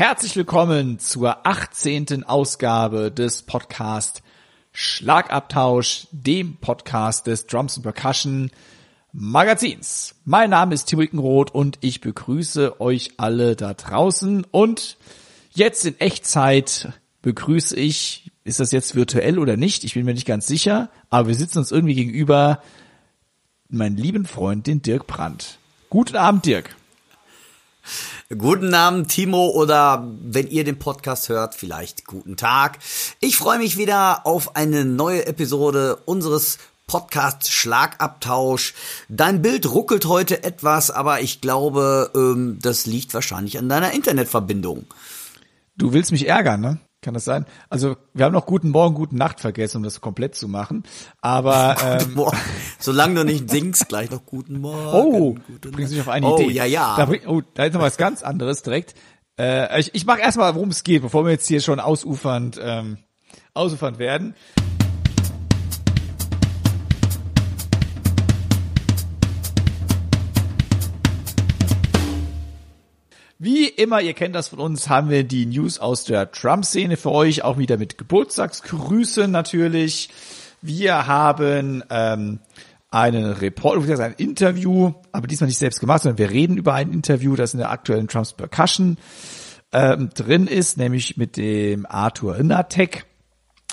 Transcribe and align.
Herzlich 0.00 0.34
willkommen 0.34 0.98
zur 0.98 1.46
18. 1.46 2.24
Ausgabe 2.24 3.12
des 3.12 3.42
Podcast 3.42 4.22
Schlagabtausch, 4.72 6.06
dem 6.10 6.56
Podcast 6.56 7.26
des 7.26 7.46
Drums 7.46 7.76
and 7.76 7.82
Percussion 7.82 8.50
Magazins. 9.12 10.14
Mein 10.24 10.48
Name 10.48 10.72
ist 10.72 10.86
Timo 10.86 11.02
Ickenroth 11.02 11.54
und 11.54 11.76
ich 11.82 12.00
begrüße 12.00 12.80
euch 12.80 13.10
alle 13.18 13.56
da 13.56 13.74
draußen 13.74 14.46
und 14.50 14.96
jetzt 15.50 15.84
in 15.84 16.00
Echtzeit 16.00 16.94
begrüße 17.20 17.76
ich, 17.76 18.32
ist 18.42 18.58
das 18.58 18.72
jetzt 18.72 18.94
virtuell 18.94 19.38
oder 19.38 19.58
nicht? 19.58 19.84
Ich 19.84 19.92
bin 19.92 20.06
mir 20.06 20.14
nicht 20.14 20.26
ganz 20.26 20.46
sicher, 20.46 20.88
aber 21.10 21.28
wir 21.28 21.34
sitzen 21.34 21.58
uns 21.58 21.72
irgendwie 21.72 21.94
gegenüber 21.94 22.62
meinen 23.68 23.98
lieben 23.98 24.24
Freund, 24.24 24.66
den 24.66 24.80
Dirk 24.80 25.06
Brandt. 25.06 25.58
Guten 25.90 26.16
Abend, 26.16 26.46
Dirk. 26.46 26.74
Guten 28.36 28.74
Abend, 28.74 29.08
Timo, 29.08 29.48
oder 29.50 30.08
wenn 30.22 30.48
ihr 30.48 30.64
den 30.64 30.78
Podcast 30.78 31.28
hört, 31.28 31.54
vielleicht 31.54 32.06
guten 32.06 32.36
Tag. 32.36 32.78
Ich 33.20 33.36
freue 33.36 33.58
mich 33.58 33.76
wieder 33.76 34.26
auf 34.26 34.56
eine 34.56 34.84
neue 34.84 35.26
Episode 35.26 35.96
unseres 36.04 36.58
Podcasts 36.86 37.50
Schlagabtausch. 37.50 38.74
Dein 39.08 39.42
Bild 39.42 39.70
ruckelt 39.70 40.06
heute 40.06 40.42
etwas, 40.42 40.90
aber 40.90 41.20
ich 41.20 41.40
glaube, 41.40 42.10
ähm, 42.16 42.58
das 42.60 42.86
liegt 42.86 43.14
wahrscheinlich 43.14 43.58
an 43.58 43.68
deiner 43.68 43.92
Internetverbindung. 43.92 44.86
Du 45.76 45.92
willst 45.92 46.10
mich 46.10 46.26
ärgern, 46.26 46.60
ne? 46.60 46.78
Kann 47.02 47.14
das 47.14 47.24
sein? 47.24 47.46
Also 47.70 47.96
wir 48.12 48.26
haben 48.26 48.32
noch 48.34 48.44
guten 48.44 48.68
Morgen, 48.68 48.94
guten 48.94 49.16
Nacht 49.16 49.40
vergessen, 49.40 49.78
um 49.78 49.82
das 49.82 50.02
komplett 50.02 50.34
zu 50.34 50.48
machen. 50.48 50.82
Aber 51.22 51.76
ähm, 52.02 52.20
solange 52.78 53.14
du 53.14 53.24
nicht 53.24 53.48
singst, 53.48 53.88
gleich 53.88 54.10
noch 54.10 54.26
guten 54.26 54.60
Morgen. 54.60 55.12
Oh, 55.12 55.34
du 55.60 55.70
bringst 55.70 55.92
mich 55.92 56.00
auf 56.02 56.08
eine 56.08 56.26
oh, 56.26 56.36
Idee. 56.36 56.46
Oh 56.46 56.50
ja 56.50 56.64
ja. 56.66 56.96
Da, 56.96 57.10
oh, 57.26 57.40
da 57.54 57.64
ist 57.64 57.72
noch 57.72 57.80
was 57.80 57.96
ganz 57.96 58.22
anderes 58.22 58.62
direkt. 58.62 58.94
Äh, 59.38 59.80
ich 59.80 59.94
ich 59.94 60.04
mache 60.04 60.20
erstmal, 60.20 60.54
worum 60.54 60.68
es 60.68 60.84
geht, 60.84 61.00
bevor 61.00 61.24
wir 61.24 61.32
jetzt 61.32 61.48
hier 61.48 61.62
schon 61.62 61.80
ausufernd 61.80 62.60
ähm, 62.62 62.98
ausufernd 63.54 63.98
werden. 63.98 64.34
Wie 73.42 73.68
immer, 73.68 74.02
ihr 74.02 74.12
kennt 74.12 74.34
das 74.34 74.48
von 74.48 74.58
uns, 74.58 74.90
haben 74.90 75.08
wir 75.08 75.24
die 75.24 75.46
News 75.46 75.78
aus 75.78 76.04
der 76.04 76.30
Trump-Szene 76.30 76.98
für 76.98 77.10
euch, 77.10 77.42
auch 77.42 77.56
wieder 77.56 77.78
mit 77.78 77.96
Geburtstagsgrüßen 77.96 79.30
natürlich. 79.30 80.10
Wir 80.60 81.06
haben 81.06 81.82
ähm, 81.88 82.40
einen 82.90 83.32
Report, 83.32 83.88
ein 83.98 84.12
Interview, 84.18 84.92
aber 85.10 85.26
diesmal 85.26 85.48
nicht 85.48 85.56
selbst 85.56 85.80
gemacht, 85.80 86.02
sondern 86.02 86.18
wir 86.18 86.28
reden 86.28 86.58
über 86.58 86.74
ein 86.74 86.92
Interview, 86.92 87.34
das 87.34 87.54
in 87.54 87.60
der 87.60 87.70
aktuellen 87.70 88.08
Trumps 88.08 88.34
Percussion 88.34 88.98
ähm, 89.72 90.10
drin 90.12 90.46
ist, 90.46 90.76
nämlich 90.76 91.16
mit 91.16 91.38
dem 91.38 91.86
Arthur 91.86 92.36
Inatek. 92.36 93.06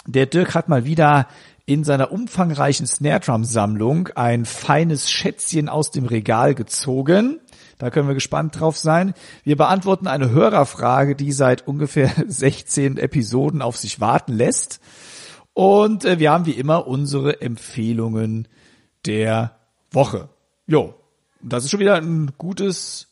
Der 0.06 0.28
Dirk 0.28 0.56
hat 0.56 0.70
mal 0.70 0.86
wieder 0.86 1.28
in 1.66 1.84
seiner 1.84 2.14
umfangreichen 2.14 2.88
Snare 2.88 3.20
Drum 3.20 3.44
Sammlung 3.44 4.08
ein 4.16 4.46
feines 4.46 5.12
Schätzchen 5.12 5.68
aus 5.68 5.92
dem 5.92 6.06
Regal 6.06 6.56
gezogen. 6.56 7.42
Da 7.78 7.92
können 7.92 8.08
wir 8.08 8.16
gespannt 8.16 8.60
drauf 8.60 8.78
sein. 8.78 9.14
Wir 9.44 9.56
beantworten 9.56 10.08
eine 10.08 10.32
Hörerfrage, 10.32 11.16
die 11.16 11.32
seit 11.32 11.68
ungefähr 11.68 12.12
16 12.28 12.98
Episoden 12.98 13.62
auf 13.62 13.78
sich 13.78 14.00
warten 14.00 14.34
lässt. 14.34 14.80
Und 15.54 16.06
äh, 16.06 16.20
wir 16.20 16.32
haben 16.32 16.46
wie 16.46 16.52
immer 16.52 16.88
unsere 16.88 17.42
Empfehlungen 17.42 18.48
der 19.06 19.56
Woche. 19.92 20.30
Jo, 20.66 20.96
das 21.42 21.64
ist 21.64 21.72
schon 21.72 21.80
wieder 21.80 21.96
ein 21.96 22.32
gutes 22.38 23.08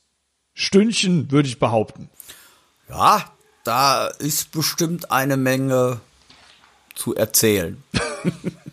Stündchen, 0.54 1.32
würde 1.32 1.48
ich 1.48 1.60
behaupten. 1.60 2.10
Ja, 2.90 3.26
da 3.64 4.08
ist 4.08 4.52
bestimmt 4.52 5.12
eine 5.12 5.38
Menge 5.38 6.00
zu 6.94 7.16
erzählen. 7.16 7.84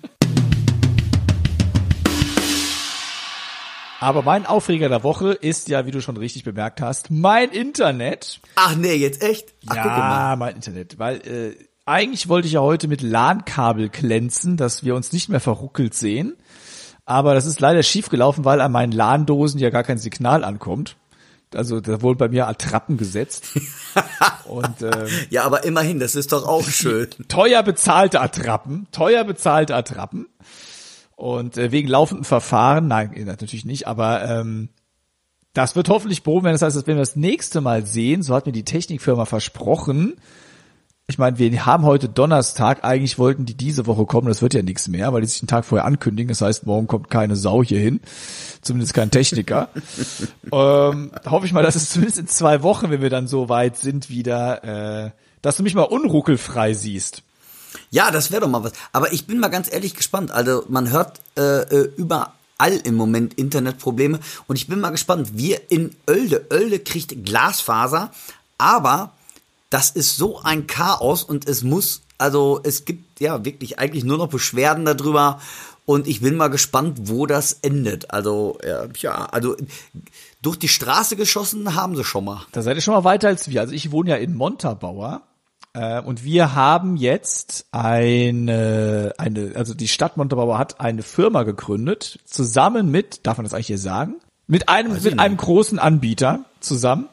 Aber 4.02 4.22
mein 4.22 4.46
Aufreger 4.46 4.88
der 4.88 5.04
Woche 5.04 5.30
ist 5.30 5.68
ja, 5.68 5.86
wie 5.86 5.92
du 5.92 6.02
schon 6.02 6.16
richtig 6.16 6.42
bemerkt 6.42 6.80
hast, 6.80 7.12
mein 7.12 7.50
Internet. 7.50 8.40
Ach 8.56 8.74
nee, 8.74 8.94
jetzt 8.94 9.22
echt? 9.22 9.54
Ach, 9.68 9.76
ja, 9.76 10.34
mein 10.36 10.56
Internet. 10.56 10.98
Weil 10.98 11.18
äh, 11.18 11.54
eigentlich 11.86 12.28
wollte 12.28 12.48
ich 12.48 12.54
ja 12.54 12.60
heute 12.62 12.88
mit 12.88 13.00
LAN-Kabel 13.00 13.90
glänzen, 13.90 14.56
dass 14.56 14.82
wir 14.82 14.96
uns 14.96 15.12
nicht 15.12 15.28
mehr 15.28 15.38
verruckelt 15.38 15.94
sehen. 15.94 16.34
Aber 17.04 17.34
das 17.34 17.46
ist 17.46 17.60
leider 17.60 17.84
schief 17.84 18.08
gelaufen, 18.08 18.44
weil 18.44 18.60
an 18.60 18.72
meinen 18.72 18.90
LAN-Dosen 18.90 19.60
ja 19.60 19.70
gar 19.70 19.84
kein 19.84 19.98
Signal 19.98 20.42
ankommt. 20.42 20.96
Also 21.54 21.80
da 21.80 22.02
wurden 22.02 22.18
bei 22.18 22.28
mir 22.28 22.48
Attrappen 22.48 22.96
gesetzt. 22.96 23.50
Und, 24.46 24.82
ähm, 24.82 25.06
ja, 25.30 25.44
aber 25.44 25.62
immerhin, 25.62 26.00
das 26.00 26.16
ist 26.16 26.32
doch 26.32 26.44
auch 26.44 26.64
schön. 26.68 27.08
Teuer 27.28 27.62
bezahlte 27.62 28.20
Attrappen, 28.20 28.88
teuer 28.90 29.22
bezahlte 29.22 29.76
Attrappen. 29.76 30.26
Und 31.22 31.56
äh, 31.56 31.70
wegen 31.70 31.86
laufenden 31.86 32.24
Verfahren, 32.24 32.88
nein, 32.88 33.12
natürlich 33.24 33.64
nicht, 33.64 33.86
aber 33.86 34.28
ähm, 34.28 34.70
das 35.52 35.76
wird 35.76 35.88
hoffentlich 35.88 36.24
behoben 36.24 36.46
werden. 36.46 36.58
Das 36.58 36.62
heißt, 36.62 36.88
wenn 36.88 36.96
wir 36.96 37.02
das 37.02 37.14
nächste 37.14 37.60
Mal 37.60 37.86
sehen, 37.86 38.24
so 38.24 38.34
hat 38.34 38.46
mir 38.46 38.50
die 38.50 38.64
Technikfirma 38.64 39.24
versprochen, 39.24 40.14
ich 41.06 41.18
meine, 41.18 41.38
wir 41.38 41.64
haben 41.64 41.84
heute 41.84 42.08
Donnerstag, 42.08 42.82
eigentlich 42.82 43.20
wollten 43.20 43.46
die 43.46 43.54
diese 43.54 43.86
Woche 43.86 44.04
kommen, 44.04 44.26
das 44.26 44.42
wird 44.42 44.52
ja 44.54 44.62
nichts 44.62 44.88
mehr, 44.88 45.12
weil 45.12 45.20
die 45.20 45.28
sich 45.28 45.40
einen 45.42 45.46
Tag 45.46 45.64
vorher 45.64 45.84
ankündigen. 45.84 46.26
Das 46.26 46.40
heißt, 46.40 46.66
morgen 46.66 46.88
kommt 46.88 47.08
keine 47.08 47.36
Sau 47.36 47.62
hier 47.62 47.78
hin, 47.78 48.00
zumindest 48.60 48.92
kein 48.92 49.12
Techniker. 49.12 49.68
ähm, 50.52 51.12
hoffe 51.24 51.46
ich 51.46 51.52
mal, 51.52 51.62
dass 51.62 51.76
es 51.76 51.90
zumindest 51.90 52.18
in 52.18 52.26
zwei 52.26 52.64
Wochen, 52.64 52.90
wenn 52.90 53.00
wir 53.00 53.10
dann 53.10 53.28
so 53.28 53.48
weit 53.48 53.76
sind, 53.76 54.10
wieder, 54.10 55.04
äh, 55.04 55.10
dass 55.40 55.56
du 55.56 55.62
mich 55.62 55.76
mal 55.76 55.82
unruckelfrei 55.82 56.74
siehst. 56.74 57.22
Ja, 57.90 58.10
das 58.10 58.30
wäre 58.30 58.42
doch 58.42 58.48
mal 58.48 58.64
was. 58.64 58.72
Aber 58.92 59.12
ich 59.12 59.26
bin 59.26 59.38
mal 59.38 59.48
ganz 59.48 59.72
ehrlich 59.72 59.94
gespannt. 59.94 60.30
Also 60.30 60.64
man 60.68 60.90
hört 60.90 61.20
äh, 61.36 61.62
äh, 61.62 61.92
überall 61.96 62.76
im 62.84 62.94
Moment 62.94 63.34
Internetprobleme 63.34 64.20
und 64.46 64.56
ich 64.56 64.66
bin 64.66 64.80
mal 64.80 64.90
gespannt. 64.90 65.30
Wir 65.34 65.70
in 65.70 65.94
Oelde, 66.08 66.46
Oelde 66.50 66.78
kriegt 66.78 67.24
Glasfaser, 67.24 68.10
aber 68.58 69.12
das 69.70 69.90
ist 69.90 70.16
so 70.16 70.40
ein 70.42 70.66
Chaos 70.66 71.22
und 71.22 71.48
es 71.48 71.62
muss, 71.62 72.02
also 72.18 72.60
es 72.62 72.84
gibt 72.84 73.20
ja 73.20 73.44
wirklich 73.44 73.78
eigentlich 73.78 74.04
nur 74.04 74.18
noch 74.18 74.28
Beschwerden 74.28 74.84
darüber 74.84 75.40
und 75.84 76.06
ich 76.06 76.20
bin 76.20 76.36
mal 76.36 76.48
gespannt, 76.48 77.08
wo 77.08 77.26
das 77.26 77.54
endet. 77.62 78.10
Also 78.12 78.58
ja, 79.00 79.24
also 79.26 79.56
durch 80.40 80.58
die 80.58 80.68
Straße 80.68 81.16
geschossen 81.16 81.74
haben 81.74 81.96
sie 81.96 82.04
schon 82.04 82.24
mal. 82.24 82.46
Da 82.52 82.62
seid 82.62 82.76
ihr 82.76 82.82
schon 82.82 82.94
mal 82.94 83.04
weiter 83.04 83.28
als 83.28 83.48
wir. 83.48 83.60
Also 83.60 83.72
ich 83.72 83.90
wohne 83.90 84.10
ja 84.10 84.16
in 84.16 84.34
Montabaur 84.34 85.22
und 85.74 86.24
wir 86.24 86.54
haben 86.54 86.96
jetzt 86.96 87.66
eine, 87.72 89.14
eine, 89.16 89.52
also 89.54 89.74
die 89.74 89.88
Stadt 89.88 90.16
Montabaur 90.16 90.58
hat 90.58 90.80
eine 90.80 91.02
Firma 91.02 91.44
gegründet, 91.44 92.18
zusammen 92.26 92.90
mit, 92.90 93.26
darf 93.26 93.38
man 93.38 93.44
das 93.44 93.54
eigentlich 93.54 93.68
hier 93.68 93.78
sagen? 93.78 94.16
Mit 94.46 94.68
einem, 94.68 95.02
mit 95.02 95.18
einem 95.18 95.36
großen 95.36 95.78
Anbieter 95.78 96.44
zusammen. 96.60 97.08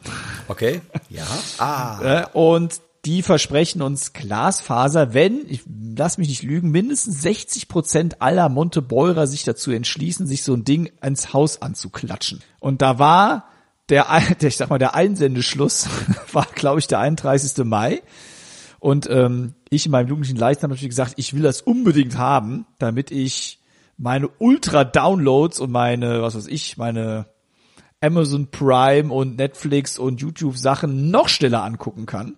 Okay. 0.48 0.82
Ja. 1.10 1.26
Ah. 1.58 2.00
Äh, 2.02 2.26
und 2.34 2.82
die 3.06 3.22
versprechen 3.24 3.82
uns 3.82 4.14
Glasfaser, 4.14 5.14
wenn, 5.14 5.46
ich 5.48 5.64
lass 5.96 6.18
mich 6.18 6.28
nicht 6.28 6.44
lügen, 6.44 6.70
mindestens 6.70 7.22
60 7.22 7.68
Prozent 7.68 8.22
aller 8.22 8.50
Montebeurer 8.50 9.26
sich 9.26 9.44
dazu 9.44 9.72
entschließen, 9.72 10.28
sich 10.28 10.44
so 10.44 10.54
ein 10.54 10.66
Ding 10.66 10.92
ans 11.00 11.34
Haus 11.34 11.62
anzuklatschen. 11.62 12.42
Und 12.60 12.82
da 12.82 13.00
war 13.00 13.46
der, 13.88 14.06
der 14.42 14.50
ich 14.50 14.58
sag 14.58 14.70
mal, 14.70 14.80
der 14.80 14.96
Einsendeschluss 14.96 15.88
war, 16.34 16.48
glaube 16.56 16.80
ich, 16.80 16.88
der 16.88 17.00
31. 17.00 17.64
Mai. 17.66 18.02
Und 18.80 19.10
ähm, 19.10 19.56
ich 19.70 19.86
in 19.86 19.92
meinem 19.92 20.08
jugendlichen 20.08 20.38
Leichtsinn 20.38 20.64
habe 20.64 20.74
natürlich 20.74 20.90
gesagt, 20.90 21.14
ich 21.18 21.34
will 21.34 21.42
das 21.42 21.62
unbedingt 21.62 22.18
haben, 22.18 22.66
damit 22.78 23.12
ich 23.12 23.60
meine 23.98 24.30
Ultra-Downloads 24.40 25.60
und 25.60 25.72
meine, 25.72 26.22
was 26.22 26.36
weiß 26.36 26.48
ich, 26.48 26.78
meine 26.78 27.26
Amazon 28.02 28.48
Prime 28.50 29.14
und 29.14 29.38
Netflix 29.38 30.00
und 30.00 30.22
YouTube 30.22 30.58
Sachen 30.58 31.12
noch 31.12 31.28
schneller 31.28 31.64
angucken 31.64 32.06
kann. 32.06 32.38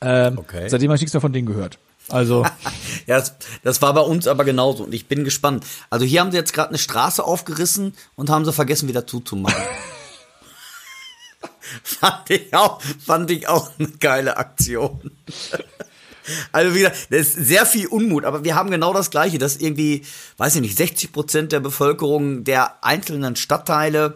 Ähm, 0.00 0.38
okay. 0.38 0.68
Seitdem 0.68 0.88
habe 0.88 0.96
ich 0.96 1.02
nichts 1.02 1.12
mehr 1.12 1.20
von 1.20 1.32
denen 1.32 1.46
gehört. 1.46 1.78
Also. 2.08 2.44
ja, 3.06 3.18
das, 3.18 3.36
das 3.62 3.82
war 3.82 3.92
bei 3.94 4.00
uns 4.00 4.26
aber 4.26 4.44
genauso 4.44 4.84
und 4.84 4.94
ich 4.94 5.06
bin 5.06 5.24
gespannt. 5.24 5.64
Also 5.90 6.06
hier 6.06 6.20
haben 6.20 6.30
sie 6.30 6.38
jetzt 6.38 6.54
gerade 6.54 6.70
eine 6.70 6.78
Straße 6.78 7.22
aufgerissen 7.22 7.94
und 8.16 8.30
haben 8.30 8.44
sie 8.44 8.52
vergessen, 8.52 8.88
wieder 8.88 9.06
zuzumachen. 9.06 9.62
fand 11.82 12.30
ich 12.30 12.54
auch, 12.54 12.80
fand 13.04 13.30
ich 13.30 13.48
auch 13.48 13.70
eine 13.78 13.88
geile 13.88 14.36
Aktion. 14.36 15.12
Also 16.52 16.76
wieder, 16.76 16.90
das 17.10 17.20
ist 17.20 17.32
sehr 17.34 17.66
viel 17.66 17.88
Unmut, 17.88 18.24
aber 18.24 18.44
wir 18.44 18.54
haben 18.54 18.70
genau 18.70 18.92
das 18.92 19.10
Gleiche, 19.10 19.38
dass 19.38 19.56
irgendwie, 19.56 20.02
weiß 20.36 20.54
ich 20.54 20.60
nicht, 20.60 20.76
60 20.76 21.12
Prozent 21.12 21.50
der 21.50 21.60
Bevölkerung 21.60 22.44
der 22.44 22.84
einzelnen 22.84 23.34
Stadtteile 23.34 24.14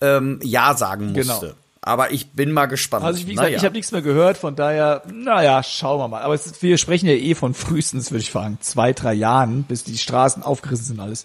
ähm, 0.00 0.38
Ja 0.42 0.74
sagen 0.74 1.12
musste. 1.12 1.40
Genau. 1.40 1.54
Aber 1.80 2.12
ich 2.12 2.30
bin 2.32 2.52
mal 2.52 2.66
gespannt. 2.66 3.04
Also 3.04 3.20
wie 3.26 3.30
gesagt, 3.30 3.48
naja. 3.48 3.56
ich 3.56 3.64
habe 3.64 3.74
nichts 3.74 3.92
mehr 3.92 4.02
gehört, 4.02 4.36
von 4.36 4.56
daher, 4.56 5.02
naja, 5.12 5.62
schauen 5.62 5.98
wir 6.00 6.08
mal. 6.08 6.22
Aber 6.22 6.34
es, 6.34 6.60
wir 6.60 6.76
sprechen 6.76 7.06
ja 7.06 7.14
eh 7.14 7.34
von 7.34 7.54
frühestens, 7.54 8.10
würde 8.10 8.22
ich 8.22 8.30
sagen, 8.30 8.58
zwei, 8.60 8.92
drei 8.92 9.14
Jahren, 9.14 9.62
bis 9.62 9.84
die 9.84 9.96
Straßen 9.96 10.42
aufgerissen 10.42 10.84
sind 10.84 11.00
alles. 11.00 11.24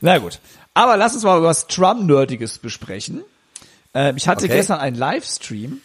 Na 0.00 0.18
gut. 0.18 0.40
Aber 0.74 0.96
lass 0.96 1.14
uns 1.14 1.22
mal 1.22 1.42
was 1.42 1.66
Trump-Nerdiges 1.66 2.58
besprechen. 2.58 3.22
Äh, 3.94 4.14
ich 4.16 4.28
hatte 4.28 4.44
okay. 4.46 4.56
gestern 4.56 4.80
einen 4.80 4.96
Livestream 4.96 5.80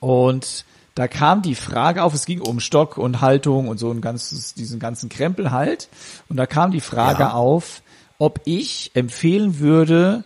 und 0.00 0.64
da 0.94 1.08
kam 1.08 1.40
die 1.42 1.54
Frage 1.54 2.02
auf, 2.02 2.12
es 2.12 2.26
ging 2.26 2.40
um 2.40 2.60
Stock 2.60 2.98
und 2.98 3.20
Haltung 3.20 3.68
und 3.68 3.78
so 3.78 3.90
ein 3.90 4.00
ganzes, 4.00 4.54
diesen 4.54 4.78
ganzen 4.78 5.08
Krempel 5.08 5.50
halt. 5.50 5.88
Und 6.28 6.36
da 6.36 6.46
kam 6.46 6.70
die 6.70 6.82
Frage 6.82 7.22
ja. 7.22 7.32
auf, 7.32 7.82
ob 8.18 8.40
ich 8.44 8.90
empfehlen 8.94 9.58
würde, 9.58 10.24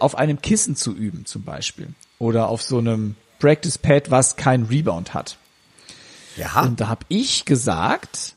auf 0.00 0.16
einem 0.16 0.42
Kissen 0.42 0.74
zu 0.74 0.92
üben 0.92 1.26
zum 1.26 1.42
Beispiel. 1.42 1.88
Oder 2.18 2.48
auf 2.48 2.62
so 2.62 2.78
einem 2.78 3.14
Practice 3.38 3.78
Pad, 3.78 4.10
was 4.10 4.36
kein 4.36 4.64
Rebound 4.64 5.14
hat. 5.14 5.38
Ja. 6.36 6.62
Und 6.62 6.80
da 6.80 6.88
habe 6.88 7.06
ich 7.08 7.44
gesagt, 7.44 8.34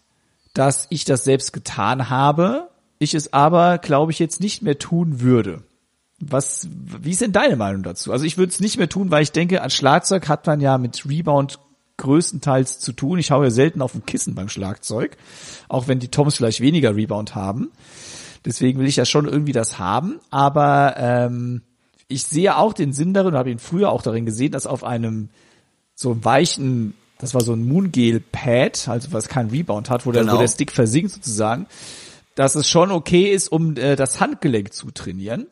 dass 0.54 0.86
ich 0.90 1.06
das 1.06 1.24
selbst 1.24 1.54
getan 1.54 2.10
habe, 2.10 2.70
ich 3.00 3.14
es 3.14 3.34
aber, 3.34 3.80
glaube 3.80 4.12
ich, 4.12 4.20
jetzt 4.20 4.40
nicht 4.40 4.62
mehr 4.62 4.78
tun 4.78 5.22
würde. 5.22 5.64
Was, 6.30 6.68
wie 7.02 7.12
ist 7.12 7.22
denn 7.22 7.32
deine 7.32 7.56
Meinung 7.56 7.84
dazu? 7.84 8.12
Also 8.12 8.26
ich 8.26 8.38
würde 8.38 8.52
es 8.52 8.60
nicht 8.60 8.78
mehr 8.78 8.90
tun, 8.90 9.12
weil 9.12 9.24
ich 9.24 9.32
denke, 9.32 9.62
an 9.62 9.70
Schlagzeug 9.70 10.28
hat 10.28 10.46
man 10.46 10.60
ja 10.62 10.78
mit 10.78 11.08
Rebound 11.08 11.60
größtenteils 11.98 12.80
zu 12.80 12.92
tun. 12.94 13.20
Ich 13.20 13.28
schaue 13.28 13.46
ja 13.46 13.52
selten 13.52 13.82
auf 13.82 13.96
ein 13.96 14.06
Kissen 14.06 14.36
beim 14.36 14.50
Schlagzeug, 14.50 15.18
auch 15.70 15.88
wenn 15.88 16.00
die 16.00 16.10
Toms 16.10 16.36
vielleicht 16.36 16.62
weniger 16.62 16.96
Rebound 16.96 17.36
haben. 17.36 17.72
Deswegen 18.46 18.80
will 18.80 18.88
ich 18.88 18.96
ja 18.96 19.06
schon 19.06 19.28
irgendwie 19.28 19.54
das 19.54 19.80
haben. 19.80 20.20
Aber 20.30 20.96
ähm, 20.98 21.62
ich 22.08 22.24
sehe 22.24 22.58
auch 22.58 22.74
den 22.74 22.94
Sinn 22.94 23.14
darin, 23.14 23.36
habe 23.36 23.52
ihn 23.52 23.60
früher 23.60 23.92
auch 23.92 24.02
darin 24.02 24.26
gesehen, 24.26 24.52
dass 24.52 24.66
auf 24.66 24.84
einem 24.84 25.30
so 25.96 26.12
einem 26.12 26.26
weichen, 26.26 26.94
das 27.20 27.34
war 27.34 27.42
so 27.42 27.54
ein 27.54 27.68
Moongel-Pad, 27.68 28.88
also 28.88 29.12
was 29.12 29.28
keinen 29.28 29.52
Rebound 29.52 29.90
hat, 29.90 30.06
wo, 30.06 30.12
genau. 30.12 30.26
der, 30.26 30.34
wo 30.34 30.38
der 30.40 30.48
Stick 30.48 30.72
versinkt 30.72 31.12
sozusagen, 31.12 31.68
dass 32.36 32.56
es 32.56 32.68
schon 32.68 32.92
okay 32.92 33.32
ist, 33.32 33.50
um 33.50 33.78
äh, 33.78 33.96
das 33.96 34.20
Handgelenk 34.20 34.74
zu 34.74 34.92
trainieren. 34.92 35.48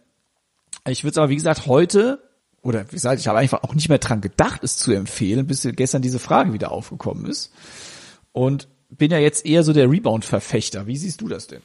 Ich 0.88 1.04
würde 1.04 1.12
es 1.12 1.18
aber, 1.18 1.30
wie 1.30 1.36
gesagt, 1.36 1.68
heute, 1.68 2.22
oder 2.62 2.86
wie 2.90 2.96
gesagt, 2.96 3.20
ich 3.20 3.28
habe 3.28 3.40
einfach 3.40 3.64
auch 3.64 3.74
nicht 3.76 3.90
mehr 3.90 4.00
dran 4.00 4.22
gedacht, 4.22 4.64
es 4.64 4.78
zu 4.78 4.92
empfehlen, 4.92 5.48
bis 5.48 5.68
gestern 5.74 6.02
diese 6.02 6.20
Frage 6.20 6.54
wieder 6.54 6.72
aufgekommen 6.72 7.26
ist. 7.26 7.52
Und 8.32 8.68
bin 8.90 9.12
ja 9.12 9.20
jetzt 9.20 9.46
eher 9.46 9.64
so 9.64 9.74
der 9.74 9.90
Rebound-Verfechter. 9.90 10.88
Wie 10.88 10.98
siehst 10.98 11.22
du 11.22 11.28
das 11.28 11.48
denn? 11.48 11.62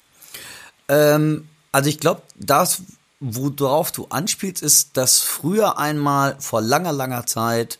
Ähm, 0.88 1.48
also 1.72 1.88
ich 1.88 1.98
glaube, 1.98 2.22
das, 2.36 2.82
worauf 3.20 3.92
du 3.92 4.06
anspielst, 4.06 4.62
ist, 4.62 4.96
dass 4.96 5.20
früher 5.20 5.78
einmal 5.78 6.36
vor 6.38 6.60
langer, 6.60 6.92
langer 6.92 7.26
Zeit 7.26 7.78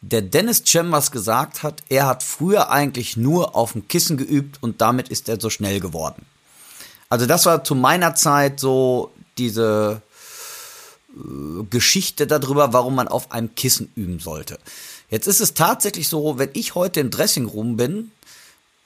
der 0.00 0.22
Dennis 0.22 0.62
Chambers 0.66 1.12
gesagt 1.12 1.62
hat, 1.62 1.82
er 1.88 2.06
hat 2.06 2.24
früher 2.24 2.70
eigentlich 2.70 3.16
nur 3.16 3.54
auf 3.54 3.72
dem 3.72 3.86
Kissen 3.86 4.16
geübt 4.16 4.60
und 4.60 4.80
damit 4.80 5.08
ist 5.08 5.28
er 5.28 5.40
so 5.40 5.48
schnell 5.48 5.78
geworden. 5.78 6.26
Also 7.08 7.26
das 7.26 7.46
war 7.46 7.62
zu 7.62 7.76
meiner 7.76 8.16
Zeit 8.16 8.58
so 8.58 9.12
diese 9.38 10.02
Geschichte 11.70 12.26
darüber, 12.26 12.72
warum 12.72 12.94
man 12.94 13.08
auf 13.08 13.32
einem 13.32 13.54
Kissen 13.54 13.90
üben 13.94 14.18
sollte. 14.18 14.58
Jetzt 15.10 15.26
ist 15.26 15.40
es 15.40 15.54
tatsächlich 15.54 16.08
so, 16.08 16.38
wenn 16.38 16.50
ich 16.54 16.74
heute 16.74 17.00
im 17.00 17.10
Dressing 17.10 17.76
bin 17.76 18.10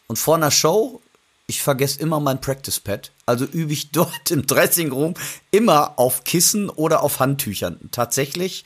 und 0.08 0.18
vor 0.18 0.34
einer 0.34 0.50
Show, 0.50 1.00
ich 1.46 1.62
vergesse 1.62 2.00
immer 2.00 2.18
mein 2.18 2.40
Practice 2.40 2.80
Pad, 2.80 3.12
also 3.26 3.44
übe 3.44 3.72
ich 3.72 3.90
dort 3.92 4.30
im 4.30 4.46
Dressing 4.46 5.14
immer 5.50 5.98
auf 5.98 6.24
Kissen 6.24 6.68
oder 6.68 7.02
auf 7.02 7.20
Handtüchern 7.20 7.78
tatsächlich. 7.92 8.64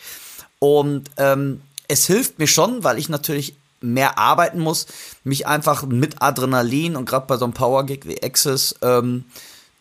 Und 0.59 1.11
ähm, 1.17 1.63
es 1.89 2.07
hilft 2.07 2.39
mir 2.39 2.47
schon, 2.47 2.85
weil 2.85 2.99
ich 2.99 3.09
natürlich 3.09 3.55
mehr 3.81 4.19
arbeiten 4.19 4.61
muss, 4.61 4.87
mich 5.25 5.47
einfach 5.47 5.85
mit 5.85 6.23
Adrenalin 6.23 6.97
und 6.97 7.07
gerade 7.07 7.27
bei 7.27 7.37
so 7.37 7.45
einem 7.45 7.55
Power 7.55 7.85
Gig 7.85 8.01
wie 8.05 8.23
Access, 8.23 8.75
ähm, 8.83 9.25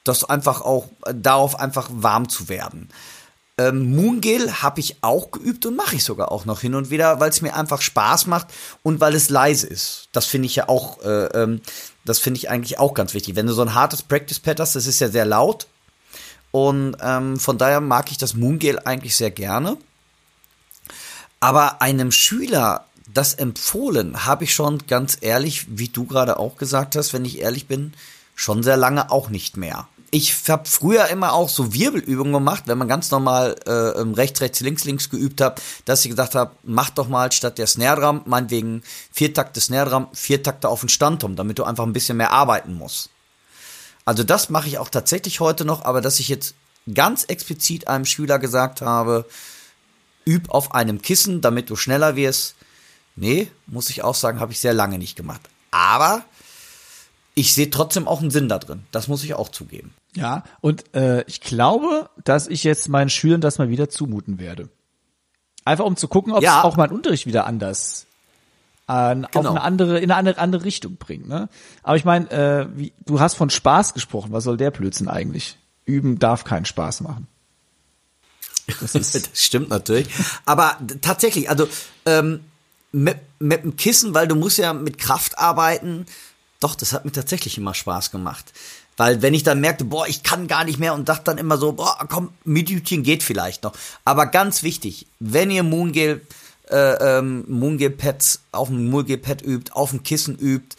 das 0.04 0.24
einfach 0.24 0.62
auch 0.62 0.88
darauf 1.14 1.60
einfach 1.60 1.90
warm 1.92 2.30
zu 2.30 2.50
werden. 2.50 2.90
Ähm, 3.60 3.94
Moongel 3.94 4.62
habe 4.62 4.80
ich 4.80 5.04
auch 5.04 5.32
geübt 5.32 5.66
und 5.66 5.76
mache 5.76 5.98
ich 5.98 6.06
sogar 6.06 6.32
auch 6.32 6.46
noch 6.46 6.62
hin 6.62 6.76
und 6.76 6.92
wieder, 6.92 7.20
weil 7.20 7.30
es 7.30 7.42
mir 7.42 7.58
einfach 7.58 7.82
Spaß 7.82 8.26
macht 8.28 8.48
und 8.84 9.02
weil 9.02 9.14
es 9.14 9.30
leise 9.30 9.68
ist. 9.68 10.08
Das 10.14 10.28
finde 10.28 10.46
ich 10.46 10.56
ja 10.56 10.70
auch, 10.70 11.04
äh, 11.04 11.26
ähm, 11.26 11.60
das 12.06 12.20
finde 12.20 12.38
ich 12.38 12.50
eigentlich 12.50 12.80
auch 12.80 12.94
ganz 12.94 13.14
wichtig. 13.14 13.36
Wenn 13.36 13.48
du 13.48 13.54
so 13.54 13.62
ein 13.62 13.74
hartes 13.74 14.02
Practice 14.02 14.40
Pad 14.40 14.62
hast, 14.62 14.78
das 14.78 14.88
ist 14.88 15.02
ja 15.02 15.10
sehr 15.10 15.26
laut 15.26 15.68
und 16.52 16.96
ähm, 17.02 17.38
von 17.38 17.58
daher 17.58 17.82
mag 17.82 18.10
ich 18.12 18.18
das 18.18 18.34
Moongel 18.34 18.80
eigentlich 18.80 19.18
sehr 19.18 19.32
gerne. 19.32 19.76
Aber 21.42 21.82
einem 21.82 22.14
Schüler 22.14 22.86
das 23.14 23.34
empfohlen 23.34 24.26
habe 24.26 24.46
ich 24.46 24.54
schon 24.54 24.86
ganz 24.88 25.18
ehrlich, 25.20 25.66
wie 25.68 25.90
du 25.90 26.06
gerade 26.06 26.40
auch 26.40 26.56
gesagt 26.56 26.96
hast, 26.96 27.12
wenn 27.12 27.26
ich 27.26 27.40
ehrlich 27.40 27.68
bin, 27.68 27.94
schon 28.36 28.64
sehr 28.64 28.78
lange 28.78 29.12
auch 29.12 29.30
nicht 29.30 29.58
mehr 29.58 29.90
ich 30.12 30.36
habe 30.50 30.68
früher 30.68 31.08
immer 31.08 31.34
auch 31.34 31.50
so 31.50 31.74
Wirbelübungen 31.74 32.34
gemacht, 32.34 32.64
wenn 32.66 32.78
man 32.78 32.88
ganz 32.88 33.12
normal 33.12 33.56
äh, 33.68 34.00
ähm, 34.00 34.14
rechts, 34.14 34.42
rechts, 34.42 34.60
links, 34.60 34.84
links 34.84 35.10
geübt 35.10 35.42
hat, 35.42 35.62
dass 35.86 36.04
ich 36.04 36.10
gesagt 36.10 36.36
habe, 36.36 36.52
mach 36.64 36.90
doch 36.90 37.08
mal 37.08 37.32
statt 37.32 37.58
der 37.58 37.68
Snare 37.68 38.02
Drum, 38.02 38.22
meinetwegen 38.26 38.84
vier 39.12 39.34
Takte 39.34 39.62
Snare 39.62 39.90
Drum, 39.90 40.08
vier 40.14 40.42
Takte 40.42 40.70
auf 40.70 40.80
den 40.82 40.90
Standturm, 40.90 41.36
damit 41.36 41.60
du 41.60 41.64
einfach 41.64 41.86
ein 41.86 41.94
bisschen 41.94 42.18
mehr 42.18 42.32
arbeiten 42.32 42.74
musst. 42.74 43.10
Also 44.06 44.24
das 44.24 44.50
mache 44.50 44.68
ich 44.68 44.78
auch 44.78 44.90
tatsächlich 44.90 45.40
heute 45.40 45.66
noch, 45.66 45.86
aber 45.86 46.02
dass 46.02 46.20
ich 46.20 46.30
jetzt 46.30 46.56
ganz 46.94 47.26
explizit 47.26 47.88
einem 47.88 48.06
Schüler 48.06 48.40
gesagt 48.40 48.82
habe, 48.82 49.26
üb 50.26 50.50
auf 50.50 50.74
einem 50.74 51.02
Kissen, 51.02 51.42
damit 51.42 51.70
du 51.70 51.76
schneller 51.76 52.16
wirst. 52.16 52.56
Nee, 53.16 53.52
muss 53.68 53.90
ich 53.90 54.04
auch 54.04 54.16
sagen, 54.16 54.40
habe 54.40 54.52
ich 54.52 54.60
sehr 54.60 54.74
lange 54.74 54.98
nicht 54.98 55.16
gemacht. 55.16 55.42
Aber 55.72 56.24
ich 57.36 57.54
sehe 57.54 57.70
trotzdem 57.70 58.08
auch 58.08 58.22
einen 58.22 58.32
Sinn 58.32 58.50
da 58.50 58.60
drin. 58.60 58.84
Das 58.92 59.08
muss 59.08 59.24
ich 59.24 59.34
auch 59.34 59.50
zugeben. 59.50 59.94
Ja, 60.16 60.44
und 60.62 60.96
äh, 60.96 61.24
ich 61.28 61.42
glaube, 61.42 62.10
dass 62.24 62.48
ich 62.48 62.63
jetzt 62.63 62.89
meinen 62.89 63.10
Schülern 63.10 63.42
das 63.42 63.58
mal 63.58 63.70
wieder 63.70 63.89
zumuten 63.89 64.39
werde. 64.39 64.70
Einfach 65.66 65.86
um 65.86 65.96
zu 65.96 66.08
gucken, 66.08 66.34
ob 66.34 66.42
ja. 66.42 66.63
auch 66.63 66.78
mein 66.78 66.92
Unterricht 66.92 67.28
wieder 67.28 67.46
anders 67.46 68.08
äh, 68.89 69.13
genau. 69.13 69.28
auf 69.34 69.46
eine 69.46 69.62
andere, 69.62 70.00
in 70.00 70.10
eine 70.12 70.16
andere, 70.16 70.38
andere 70.39 70.63
Richtung 70.66 70.98
bringt. 70.98 71.28
Ne? 71.28 71.48
Aber 71.84 71.96
ich 71.96 72.06
meine, 72.06 72.30
äh, 72.32 72.68
wie, 72.75 72.92
du 73.06 73.20
hast 73.20 73.36
von 73.36 73.51
Spaß 73.51 73.94
gesprochen. 73.94 74.32
Was 74.32 74.44
soll 74.44 74.58
der 74.58 74.72
Blödsinn 74.72 75.08
eigentlich? 75.08 75.58
Üben 75.86 76.18
darf 76.18 76.44
keinen 76.44 76.66
Spaß 76.66 77.01
machen. 77.01 77.28
Das, 78.80 78.96
ist 78.96 79.13
das 79.16 79.30
stimmt 79.34 79.70
natürlich. 79.70 80.08
Aber 80.46 80.78
tatsächlich, 81.01 81.50
also 81.50 81.68
ähm, 82.06 82.42
mit, 82.92 83.18
mit 83.38 83.63
dem 83.63 83.75
Kissen, 83.75 84.16
weil 84.16 84.28
du 84.28 84.36
musst 84.36 84.58
ja 84.58 84.74
mit 84.74 84.98
Kraft 84.98 85.38
arbeiten. 85.38 86.08
Doch, 86.60 86.74
das 86.74 86.92
hat 86.92 87.06
mir 87.06 87.12
tatsächlich 87.12 87.58
immer 87.60 87.75
Spaß 87.75 88.10
gemacht. 88.10 88.51
Weil 89.00 89.22
wenn 89.22 89.34
ich 89.34 89.44
dann 89.44 89.62
merkte, 89.62 89.86
boah, 89.86 90.06
ich 90.10 90.24
kann 90.24 90.50
gar 90.50 90.65
nicht 90.65 90.77
mehr 90.77 90.94
und 90.94 91.08
dachte 91.08 91.24
dann 91.24 91.38
immer 91.38 91.58
so, 91.58 91.72
boah, 91.72 91.98
komm, 92.10 92.34
Minütchen 92.44 93.01
geht 93.01 93.24
vielleicht 93.24 93.63
noch. 93.63 93.72
Aber 94.03 94.25
ganz 94.25 94.62
wichtig, 94.62 95.08
wenn 95.22 95.50
ihr 95.51 95.63
Moongel, 95.63 96.20
äh, 96.70 97.18
ähm, 97.18 97.46
Moongel-Pads 97.48 98.41
auf 98.51 98.68
dem 98.68 98.89
Moongel-Pad 98.89 99.41
übt, 99.41 99.72
auf 99.72 99.91
dem 99.91 100.03
Kissen 100.03 100.38
übt, 100.38 100.75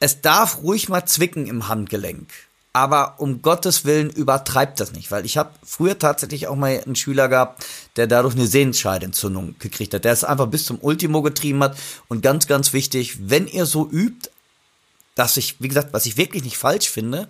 es 0.00 0.20
darf 0.20 0.62
ruhig 0.62 0.90
mal 0.90 1.06
zwicken 1.06 1.46
im 1.46 1.66
Handgelenk. 1.66 2.28
Aber 2.74 3.14
um 3.16 3.40
Gottes 3.40 3.86
Willen 3.86 4.10
übertreibt 4.10 4.78
das 4.78 4.92
nicht, 4.92 5.10
weil 5.10 5.24
ich 5.24 5.38
habe 5.38 5.52
früher 5.64 5.98
tatsächlich 5.98 6.46
auch 6.48 6.56
mal 6.56 6.78
einen 6.84 6.94
Schüler 6.94 7.28
gehabt, 7.28 7.64
der 7.96 8.06
dadurch 8.06 8.34
eine 8.34 8.46
Sehenscheidentzündung 8.46 9.54
gekriegt 9.60 9.94
hat, 9.94 10.04
der 10.04 10.12
es 10.12 10.24
einfach 10.24 10.48
bis 10.48 10.66
zum 10.66 10.78
Ultimo 10.78 11.22
getrieben 11.22 11.62
hat. 11.62 11.78
Und 12.08 12.22
ganz, 12.22 12.46
ganz 12.48 12.74
wichtig, 12.74 13.30
wenn 13.30 13.46
ihr 13.46 13.64
so 13.64 13.88
übt, 13.88 14.28
dass 15.14 15.36
ich, 15.36 15.60
wie 15.60 15.68
gesagt, 15.68 15.92
was 15.92 16.06
ich 16.06 16.16
wirklich 16.16 16.44
nicht 16.44 16.58
falsch 16.58 16.88
finde, 16.88 17.28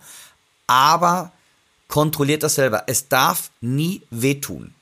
aber 0.66 1.32
kontrolliert 1.88 2.42
das 2.42 2.54
selber. 2.54 2.84
Es 2.86 3.08
darf 3.08 3.50
nie 3.60 4.02
wehtun. 4.10 4.74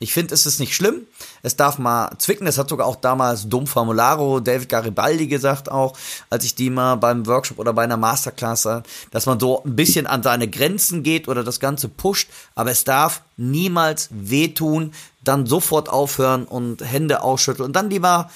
Ich 0.00 0.12
finde, 0.12 0.32
es 0.32 0.46
ist 0.46 0.60
nicht 0.60 0.76
schlimm. 0.76 1.08
Es 1.42 1.56
darf 1.56 1.78
mal 1.78 2.12
zwicken. 2.18 2.46
Das 2.46 2.56
hat 2.56 2.68
sogar 2.68 2.86
auch 2.86 2.94
damals 2.94 3.48
Dom 3.48 3.66
Formularo, 3.66 4.38
David 4.38 4.68
Garibaldi 4.68 5.26
gesagt 5.26 5.68
auch, 5.72 5.96
als 6.30 6.44
ich 6.44 6.54
die 6.54 6.70
mal 6.70 6.94
beim 6.94 7.26
Workshop 7.26 7.58
oder 7.58 7.72
bei 7.72 7.82
einer 7.82 7.96
Masterclass 7.96 8.62
sah, 8.62 8.84
dass 9.10 9.26
man 9.26 9.40
so 9.40 9.64
ein 9.64 9.74
bisschen 9.74 10.06
an 10.06 10.22
seine 10.22 10.46
Grenzen 10.46 11.02
geht 11.02 11.26
oder 11.26 11.42
das 11.42 11.58
Ganze 11.58 11.88
pusht. 11.88 12.30
Aber 12.54 12.70
es 12.70 12.84
darf 12.84 13.22
niemals 13.36 14.08
wehtun. 14.12 14.92
Dann 15.24 15.46
sofort 15.46 15.88
aufhören 15.88 16.44
und 16.44 16.80
Hände 16.80 17.22
ausschütteln 17.22 17.66
und 17.66 17.72
dann 17.74 17.90
lieber 17.90 18.30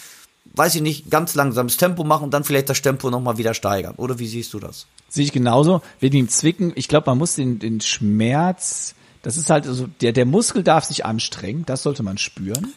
weiß 0.54 0.75
ich 0.75 0.82
nicht, 0.82 1.11
ganz 1.11 1.35
langsames 1.35 1.76
Tempo 1.76 2.04
machen 2.04 2.25
und 2.25 2.30
dann 2.32 2.44
vielleicht 2.44 2.68
das 2.68 2.82
Tempo 2.82 3.11
nochmal 3.11 3.38
wieder 3.38 3.54
steigern. 3.54 3.94
Oder 3.97 4.18
wie 4.18 4.26
siehst 4.26 4.52
du 4.52 4.61
das? 4.61 4.87
Sehe 5.09 5.25
ich 5.25 5.32
genauso. 5.32 5.82
Wegen 6.00 6.16
dem 6.16 6.28
Zwicken, 6.28 6.73
ich 6.75 6.88
glaube, 6.88 7.11
man 7.11 7.18
muss 7.18 7.35
den, 7.35 7.59
den 7.59 7.80
Schmerz, 7.80 8.94
das 9.23 9.37
ist 9.37 9.50
halt 9.50 9.64
so, 9.64 9.87
der, 10.00 10.12
der 10.12 10.26
Muskel 10.26 10.62
darf 10.62 10.85
sich 10.85 11.04
anstrengen, 11.06 11.64
das 11.66 11.82
sollte 11.82 12.02
man 12.02 12.18
spüren. 12.18 12.75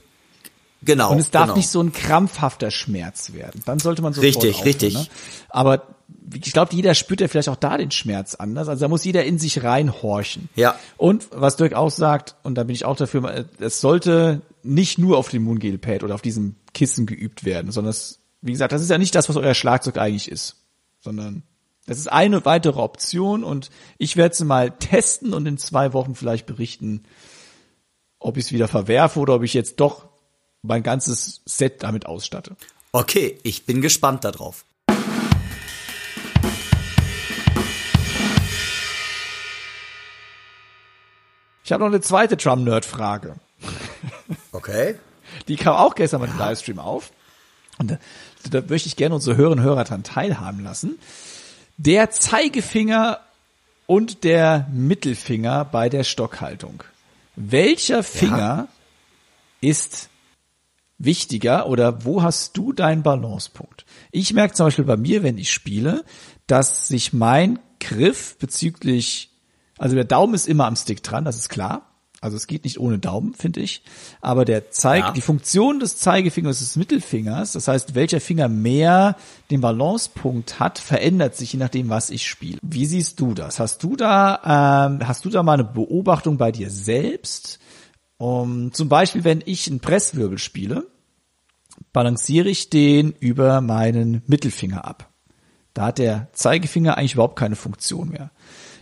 Genau. 0.83 1.11
Und 1.11 1.19
es 1.19 1.31
darf 1.31 1.45
genau. 1.45 1.57
nicht 1.57 1.69
so 1.69 1.81
ein 1.81 1.91
krampfhafter 1.91 2.69
Schmerz 2.69 3.33
werden. 3.33 3.61
Dann 3.65 3.79
sollte 3.79 4.01
man 4.01 4.13
so 4.13 4.21
Richtig, 4.21 4.63
richtig. 4.65 4.93
Ne? 4.93 5.07
Aber 5.49 5.87
ich 6.33 6.53
glaube, 6.53 6.75
jeder 6.75 6.93
spürt 6.93 7.21
ja 7.21 7.27
vielleicht 7.27 7.49
auch 7.49 7.55
da 7.55 7.77
den 7.77 7.91
Schmerz 7.91 8.35
anders. 8.35 8.67
Also 8.67 8.81
da 8.81 8.87
muss 8.87 9.03
jeder 9.03 9.25
in 9.25 9.39
sich 9.39 9.63
reinhorchen. 9.63 10.49
Ja. 10.55 10.75
Und 10.97 11.27
was 11.31 11.55
Dirk 11.55 11.73
auch 11.73 11.89
sagt, 11.89 12.35
und 12.43 12.55
da 12.55 12.63
bin 12.63 12.75
ich 12.75 12.85
auch 12.85 12.95
dafür, 12.95 13.45
es 13.59 13.81
sollte 13.81 14.41
nicht 14.65 14.97
nur 14.97 15.17
auf 15.17 15.29
dem 15.29 15.43
Moongale-Pad 15.43 16.03
oder 16.03 16.15
auf 16.15 16.21
diesem 16.21 16.55
Kissen 16.73 17.05
geübt 17.05 17.45
werden, 17.45 17.71
sondern 17.71 17.91
es, 17.91 18.19
wie 18.41 18.51
gesagt, 18.51 18.73
das 18.73 18.81
ist 18.81 18.89
ja 18.89 18.97
nicht 18.97 19.15
das, 19.15 19.29
was 19.29 19.35
euer 19.37 19.53
Schlagzeug 19.53 19.97
eigentlich 19.97 20.29
ist, 20.29 20.57
sondern 20.99 21.43
das 21.85 21.99
ist 21.99 22.11
eine 22.11 22.45
weitere 22.45 22.79
Option 22.79 23.43
und 23.43 23.69
ich 23.97 24.17
werde 24.17 24.33
es 24.33 24.43
mal 24.43 24.71
testen 24.71 25.33
und 25.33 25.45
in 25.45 25.57
zwei 25.57 25.93
Wochen 25.93 26.15
vielleicht 26.15 26.47
berichten, 26.47 27.03
ob 28.19 28.37
ich 28.37 28.45
es 28.45 28.51
wieder 28.51 28.67
verwerfe 28.67 29.19
oder 29.19 29.35
ob 29.35 29.43
ich 29.43 29.53
jetzt 29.53 29.79
doch 29.79 30.07
mein 30.63 30.81
ganzes 30.81 31.41
Set 31.45 31.83
damit 31.83 32.07
ausstatte. 32.07 32.55
Okay, 32.91 33.37
ich 33.43 33.65
bin 33.65 33.81
gespannt 33.81 34.23
darauf. 34.23 34.65
Ich 41.63 41.71
habe 41.71 41.83
noch 41.83 41.89
eine 41.89 42.01
zweite 42.01 42.37
Drum-Nerd-Frage. 42.37 43.35
Okay. 44.51 44.95
Die 45.47 45.55
kam 45.55 45.75
auch 45.75 45.95
gestern 45.95 46.21
mit 46.21 46.29
dem 46.29 46.37
Livestream 46.37 46.79
auf. 46.79 47.11
Und 47.77 47.91
da, 47.91 47.97
da 48.49 48.61
möchte 48.67 48.87
ich 48.87 48.95
gerne 48.95 49.15
unsere 49.15 49.37
Hörerinnen 49.37 49.63
und 49.63 49.65
Hörer 49.65 49.83
daran 49.83 50.03
teilhaben 50.03 50.63
lassen. 50.63 50.99
Der 51.77 52.09
Zeigefinger 52.11 53.19
und 53.85 54.23
der 54.23 54.67
Mittelfinger 54.71 55.65
bei 55.65 55.89
der 55.89 56.03
Stockhaltung. 56.03 56.83
Welcher 57.35 58.03
Finger 58.03 58.37
ja. 58.37 58.67
ist 59.61 60.09
wichtiger 60.97 61.67
oder 61.67 62.05
wo 62.05 62.23
hast 62.23 62.55
du 62.57 62.71
deinen 62.71 63.03
Balancepunkt? 63.03 63.85
Ich 64.11 64.33
merke 64.33 64.53
zum 64.53 64.67
Beispiel 64.67 64.85
bei 64.85 64.97
mir, 64.97 65.23
wenn 65.23 65.37
ich 65.37 65.51
spiele, 65.51 66.05
dass 66.47 66.87
sich 66.87 67.11
mein 67.11 67.59
Griff 67.79 68.37
bezüglich, 68.37 69.31
also 69.77 69.95
der 69.95 70.05
Daumen 70.05 70.33
ist 70.33 70.47
immer 70.47 70.65
am 70.65 70.75
Stick 70.75 71.03
dran, 71.03 71.25
das 71.25 71.35
ist 71.35 71.49
klar. 71.49 71.94
Also 72.25 72.37
es 72.37 72.47
geht 72.47 72.63
nicht 72.63 72.79
ohne 72.79 72.97
Daumen, 72.97 73.35
finde 73.35 73.59
ich. 73.59 73.83
Aber 74.19 74.45
der 74.45 74.71
Zeig, 74.71 75.03
ja. 75.03 75.11
die 75.11 75.21
Funktion 75.21 75.79
des 75.79 75.97
Zeigefingers 75.97 76.57
des 76.57 76.75
Mittelfingers, 76.75 77.51
das 77.51 77.67
heißt, 77.67 77.93
welcher 77.93 78.19
Finger 78.19 78.49
mehr 78.49 79.15
den 79.51 79.61
Balancepunkt 79.61 80.59
hat, 80.59 80.79
verändert 80.79 81.35
sich 81.35 81.53
je 81.53 81.59
nachdem, 81.59 81.89
was 81.89 82.09
ich 82.09 82.27
spiele. 82.27 82.57
Wie 82.63 82.87
siehst 82.87 83.19
du 83.19 83.35
das? 83.35 83.59
Hast 83.59 83.83
du 83.83 83.95
da, 83.95 84.87
ähm, 84.89 85.07
hast 85.07 85.23
du 85.23 85.29
da 85.29 85.43
mal 85.43 85.53
eine 85.53 85.65
Beobachtung 85.65 86.37
bei 86.37 86.51
dir 86.51 86.71
selbst? 86.71 87.59
Um, 88.17 88.73
zum 88.73 88.89
Beispiel, 88.89 89.23
wenn 89.23 89.43
ich 89.45 89.67
einen 89.69 89.79
Presswirbel 89.79 90.39
spiele, 90.39 90.87
balanciere 91.93 92.49
ich 92.49 92.71
den 92.71 93.11
über 93.19 93.61
meinen 93.61 94.23
Mittelfinger 94.25 94.83
ab. 94.83 95.13
Da 95.75 95.87
hat 95.87 95.99
der 95.99 96.29
Zeigefinger 96.33 96.97
eigentlich 96.97 97.13
überhaupt 97.13 97.37
keine 97.37 97.55
Funktion 97.55 98.09
mehr. 98.09 98.31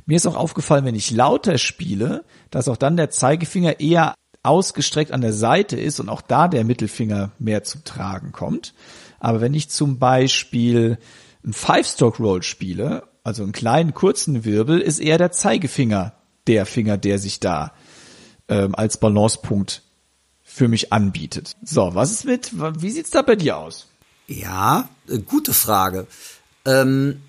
Mir 0.06 0.18
ist 0.18 0.28
auch 0.28 0.36
aufgefallen, 0.36 0.86
wenn 0.86 0.96
ich 0.96 1.12
lauter 1.12 1.58
spiele, 1.58 2.26
dass 2.52 2.68
auch 2.68 2.78
dann 2.78 2.98
der 2.98 3.10
Zeigefinger 3.10 3.80
eher 3.80 4.14
ausgestreckt 4.44 5.12
an 5.12 5.22
der 5.22 5.34
Seite 5.34 5.80
ist 5.80 6.00
und 6.00 6.10
auch 6.10 6.22
da 6.22 6.48
der 6.48 6.66
Mittelfinger 6.66 7.32
mehr 7.40 7.64
zum 7.64 7.84
Tragen 7.84 8.32
kommt. 8.32 8.74
Aber 9.20 9.40
wenn 9.40 9.54
ich 9.54 9.70
zum 9.70 10.00
Beispiel 10.00 10.98
einen 11.44 11.54
Five-Stroke-Roll 11.54 12.44
spiele, 12.44 13.04
also 13.24 13.44
einen 13.44 13.54
kleinen 13.54 13.94
kurzen 13.94 14.44
Wirbel, 14.44 14.82
ist 14.82 15.00
eher 15.00 15.18
der 15.18 15.32
Zeigefinger 15.32 16.14
der 16.48 16.66
Finger, 16.66 16.98
der 16.98 17.20
sich 17.20 17.40
da 17.40 17.72
ähm, 18.50 18.76
als 18.76 18.98
Balancepunkt 18.98 19.82
für 20.44 20.68
mich 20.68 20.92
anbietet. 20.92 21.56
So, 21.64 21.96
was 21.96 22.12
ist 22.12 22.26
mit, 22.26 22.52
wie 22.82 22.92
sieht's 22.92 23.12
da 23.12 23.22
bei 23.22 23.38
dir 23.38 23.58
aus? 23.58 23.88
Ja, 24.28 24.90
äh, 25.08 25.20
gute 25.20 25.54
Frage. 25.54 26.06
Ähm, 26.66 27.22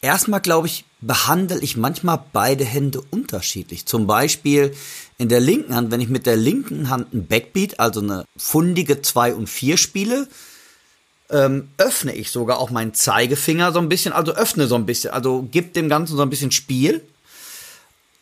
erstmal 0.00 0.40
glaube 0.40 0.66
ich, 0.66 0.84
behandle 1.00 1.58
ich 1.60 1.76
manchmal 1.76 2.22
beide 2.32 2.64
Hände 2.64 3.02
unterschiedlich. 3.10 3.86
Zum 3.86 4.06
Beispiel 4.06 4.74
in 5.18 5.28
der 5.28 5.40
linken 5.40 5.74
Hand, 5.74 5.90
wenn 5.90 6.00
ich 6.00 6.08
mit 6.08 6.26
der 6.26 6.36
linken 6.36 6.88
Hand 6.88 7.12
ein 7.12 7.26
Backbeat, 7.26 7.78
also 7.78 8.00
eine 8.00 8.24
fundige 8.36 9.02
2 9.02 9.34
und 9.34 9.48
4 9.48 9.76
spiele, 9.76 10.28
ähm, 11.30 11.68
öffne 11.76 12.14
ich 12.14 12.30
sogar 12.30 12.58
auch 12.58 12.70
meinen 12.70 12.94
Zeigefinger 12.94 13.72
so 13.72 13.78
ein 13.78 13.88
bisschen, 13.88 14.12
also 14.12 14.32
öffne 14.32 14.66
so 14.66 14.74
ein 14.76 14.86
bisschen, 14.86 15.10
also 15.10 15.46
gib 15.50 15.74
dem 15.74 15.88
Ganzen 15.88 16.16
so 16.16 16.22
ein 16.22 16.30
bisschen 16.30 16.52
Spiel. 16.52 17.02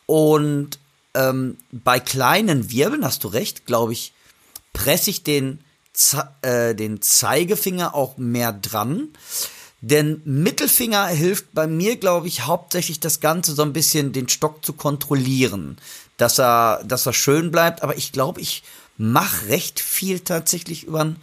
Und 0.07 0.78
ähm, 1.14 1.57
bei 1.71 2.00
kleinen 2.00 2.71
Wirbeln, 2.71 3.04
hast 3.04 3.25
du 3.25 3.28
recht, 3.28 3.66
glaube 3.66 3.93
ich, 3.93 4.12
presse 4.73 5.11
ich 5.11 5.23
den, 5.23 5.61
Ze 5.93 6.28
äh, 6.43 6.75
den 6.75 7.00
Zeigefinger 7.02 7.95
auch 7.95 8.16
mehr 8.16 8.52
dran. 8.52 9.11
Denn 9.86 10.22
Mittelfinger 10.24 11.08
hilft 11.08 11.52
bei 11.52 11.66
mir, 11.66 11.96
glaube 11.96 12.26
ich, 12.26 12.46
hauptsächlich 12.46 13.00
das 13.00 13.20
Ganze 13.20 13.54
so 13.54 13.60
ein 13.60 13.74
bisschen 13.74 14.14
den 14.14 14.30
Stock 14.30 14.64
zu 14.64 14.72
kontrollieren, 14.72 15.76
dass 16.16 16.40
er, 16.40 16.82
dass 16.84 17.04
er 17.04 17.12
schön 17.12 17.50
bleibt. 17.50 17.82
Aber 17.82 17.94
ich 17.98 18.10
glaube, 18.10 18.40
ich 18.40 18.62
mache 18.96 19.48
recht 19.48 19.80
viel 19.80 20.20
tatsächlich 20.20 20.84
über 20.84 21.04
den 21.04 21.16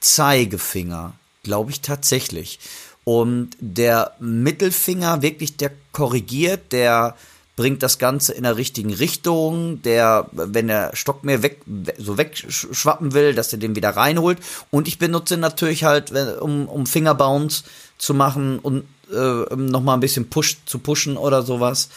Zeigefinger, 0.00 1.12
glaube 1.42 1.70
ich 1.70 1.82
tatsächlich. 1.82 2.60
Und 3.04 3.50
der 3.60 4.16
Mittelfinger 4.20 5.20
wirklich, 5.20 5.58
der 5.58 5.72
korrigiert, 5.92 6.72
der 6.72 7.14
bringt 7.56 7.82
das 7.82 7.98
Ganze 7.98 8.32
in 8.32 8.44
der 8.44 8.56
richtigen 8.56 8.92
Richtung, 8.92 9.82
der, 9.82 10.28
wenn 10.32 10.68
der 10.68 10.96
Stock 10.96 11.22
mehr 11.22 11.42
weg, 11.42 11.60
so 11.98 12.16
wegschwappen 12.16 13.12
will, 13.12 13.34
dass 13.34 13.52
er 13.52 13.58
den 13.58 13.76
wieder 13.76 13.90
reinholt. 13.90 14.38
Und 14.70 14.88
ich 14.88 14.98
benutze 14.98 15.36
natürlich 15.36 15.84
halt, 15.84 16.12
um, 16.40 16.66
um 16.66 16.86
Fingerbounce 16.86 17.64
zu 17.98 18.14
machen 18.14 18.58
und 18.58 18.84
äh, 19.12 19.54
nochmal 19.54 19.96
ein 19.96 20.00
bisschen 20.00 20.30
Push 20.30 20.58
zu 20.64 20.78
pushen 20.78 21.16
oder 21.16 21.42
sowas. 21.42 21.90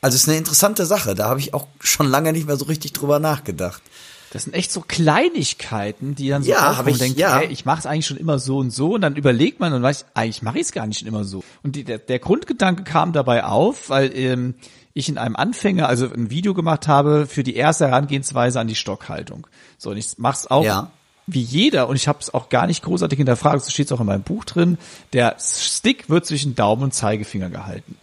Also 0.00 0.16
ist 0.16 0.28
eine 0.28 0.36
interessante 0.36 0.84
Sache. 0.84 1.14
Da 1.14 1.28
habe 1.28 1.38
ich 1.38 1.54
auch 1.54 1.68
schon 1.78 2.08
lange 2.08 2.32
nicht 2.32 2.48
mehr 2.48 2.56
so 2.56 2.64
richtig 2.64 2.92
drüber 2.92 3.20
nachgedacht. 3.20 3.82
Das 4.32 4.44
sind 4.44 4.54
echt 4.54 4.72
so 4.72 4.80
Kleinigkeiten, 4.80 6.14
die 6.14 6.30
dann 6.30 6.42
so 6.42 6.50
ja, 6.50 6.70
aufkommen 6.70 6.88
ich, 6.88 6.98
denkt, 6.98 7.18
ja. 7.18 7.36
hey, 7.36 7.48
ich 7.48 7.66
mache 7.66 7.80
es 7.80 7.86
eigentlich 7.86 8.06
schon 8.06 8.16
immer 8.16 8.38
so 8.38 8.56
und 8.56 8.70
so 8.70 8.94
und 8.94 9.02
dann 9.02 9.14
überlegt 9.14 9.60
man 9.60 9.74
und 9.74 9.82
weiß, 9.82 10.06
eigentlich 10.14 10.40
mache 10.40 10.56
ich 10.56 10.62
es 10.62 10.72
gar 10.72 10.86
nicht 10.86 11.00
schon 11.00 11.08
immer 11.08 11.24
so. 11.24 11.44
Und 11.62 11.76
die, 11.76 11.84
der, 11.84 11.98
der 11.98 12.18
Grundgedanke 12.18 12.82
kam 12.82 13.12
dabei 13.12 13.44
auf, 13.44 13.90
weil 13.90 14.16
ähm, 14.16 14.54
ich 14.94 15.10
in 15.10 15.18
einem 15.18 15.36
Anfänger, 15.36 15.86
also 15.86 16.10
ein 16.10 16.30
Video 16.30 16.54
gemacht 16.54 16.88
habe 16.88 17.26
für 17.26 17.42
die 17.42 17.56
erste 17.56 17.88
Herangehensweise 17.88 18.58
an 18.58 18.68
die 18.68 18.74
Stockhaltung. 18.74 19.46
So, 19.76 19.90
und 19.90 19.98
ich 19.98 20.14
mach's 20.16 20.46
auch 20.46 20.64
ja. 20.64 20.90
wie 21.26 21.42
jeder 21.42 21.90
und 21.90 21.96
ich 21.96 22.08
habe 22.08 22.20
es 22.20 22.32
auch 22.32 22.48
gar 22.48 22.66
nicht 22.66 22.82
großartig 22.82 23.18
hinterfragt, 23.18 23.62
so 23.62 23.70
steht 23.70 23.92
auch 23.92 24.00
in 24.00 24.06
meinem 24.06 24.22
Buch 24.22 24.46
drin, 24.46 24.78
der 25.12 25.36
Stick 25.40 26.08
wird 26.08 26.24
zwischen 26.24 26.54
Daumen 26.54 26.84
und 26.84 26.94
Zeigefinger 26.94 27.50
gehalten. 27.50 27.98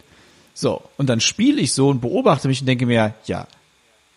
So, 0.54 0.80
und 0.96 1.08
dann 1.08 1.20
spiele 1.20 1.60
ich 1.60 1.72
so 1.72 1.88
und 1.88 2.00
beobachte 2.00 2.46
mich 2.46 2.60
und 2.60 2.68
denke 2.68 2.86
mir, 2.86 3.14
ja, 3.24 3.48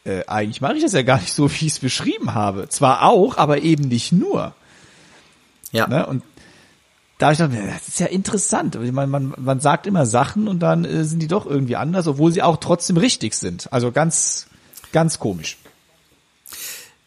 äh, 0.05 0.25
eigentlich 0.27 0.62
mache 0.62 0.75
ich 0.75 0.83
das 0.83 0.93
ja 0.93 1.01
gar 1.01 1.19
nicht 1.19 1.33
so, 1.33 1.50
wie 1.51 1.65
ich 1.65 1.74
es 1.74 1.79
beschrieben 1.79 2.33
habe. 2.33 2.69
Zwar 2.69 3.03
auch, 3.03 3.38
aber 3.38 3.62
eben 3.62 3.88
nicht 3.88 4.12
nur. 4.12 4.53
Ja. 5.72 5.88
Ne? 5.88 6.05
Und 6.05 6.24
da 7.17 7.27
habe 7.27 7.33
ich 7.33 7.39
gedacht, 7.39 7.79
das 7.79 7.88
ist 7.88 8.00
ja 8.00 8.07
interessant. 8.07 8.77
Man, 8.91 9.10
man, 9.10 9.33
man 9.38 9.60
sagt 9.60 9.88
immer 9.88 10.05
Sachen 10.05 10.48
und 10.48 10.60
dann 10.60 10.83
äh, 10.83 11.03
sind 11.05 11.19
die 11.19 11.27
doch 11.27 11.45
irgendwie 11.45 11.75
anders, 11.75 12.07
obwohl 12.07 12.31
sie 12.31 12.41
auch 12.41 12.57
trotzdem 12.57 12.98
richtig 12.98 13.33
sind. 13.36 13.72
Also 13.72 13.91
ganz, 13.91 14.48
ganz 14.91 15.19
komisch. 15.19 15.57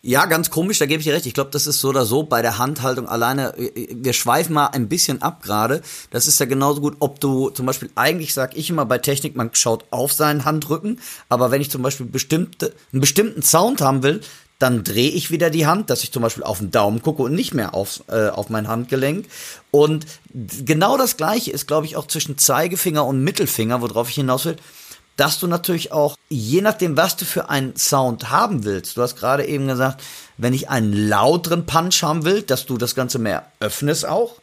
Ja, 0.06 0.26
ganz 0.26 0.50
komisch, 0.50 0.78
da 0.78 0.86
gebe 0.86 1.00
ich 1.00 1.04
dir 1.04 1.14
recht. 1.14 1.26
Ich 1.26 1.34
glaube, 1.34 1.50
das 1.50 1.66
ist 1.66 1.80
so 1.80 1.88
oder 1.88 2.06
so 2.06 2.22
bei 2.22 2.40
der 2.40 2.58
Handhaltung 2.58 3.08
alleine. 3.08 3.54
Wir 3.74 4.12
schweifen 4.12 4.54
mal 4.54 4.68
ein 4.68 4.88
bisschen 4.88 5.20
ab 5.20 5.42
gerade. 5.42 5.82
Das 6.10 6.28
ist 6.28 6.38
ja 6.38 6.46
genauso 6.46 6.80
gut, 6.80 6.94
ob 7.00 7.18
du 7.18 7.50
zum 7.50 7.66
Beispiel, 7.66 7.90
eigentlich 7.96 8.32
sag 8.32 8.56
ich 8.56 8.70
immer 8.70 8.86
bei 8.86 8.98
Technik, 8.98 9.34
man 9.34 9.50
schaut 9.52 9.84
auf 9.90 10.12
seinen 10.12 10.44
Handrücken, 10.44 11.00
aber 11.28 11.50
wenn 11.50 11.60
ich 11.60 11.72
zum 11.72 11.82
Beispiel 11.82 12.06
bestimmte, 12.06 12.72
einen 12.92 13.00
bestimmten 13.00 13.42
Sound 13.42 13.80
haben 13.80 14.04
will, 14.04 14.20
dann 14.60 14.84
drehe 14.84 15.10
ich 15.10 15.32
wieder 15.32 15.50
die 15.50 15.66
Hand, 15.66 15.90
dass 15.90 16.04
ich 16.04 16.12
zum 16.12 16.22
Beispiel 16.22 16.44
auf 16.44 16.58
den 16.58 16.70
Daumen 16.70 17.02
gucke 17.02 17.24
und 17.24 17.34
nicht 17.34 17.52
mehr 17.52 17.74
auf, 17.74 18.04
äh, 18.06 18.28
auf 18.28 18.48
mein 18.48 18.68
Handgelenk. 18.68 19.26
Und 19.72 20.06
genau 20.32 20.96
das 20.96 21.16
gleiche 21.16 21.50
ist, 21.50 21.66
glaube 21.66 21.86
ich, 21.86 21.96
auch 21.96 22.06
zwischen 22.06 22.38
Zeigefinger 22.38 23.04
und 23.04 23.24
Mittelfinger, 23.24 23.82
worauf 23.82 24.08
ich 24.08 24.14
hinaus 24.14 24.44
will 24.44 24.56
dass 25.16 25.38
du 25.38 25.46
natürlich 25.46 25.92
auch, 25.92 26.16
je 26.28 26.60
nachdem, 26.60 26.96
was 26.96 27.16
du 27.16 27.24
für 27.24 27.48
einen 27.48 27.76
Sound 27.76 28.30
haben 28.30 28.64
willst, 28.64 28.96
du 28.96 29.02
hast 29.02 29.16
gerade 29.16 29.46
eben 29.46 29.66
gesagt, 29.66 30.02
wenn 30.36 30.52
ich 30.52 30.68
einen 30.68 30.92
lauteren 30.92 31.66
Punch 31.66 32.02
haben 32.02 32.24
will, 32.24 32.42
dass 32.42 32.66
du 32.66 32.76
das 32.76 32.94
Ganze 32.94 33.18
mehr 33.18 33.50
öffnest 33.60 34.06
auch. 34.06 34.36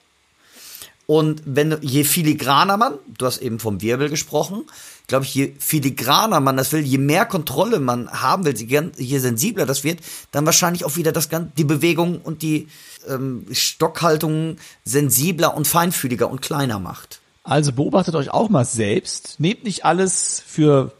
Und 1.06 1.42
wenn 1.46 1.78
je 1.82 2.06
filigraner 2.06 2.78
man, 2.78 2.94
du 3.18 3.26
hast 3.26 3.40
eben 3.40 3.60
vom 3.60 3.82
Wirbel 3.82 4.10
gesprochen, 4.10 4.64
glaube 5.08 5.26
ich, 5.26 5.36
je 5.36 5.54
filigraner 5.60 6.40
man 6.40 6.56
das 6.56 6.72
will, 6.72 6.82
je 6.82 6.98
mehr 6.98 7.26
Kontrolle 7.26 7.80
man 7.80 8.10
haben 8.10 8.46
will, 8.46 8.56
je 8.98 9.20
sensibler 9.20 9.66
das 9.66 9.84
wird, 9.84 10.00
dann 10.32 10.46
wahrscheinlich 10.46 10.86
auch 10.86 10.96
wieder 10.96 11.12
das 11.12 11.30
die 11.58 11.66
Bewegung 11.66 12.22
und 12.22 12.42
die 12.42 12.70
ähm, 13.08 13.46
Stockhaltung 13.52 14.58
sensibler 14.86 15.56
und 15.56 15.68
feinfühliger 15.68 16.30
und 16.30 16.42
kleiner 16.42 16.80
macht. 16.80 17.20
Also 17.44 17.74
beobachtet 17.74 18.16
euch 18.16 18.32
auch 18.32 18.50
mal 18.50 18.66
selbst. 18.66 19.40
Nehmt 19.40 19.66
nicht 19.66 19.86
alles 19.86 20.42
für 20.46 20.94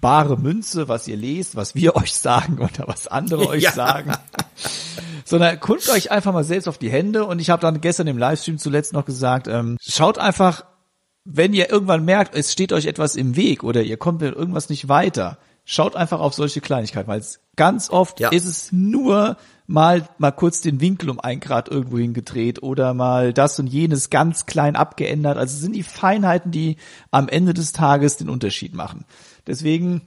bare 0.00 0.38
Münze, 0.38 0.88
was 0.88 1.08
ihr 1.08 1.16
lest, 1.16 1.56
was 1.56 1.74
wir 1.74 1.96
euch 1.96 2.14
sagen 2.14 2.58
oder 2.58 2.86
was 2.86 3.08
andere 3.08 3.48
euch 3.48 3.64
ja. 3.64 3.72
sagen. 3.72 4.12
Sondern 5.24 5.58
guckt 5.60 5.88
euch 5.90 6.10
einfach 6.10 6.32
mal 6.32 6.44
selbst 6.44 6.68
auf 6.68 6.78
die 6.78 6.90
Hände 6.90 7.24
und 7.26 7.40
ich 7.40 7.50
habe 7.50 7.60
dann 7.60 7.80
gestern 7.80 8.06
im 8.06 8.16
Livestream 8.16 8.58
zuletzt 8.58 8.92
noch 8.92 9.04
gesagt, 9.04 9.48
ähm, 9.48 9.76
schaut 9.80 10.18
einfach, 10.18 10.64
wenn 11.24 11.52
ihr 11.52 11.70
irgendwann 11.70 12.04
merkt, 12.04 12.34
es 12.34 12.52
steht 12.52 12.72
euch 12.72 12.86
etwas 12.86 13.16
im 13.16 13.36
Weg 13.36 13.62
oder 13.62 13.82
ihr 13.82 13.98
kommt 13.98 14.22
mit 14.22 14.34
irgendwas 14.34 14.70
nicht 14.70 14.88
weiter, 14.88 15.36
schaut 15.70 15.96
einfach 15.96 16.20
auf 16.20 16.32
solche 16.32 16.62
Kleinigkeiten, 16.62 17.08
weil 17.08 17.20
es 17.20 17.40
ganz 17.54 17.90
oft 17.90 18.20
ja. 18.20 18.30
ist 18.30 18.46
es 18.46 18.72
nur 18.72 19.36
mal, 19.66 20.08
mal 20.16 20.30
kurz 20.30 20.62
den 20.62 20.80
Winkel 20.80 21.10
um 21.10 21.20
ein 21.20 21.40
Grad 21.40 21.68
irgendwo 21.68 21.98
hingedreht 21.98 22.62
oder 22.62 22.94
mal 22.94 23.34
das 23.34 23.58
und 23.58 23.66
jenes 23.66 24.08
ganz 24.08 24.46
klein 24.46 24.76
abgeändert. 24.76 25.36
Also 25.36 25.52
es 25.52 25.60
sind 25.60 25.76
die 25.76 25.82
Feinheiten, 25.82 26.52
die 26.52 26.78
am 27.10 27.28
Ende 27.28 27.52
des 27.52 27.72
Tages 27.72 28.16
den 28.16 28.30
Unterschied 28.30 28.74
machen. 28.74 29.04
Deswegen 29.46 30.00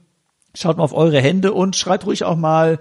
schaut 0.52 0.78
mal 0.78 0.82
auf 0.82 0.94
eure 0.94 1.20
Hände 1.20 1.52
und 1.52 1.76
schreibt 1.76 2.06
ruhig 2.06 2.24
auch 2.24 2.36
mal, 2.36 2.80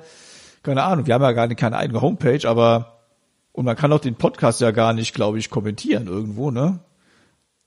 keine 0.63 0.81
Ahnung, 0.81 1.05
wir 1.05 1.13
haben 1.13 1.21
ja 1.21 1.33
gar 1.33 1.45
nicht 1.45 1.59
keine 1.59 1.77
eigene 1.77 2.01
Homepage, 2.01 2.49
aber 2.49 3.03
und 3.51 3.65
man 3.65 3.75
kann 3.75 3.93
auch 3.93 3.99
den 3.99 4.15
Podcast 4.15 4.59
ja 4.59 4.71
gar 4.71 4.93
nicht, 4.93 5.13
glaube 5.13 5.37
ich, 5.37 5.51
kommentieren 5.51 6.07
irgendwo, 6.07 6.49
ne? 6.49 6.79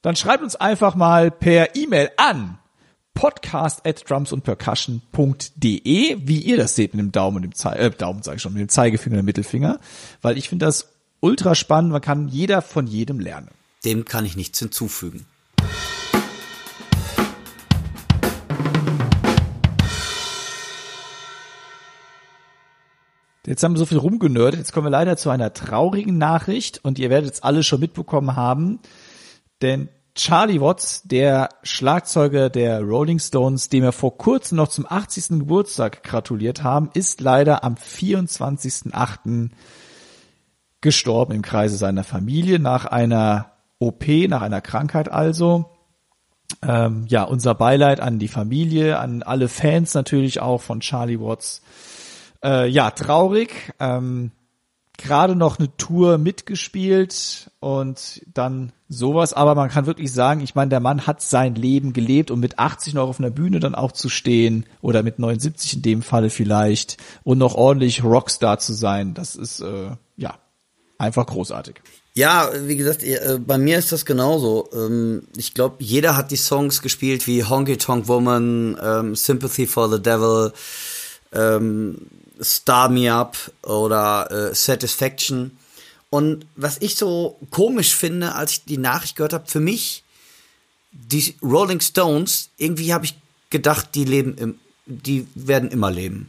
Dann 0.02 0.16
schreibt 0.16 0.42
uns 0.42 0.56
einfach 0.56 0.96
mal 0.96 1.30
per 1.30 1.76
E-Mail 1.76 2.10
an 2.16 2.58
podcast 3.14 3.86
at 3.86 4.08
drumsundpercussion.de, 4.08 6.18
wie 6.20 6.40
ihr 6.40 6.56
das 6.56 6.74
seht 6.74 6.94
mit 6.94 7.00
dem 7.00 7.12
Daumen 7.12 7.36
und 7.36 7.42
dem 7.42 7.54
Ze 7.54 7.70
äh, 7.70 7.90
Daumen 7.90 8.22
sage 8.22 8.36
ich 8.36 8.42
schon, 8.42 8.52
mit 8.52 8.60
dem 8.60 8.68
Zeigefinger 8.68 9.14
und 9.14 9.22
dem 9.22 9.26
Mittelfinger, 9.26 9.78
weil 10.20 10.36
ich 10.36 10.48
finde 10.48 10.66
das 10.66 10.92
ultra 11.20 11.54
spannend, 11.54 11.92
man 11.92 12.02
kann 12.02 12.28
jeder 12.28 12.60
von 12.60 12.86
jedem 12.86 13.20
lernen. 13.20 13.48
Dem 13.84 14.04
kann 14.04 14.26
ich 14.26 14.36
nichts 14.36 14.58
hinzufügen. 14.58 15.26
Jetzt 23.46 23.62
haben 23.62 23.74
wir 23.74 23.78
so 23.78 23.86
viel 23.86 23.98
rumgenördet. 23.98 24.58
Jetzt 24.58 24.72
kommen 24.72 24.86
wir 24.86 24.90
leider 24.90 25.18
zu 25.18 25.28
einer 25.28 25.52
traurigen 25.52 26.16
Nachricht 26.16 26.82
und 26.82 26.98
ihr 26.98 27.10
werdet 27.10 27.34
es 27.34 27.42
alle 27.42 27.62
schon 27.62 27.80
mitbekommen 27.80 28.36
haben, 28.36 28.80
denn 29.60 29.90
Charlie 30.14 30.60
Watts, 30.60 31.02
der 31.02 31.48
Schlagzeuger 31.64 32.48
der 32.48 32.82
Rolling 32.82 33.18
Stones, 33.18 33.68
dem 33.68 33.82
wir 33.82 33.90
vor 33.90 34.16
kurzem 34.16 34.56
noch 34.56 34.68
zum 34.68 34.86
80. 34.88 35.40
Geburtstag 35.40 36.04
gratuliert 36.04 36.62
haben, 36.62 36.90
ist 36.94 37.20
leider 37.20 37.64
am 37.64 37.74
24.8. 37.74 39.50
gestorben 40.80 41.34
im 41.34 41.42
Kreise 41.42 41.76
seiner 41.76 42.04
Familie 42.04 42.60
nach 42.60 42.84
einer 42.84 43.54
OP, 43.80 44.06
nach 44.28 44.42
einer 44.42 44.60
Krankheit 44.60 45.10
also. 45.10 45.66
Ähm, 46.62 47.06
ja, 47.08 47.24
unser 47.24 47.56
Beileid 47.56 47.98
an 47.98 48.20
die 48.20 48.28
Familie, 48.28 49.00
an 49.00 49.24
alle 49.24 49.48
Fans 49.48 49.94
natürlich 49.94 50.40
auch 50.40 50.60
von 50.60 50.78
Charlie 50.78 51.18
Watts. 51.18 51.60
Äh, 52.44 52.68
ja, 52.68 52.92
traurig. 52.92 53.72
Ähm, 53.80 54.30
Gerade 54.96 55.34
noch 55.34 55.58
eine 55.58 55.76
Tour 55.76 56.18
mitgespielt 56.18 57.50
und 57.60 58.22
dann 58.32 58.72
sowas, 58.88 59.32
aber 59.32 59.54
man 59.54 59.68
kann 59.68 59.86
wirklich 59.86 60.12
sagen, 60.12 60.40
ich 60.40 60.54
meine, 60.54 60.68
der 60.68 60.80
Mann 60.80 61.06
hat 61.06 61.20
sein 61.20 61.56
Leben 61.56 61.92
gelebt 61.92 62.30
und 62.30 62.40
mit 62.40 62.58
80 62.58 62.94
noch 62.94 63.08
auf 63.08 63.18
einer 63.18 63.30
Bühne 63.30 63.58
dann 63.58 63.74
auch 63.74 63.92
zu 63.92 64.08
stehen 64.08 64.66
oder 64.82 65.02
mit 65.02 65.18
79 65.18 65.74
in 65.74 65.82
dem 65.82 66.02
Falle 66.02 66.30
vielleicht 66.30 66.96
und 67.24 67.38
noch 67.38 67.54
ordentlich 67.54 68.04
Rockstar 68.04 68.58
zu 68.58 68.72
sein, 68.72 69.14
das 69.14 69.34
ist 69.34 69.60
äh, 69.60 69.90
ja 70.16 70.38
einfach 70.98 71.26
großartig. 71.26 71.80
Ja, 72.16 72.48
wie 72.54 72.76
gesagt, 72.76 73.02
äh, 73.02 73.40
bei 73.44 73.58
mir 73.58 73.78
ist 73.78 73.90
das 73.90 74.06
genauso. 74.06 74.68
Ähm, 74.72 75.22
ich 75.36 75.52
glaube, 75.52 75.76
jeder 75.80 76.16
hat 76.16 76.30
die 76.30 76.36
Songs 76.36 76.80
gespielt 76.80 77.26
wie 77.26 77.42
Honky 77.42 77.76
Tonk 77.76 78.06
Woman, 78.06 78.78
ähm, 78.80 79.16
Sympathy 79.16 79.66
for 79.66 79.90
the 79.90 80.00
Devil, 80.00 80.52
ähm, 81.32 82.06
Star 82.42 82.88
Me 82.88 83.12
Up 83.12 83.36
oder 83.62 84.30
äh, 84.30 84.54
Satisfaction. 84.54 85.56
Und 86.10 86.46
was 86.56 86.78
ich 86.80 86.96
so 86.96 87.38
komisch 87.50 87.94
finde, 87.94 88.34
als 88.34 88.52
ich 88.52 88.64
die 88.64 88.78
Nachricht 88.78 89.16
gehört 89.16 89.32
habe, 89.32 89.48
für 89.48 89.60
mich, 89.60 90.04
die 90.92 91.34
Rolling 91.42 91.80
Stones, 91.80 92.50
irgendwie 92.56 92.94
habe 92.94 93.04
ich 93.04 93.16
gedacht, 93.50 93.90
die 93.94 94.04
leben 94.04 94.36
im, 94.38 94.58
die 94.86 95.26
werden 95.34 95.70
immer 95.70 95.90
leben. 95.90 96.28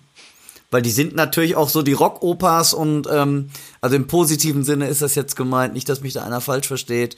Weil 0.71 0.81
die 0.81 0.91
sind 0.91 1.15
natürlich 1.15 1.55
auch 1.55 1.69
so 1.69 1.83
die 1.83 1.93
Rockopas 1.93 2.73
und 2.73 3.07
ähm, 3.11 3.51
also 3.81 3.95
im 3.95 4.07
positiven 4.07 4.63
Sinne 4.63 4.87
ist 4.87 5.01
das 5.01 5.15
jetzt 5.15 5.35
gemeint, 5.35 5.73
nicht, 5.73 5.87
dass 5.87 6.01
mich 6.01 6.13
da 6.13 6.23
einer 6.23 6.41
falsch 6.41 6.67
versteht. 6.67 7.15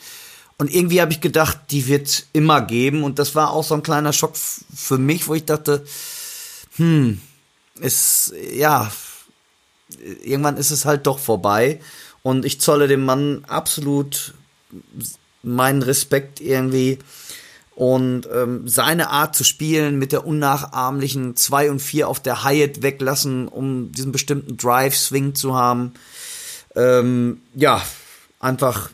Und 0.58 0.74
irgendwie 0.74 1.02
habe 1.02 1.12
ich 1.12 1.22
gedacht, 1.22 1.58
die 1.70 1.88
wird 1.88 2.26
immer 2.34 2.62
geben. 2.62 3.04
Und 3.04 3.20
das 3.20 3.36
war 3.36 3.52
auch 3.52 3.64
so 3.64 3.76
ein 3.76 3.84
kleiner 3.84 4.12
Schock 4.12 4.36
für 4.36 4.98
mich, 4.98 5.28
wo 5.28 5.36
ich 5.36 5.46
dachte, 5.46 5.86
hm, 6.78 7.22
ist, 7.80 8.34
ja, 8.54 8.92
irgendwann 10.24 10.58
ist 10.58 10.72
es 10.72 10.86
halt 10.86 11.08
doch 11.08 11.20
vorbei. 11.20 11.80
Und 12.24 12.46
ich 12.46 12.60
zolle 12.60 12.88
dem 12.88 13.06
Mann 13.06 13.46
absolut 13.48 14.34
meinen 15.44 15.82
Respekt 15.82 16.42
irgendwie. 16.42 17.00
Und 17.76 18.28
ähm, 18.34 18.68
seine 18.68 19.12
Art 19.12 19.36
zu 19.36 19.44
spielen 19.44 20.00
mit 20.00 20.12
der 20.12 20.26
unnachahmlichen 20.26 21.36
2 21.36 21.70
und 21.70 21.80
4 21.80 22.08
auf 22.08 22.20
der 22.20 22.44
Hyatt 22.44 22.82
weglassen, 22.82 23.48
um 23.48 23.92
diesen 23.92 24.12
bestimmten 24.12 24.58
Drive-Swing 24.58 25.36
zu 25.36 25.56
haben. 25.56 25.94
Ähm, 26.76 27.42
ja, 27.54 27.82
einfach 28.40 28.90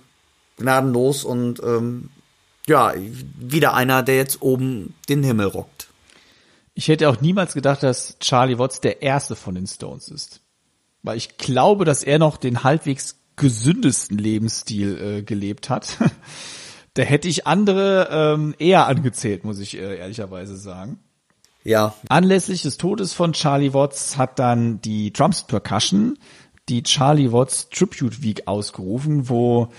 gnadenlos 0.58 1.24
und 1.24 1.62
ähm, 1.63 2.10
ja, 2.67 2.93
wieder 3.39 3.74
einer, 3.74 4.04
der 4.04 4.17
jetzt 4.17 4.41
oben 4.41 4.93
den 5.10 5.24
Himmel 5.24 5.48
rockt. 5.48 5.73
Ich 6.74 6.88
hätte 6.88 7.10
auch 7.10 7.22
niemals 7.22 7.54
gedacht, 7.54 7.84
dass 7.84 8.18
Charlie 8.20 8.58
Watts 8.58 8.82
der 8.82 9.02
erste 9.02 9.36
von 9.36 9.56
den 9.56 9.68
Stones 9.68 10.10
ist. 10.10 10.42
Weil 11.04 11.18
ich 11.18 11.38
glaube, 11.38 11.86
dass 11.86 12.04
er 12.04 12.18
noch 12.18 12.38
den 12.38 12.64
halbwegs 12.64 13.20
gesündesten 13.36 14.18
Lebensstil 14.18 14.98
äh, 15.00 15.22
gelebt 15.24 15.70
hat. 15.70 15.98
da 16.94 17.04
hätte 17.04 17.28
ich 17.28 17.48
andere 17.48 18.08
ähm, 18.12 18.56
eher 18.58 18.88
angezählt, 18.88 19.44
muss 19.44 19.60
ich 19.60 19.78
äh, 19.78 19.98
ehrlicherweise 19.98 20.56
sagen. 20.58 21.00
Ja. 21.64 21.96
Anlässlich 22.10 22.62
des 22.62 22.78
Todes 22.78 23.14
von 23.14 23.34
Charlie 23.34 23.74
Watts 23.74 24.18
hat 24.18 24.40
dann 24.40 24.82
die 24.82 25.14
Drums 25.14 25.44
Percussion 25.44 26.18
die 26.70 26.84
Charlie 26.84 27.32
Watts 27.32 27.70
Tribute 27.70 28.22
Week 28.22 28.48
ausgerufen, 28.48 29.30
wo 29.30 29.70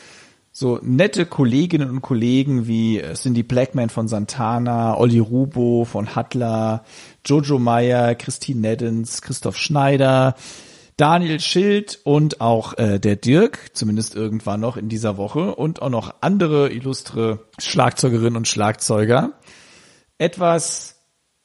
so 0.57 0.79
nette 0.83 1.27
Kolleginnen 1.27 1.90
und 1.90 2.01
Kollegen 2.01 2.69
wie 2.69 3.01
äh, 3.01 3.14
Cindy 3.14 3.43
Blackman 3.43 3.90
von 3.90 4.07
Santana, 4.07 4.97
Olli 4.97 5.19
Rubo 5.19 5.85
von 5.85 6.14
Huttler, 6.14 6.85
Jojo 7.27 7.59
Meyer, 7.59 8.14
Christine 8.14 8.61
Neddens, 8.61 9.21
Christoph 9.21 9.57
Schneider, 9.57 10.37
Daniel 10.97 11.40
Schild 11.40 11.99
und 12.05 12.40
auch 12.40 12.79
äh, 12.79 13.01
der 13.01 13.17
Dirk, 13.17 13.71
zumindest 13.73 14.14
irgendwann 14.14 14.61
noch 14.61 14.77
in 14.77 14.88
dieser 14.88 15.17
Woche 15.17 15.57
und 15.57 15.83
auch 15.83 15.90
noch 15.90 16.14
andere 16.21 16.71
illustre 16.71 17.40
Schlagzeugerinnen 17.59 18.37
und 18.37 18.47
Schlagzeuger. 18.47 19.33
Etwas 20.19 20.94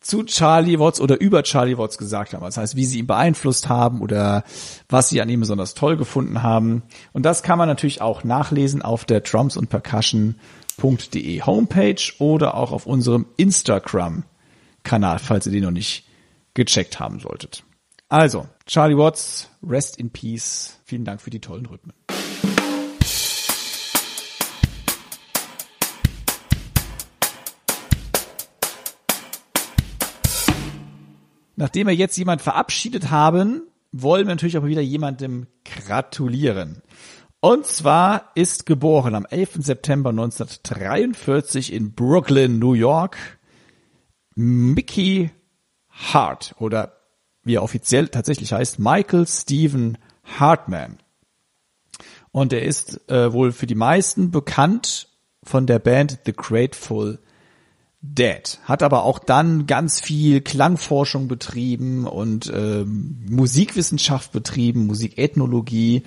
zu 0.10 0.24
Charlie 0.24 0.80
Watts 0.80 1.00
oder 1.00 1.22
über 1.22 1.44
Charlie 1.44 1.78
Watts 1.78 1.98
gesagt 1.98 2.34
haben. 2.34 2.44
Das 2.44 2.58
heißt, 2.58 2.76
wie 2.76 2.86
sie 2.86 3.00
ihn 3.00 3.08
beeinflusst 3.08 3.70
haben 3.70 4.02
oder 4.02 4.44
was 4.90 5.10
sie 5.10 5.22
an 5.22 5.30
ihm 5.30 5.40
besonders 5.40 5.76
toll 5.76 5.98
gefunden 5.98 6.42
haben. 6.44 6.84
Und 7.14 7.24
das 7.24 7.44
kann 7.44 7.58
man 7.58 7.70
natürlich 7.70 8.02
auch 8.02 8.24
nachlesen 8.24 8.82
auf 8.82 9.06
der 9.06 9.22
drums 9.22 9.56
und 9.56 9.70
percussion.de 9.70 11.42
Homepage 11.44 12.02
oder 12.18 12.56
auch 12.56 12.72
auf 12.72 12.86
unserem 12.86 13.28
Instagram 13.38 14.24
Kanal, 14.84 15.20
falls 15.20 15.46
ihr 15.46 15.52
den 15.52 15.64
noch 15.64 15.72
nicht 15.72 16.06
gecheckt 16.54 17.00
haben 17.00 17.20
solltet. 17.20 17.64
Also, 18.08 18.48
Charlie 18.66 18.98
Watts, 18.98 19.50
rest 19.62 19.98
in 19.98 20.10
peace. 20.10 20.80
Vielen 20.84 21.06
Dank 21.06 21.22
für 21.22 21.30
die 21.30 21.40
tollen 21.40 21.68
Rhythmen. 21.68 21.94
Nachdem 31.60 31.88
wir 31.88 31.94
jetzt 31.94 32.16
jemand 32.16 32.42
verabschiedet 32.42 33.12
haben, 33.12 33.64
wollen 33.92 34.26
wir 34.28 34.34
natürlich 34.34 34.58
auch 34.58 34.66
wieder 34.66 34.82
jemandem 34.82 35.48
gratulieren. 35.66 36.82
Und 37.42 37.66
zwar 37.66 38.32
ist 38.34 38.66
geboren 38.66 39.14
am 39.14 39.26
11. 39.26 39.58
September 39.60 40.12
1943 40.12 41.74
in 41.74 41.92
Brooklyn, 41.92 42.60
New 42.60 42.76
York, 42.76 43.18
Mickey 44.36 45.32
Hart 45.90 46.56
oder 46.60 46.94
wie 47.44 47.56
er 47.56 47.64
offiziell 47.64 48.08
tatsächlich 48.08 48.54
heißt, 48.54 48.80
Michael 48.80 49.28
Stephen 49.28 49.98
Hartman. 50.24 51.00
Und 52.32 52.54
er 52.54 52.62
ist 52.62 53.10
äh, 53.10 53.34
wohl 53.34 53.52
für 53.52 53.68
die 53.68 53.76
meisten 53.76 54.32
bekannt 54.32 55.10
von 55.44 55.68
der 55.68 55.80
Band 55.80 56.20
The 56.26 56.32
Grateful 56.32 57.20
Dead. 58.02 58.60
Hat 58.64 58.82
aber 58.82 59.04
auch 59.04 59.20
dann 59.20 59.68
ganz 59.68 60.00
viel 60.00 60.42
Klangforschung 60.42 61.28
betrieben 61.28 62.08
und 62.08 62.52
ähm, 62.54 63.26
Musikwissenschaft 63.30 64.32
betrieben, 64.32 64.88
Musikethnologie. 64.88 66.04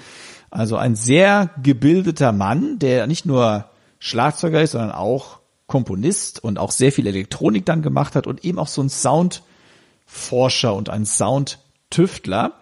Also 0.50 0.76
ein 0.76 0.96
sehr 0.96 1.50
gebildeter 1.62 2.32
Mann, 2.32 2.78
der 2.78 3.06
nicht 3.06 3.26
nur 3.26 3.66
Schlagzeuger 3.98 4.62
ist, 4.62 4.72
sondern 4.72 4.92
auch 4.92 5.40
Komponist 5.66 6.42
und 6.42 6.58
auch 6.58 6.70
sehr 6.70 6.92
viel 6.92 7.06
Elektronik 7.06 7.66
dann 7.66 7.82
gemacht 7.82 8.16
hat 8.16 8.26
und 8.26 8.44
eben 8.44 8.58
auch 8.58 8.68
so 8.68 8.82
ein 8.82 8.90
Soundforscher 8.90 10.74
und 10.74 10.88
ein 10.88 11.06
Soundtüftler 11.06 12.60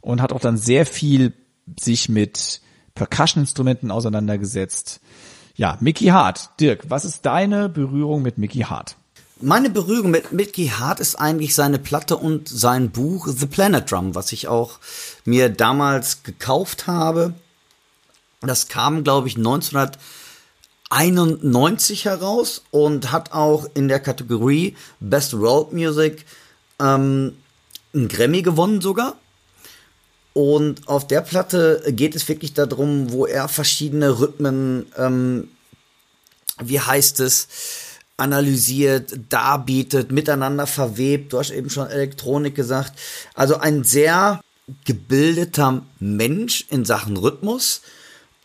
und 0.00 0.20
hat 0.20 0.32
auch 0.32 0.40
dann 0.40 0.56
sehr 0.56 0.86
viel 0.86 1.34
sich 1.78 2.08
mit 2.08 2.60
Percussion-Instrumenten 2.94 3.90
auseinandergesetzt. 3.90 5.00
Ja, 5.62 5.78
Mickey 5.78 6.06
Hart. 6.06 6.50
Dirk, 6.58 6.86
was 6.88 7.04
ist 7.04 7.24
deine 7.24 7.68
Berührung 7.68 8.20
mit 8.20 8.36
Mickey 8.36 8.62
Hart? 8.62 8.96
Meine 9.40 9.70
Berührung 9.70 10.10
mit 10.10 10.32
Mickey 10.32 10.66
Hart 10.66 10.98
ist 10.98 11.14
eigentlich 11.14 11.54
seine 11.54 11.78
Platte 11.78 12.16
und 12.16 12.48
sein 12.48 12.90
Buch 12.90 13.28
The 13.28 13.46
Planet 13.46 13.88
Drum, 13.88 14.16
was 14.16 14.32
ich 14.32 14.48
auch 14.48 14.80
mir 15.24 15.50
damals 15.50 16.24
gekauft 16.24 16.88
habe. 16.88 17.34
Das 18.40 18.66
kam, 18.66 19.04
glaube 19.04 19.28
ich, 19.28 19.36
1991 19.36 22.06
heraus 22.06 22.64
und 22.72 23.12
hat 23.12 23.30
auch 23.30 23.68
in 23.74 23.86
der 23.86 24.00
Kategorie 24.00 24.74
Best 24.98 25.38
World 25.38 25.72
Music 25.72 26.26
ähm, 26.80 27.36
einen 27.94 28.08
Grammy 28.08 28.42
gewonnen 28.42 28.80
sogar. 28.80 29.14
Und 30.34 30.88
auf 30.88 31.06
der 31.06 31.20
Platte 31.20 31.82
geht 31.88 32.16
es 32.16 32.28
wirklich 32.28 32.54
darum, 32.54 33.12
wo 33.12 33.26
er 33.26 33.48
verschiedene 33.48 34.18
Rhythmen, 34.18 34.86
ähm, 34.96 35.48
wie 36.62 36.80
heißt 36.80 37.20
es, 37.20 37.48
analysiert, 38.16 39.12
darbietet, 39.28 40.12
miteinander 40.12 40.66
verwebt. 40.66 41.32
Du 41.32 41.38
hast 41.38 41.50
eben 41.50 41.70
schon 41.70 41.88
Elektronik 41.88 42.54
gesagt. 42.54 42.92
Also 43.34 43.56
ein 43.56 43.84
sehr 43.84 44.40
gebildeter 44.84 45.82
Mensch 45.98 46.66
in 46.70 46.84
Sachen 46.84 47.16
Rhythmus. 47.16 47.82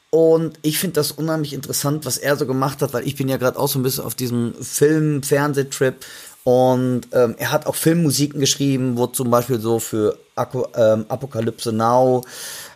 Und 0.10 0.58
ich 0.62 0.80
finde 0.80 0.96
das 0.96 1.12
unheimlich 1.12 1.54
interessant, 1.54 2.06
was 2.06 2.18
er 2.18 2.38
so 2.38 2.48
gemacht 2.48 2.82
hat, 2.82 2.94
weil 2.94 3.06
ich 3.06 3.16
bin 3.16 3.28
ja 3.28 3.38
gerade 3.38 3.60
auch 3.60 3.68
so 3.68 3.78
ein 3.78 3.84
bisschen 3.84 4.06
auf 4.06 4.16
diesem 4.16 4.54
Film-Fernsehtrip 4.62 6.06
und 6.48 7.10
ähm, 7.12 7.36
er 7.38 7.52
hat 7.52 7.66
auch 7.66 7.76
Filmmusiken 7.76 8.40
geschrieben, 8.40 8.96
wo 8.96 9.08
zum 9.08 9.30
Beispiel 9.30 9.60
so 9.60 9.80
für 9.80 10.18
Ako, 10.36 10.70
ähm, 10.78 11.04
Apokalypse 11.10 11.74
Now 11.74 12.24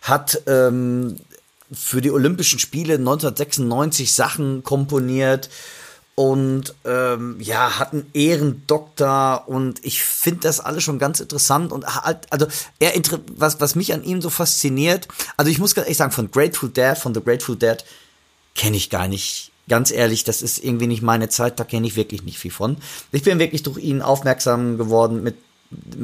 hat 0.01 0.41
ähm, 0.45 1.15
für 1.71 2.01
die 2.01 2.11
Olympischen 2.11 2.59
Spiele 2.59 2.95
1996 2.95 4.13
Sachen 4.13 4.63
komponiert 4.63 5.49
und 6.15 6.75
ähm, 6.83 7.37
ja, 7.39 7.79
hat 7.79 7.93
einen 7.93 8.09
Ehrendoktor 8.13 9.45
und 9.47 9.79
ich 9.85 10.03
finde 10.03 10.41
das 10.41 10.59
alles 10.59 10.83
schon 10.83 10.99
ganz 10.99 11.21
interessant 11.21 11.71
und 11.71 11.85
halt, 11.85 12.27
also 12.29 12.47
er 12.79 12.91
was, 13.37 13.61
was 13.61 13.75
mich 13.75 13.93
an 13.93 14.03
ihm 14.03 14.21
so 14.21 14.29
fasziniert, 14.29 15.07
also 15.37 15.49
ich 15.49 15.59
muss 15.59 15.75
ganz 15.75 15.85
ehrlich 15.85 15.97
sagen, 15.97 16.11
von 16.11 16.29
Grateful 16.29 16.67
Dead, 16.67 16.97
von 16.97 17.13
The 17.13 17.21
Grateful 17.23 17.55
Dead 17.55 17.77
kenne 18.53 18.75
ich 18.75 18.89
gar 18.89 19.07
nicht 19.07 19.50
ganz 19.71 19.89
ehrlich, 19.89 20.25
das 20.25 20.41
ist 20.41 20.61
irgendwie 20.61 20.87
nicht 20.87 21.01
meine 21.01 21.29
Zeit, 21.29 21.57
da 21.57 21.63
kenne 21.63 21.87
ich 21.87 21.95
wirklich 21.95 22.23
nicht 22.23 22.37
viel 22.37 22.51
von. 22.51 22.75
Ich 23.13 23.23
bin 23.23 23.39
wirklich 23.39 23.63
durch 23.63 23.77
ihn 23.77 24.01
aufmerksam 24.01 24.77
geworden 24.77 25.23
mit 25.23 25.35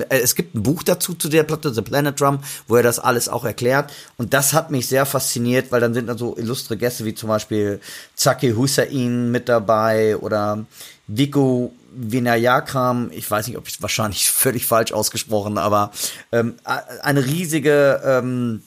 äh, 0.08 0.20
es 0.20 0.36
gibt 0.36 0.56
ein 0.56 0.64
Buch 0.64 0.84
dazu 0.84 1.16
zu 1.16 1.28
der 1.28 1.44
Platte, 1.44 1.74
The 1.74 1.82
Planet 1.82 2.18
Drum, 2.18 2.40
wo 2.70 2.78
er 2.78 2.84
das 2.84 2.98
alles 2.98 3.28
auch 3.28 3.44
erklärt. 3.44 3.92
Und 4.16 4.34
das 4.34 4.54
hat 4.54 4.72
mich 4.72 4.88
sehr 4.88 5.06
fasziniert, 5.06 5.70
weil 5.74 5.82
dann 5.82 5.94
sind 5.94 6.08
da 6.08 6.18
so 6.18 6.38
illustre 6.38 6.78
Gäste 6.78 7.04
wie 7.04 7.14
zum 7.14 7.28
Beispiel 7.28 7.82
Zaki 8.16 8.52
Hussein 8.52 9.32
mit 9.32 9.50
dabei 9.50 10.16
oder 10.16 10.66
Vico 11.08 11.74
Vinayakram. 11.94 13.12
Ich 13.12 13.30
weiß 13.30 13.48
nicht, 13.48 13.58
ob 13.58 13.68
ich 13.68 13.82
wahrscheinlich 13.82 14.32
völlig 14.32 14.66
falsch 14.66 14.94
ausgesprochen, 14.94 15.58
aber 15.58 15.92
ähm, 16.32 16.56
eine 16.64 17.26
riesige, 17.26 18.02
ähm, 18.06 18.64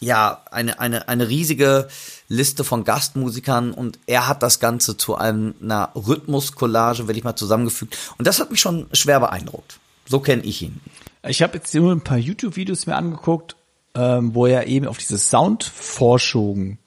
ja, 0.00 0.44
eine, 0.50 0.80
eine, 0.80 1.08
eine 1.08 1.28
riesige 1.28 1.88
Liste 2.28 2.62
von 2.62 2.84
Gastmusikern 2.84 3.72
und 3.72 3.98
er 4.06 4.28
hat 4.28 4.42
das 4.42 4.60
Ganze 4.60 4.96
zu 4.96 5.16
einer 5.16 5.90
Rhythmuskollage, 5.94 7.08
wenn 7.08 7.16
ich 7.16 7.24
mal 7.24 7.36
zusammengefügt. 7.36 7.96
Und 8.18 8.26
das 8.26 8.38
hat 8.38 8.50
mich 8.50 8.60
schon 8.60 8.86
schwer 8.92 9.20
beeindruckt. 9.20 9.80
So 10.06 10.20
kenne 10.20 10.42
ich 10.42 10.62
ihn. 10.62 10.80
Ich 11.26 11.42
habe 11.42 11.56
jetzt 11.56 11.74
nur 11.74 11.92
ein 11.92 12.02
paar 12.02 12.18
YouTube-Videos 12.18 12.86
mir 12.86 12.96
angeguckt, 12.96 13.56
ähm, 13.94 14.34
wo 14.34 14.46
er 14.46 14.66
eben 14.66 14.86
auf 14.86 14.98
diese 14.98 15.18
Soundforschung 15.18 16.78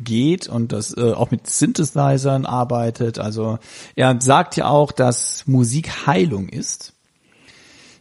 geht 0.00 0.48
und 0.48 0.72
das 0.72 0.96
äh, 0.96 1.12
auch 1.12 1.30
mit 1.30 1.46
Synthesizern 1.46 2.44
arbeitet. 2.44 3.18
Also 3.18 3.58
er 3.94 4.20
sagt 4.20 4.56
ja 4.56 4.68
auch, 4.68 4.90
dass 4.90 5.46
Musik 5.46 6.06
Heilung 6.06 6.48
ist. 6.48 6.92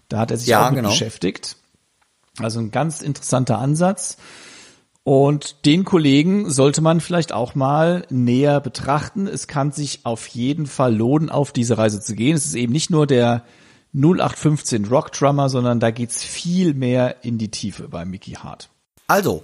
Da 0.09 0.19
hat 0.19 0.31
er 0.31 0.37
sich 0.37 0.47
ja, 0.47 0.67
auch 0.67 0.73
genau. 0.73 0.89
beschäftigt. 0.89 1.57
Also 2.37 2.59
ein 2.59 2.71
ganz 2.71 3.01
interessanter 3.01 3.59
Ansatz. 3.59 4.17
Und 5.03 5.65
den 5.65 5.83
Kollegen 5.83 6.49
sollte 6.51 6.81
man 6.81 7.01
vielleicht 7.01 7.33
auch 7.33 7.55
mal 7.55 8.05
näher 8.09 8.59
betrachten. 8.59 9.25
Es 9.25 9.47
kann 9.47 9.71
sich 9.71 10.01
auf 10.03 10.27
jeden 10.27 10.67
Fall 10.67 10.95
lohnen, 10.95 11.29
auf 11.29 11.51
diese 11.51 11.77
Reise 11.77 12.01
zu 12.01 12.13
gehen. 12.13 12.35
Es 12.35 12.45
ist 12.45 12.53
eben 12.53 12.71
nicht 12.71 12.91
nur 12.91 13.07
der 13.07 13.43
0815 13.93 14.85
Rock 14.85 15.11
Drummer, 15.11 15.49
sondern 15.49 15.79
da 15.79 15.91
geht's 15.91 16.23
viel 16.23 16.75
mehr 16.75 17.23
in 17.23 17.39
die 17.39 17.49
Tiefe 17.49 17.87
bei 17.87 18.05
Mickey 18.05 18.33
Hart. 18.33 18.69
Also, 19.07 19.43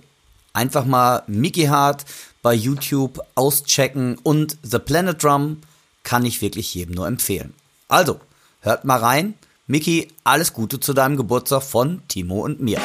einfach 0.54 0.86
mal 0.86 1.24
Mickey 1.28 1.66
Hart 1.66 2.06
bei 2.44 2.54
YouTube 2.54 3.20
auschecken 3.34 4.18
und 4.22 4.58
The 4.62 4.80
Planet 4.80 5.22
Drum 5.22 5.58
kann 6.04 6.24
ich 6.24 6.42
wirklich 6.42 6.74
jedem 6.76 6.96
nur 6.96 7.08
empfehlen. 7.08 7.54
Also, 7.88 8.20
hört 8.62 8.86
mal 8.86 9.00
rein. 9.00 9.34
Mickey, 9.66 10.08
alles 10.24 10.54
Gute 10.54 10.80
zu 10.80 10.94
deinem 10.94 11.18
Geburtstag 11.18 11.64
von 11.64 12.02
Timo 12.08 12.46
und 12.46 12.62
mir. 12.62 12.80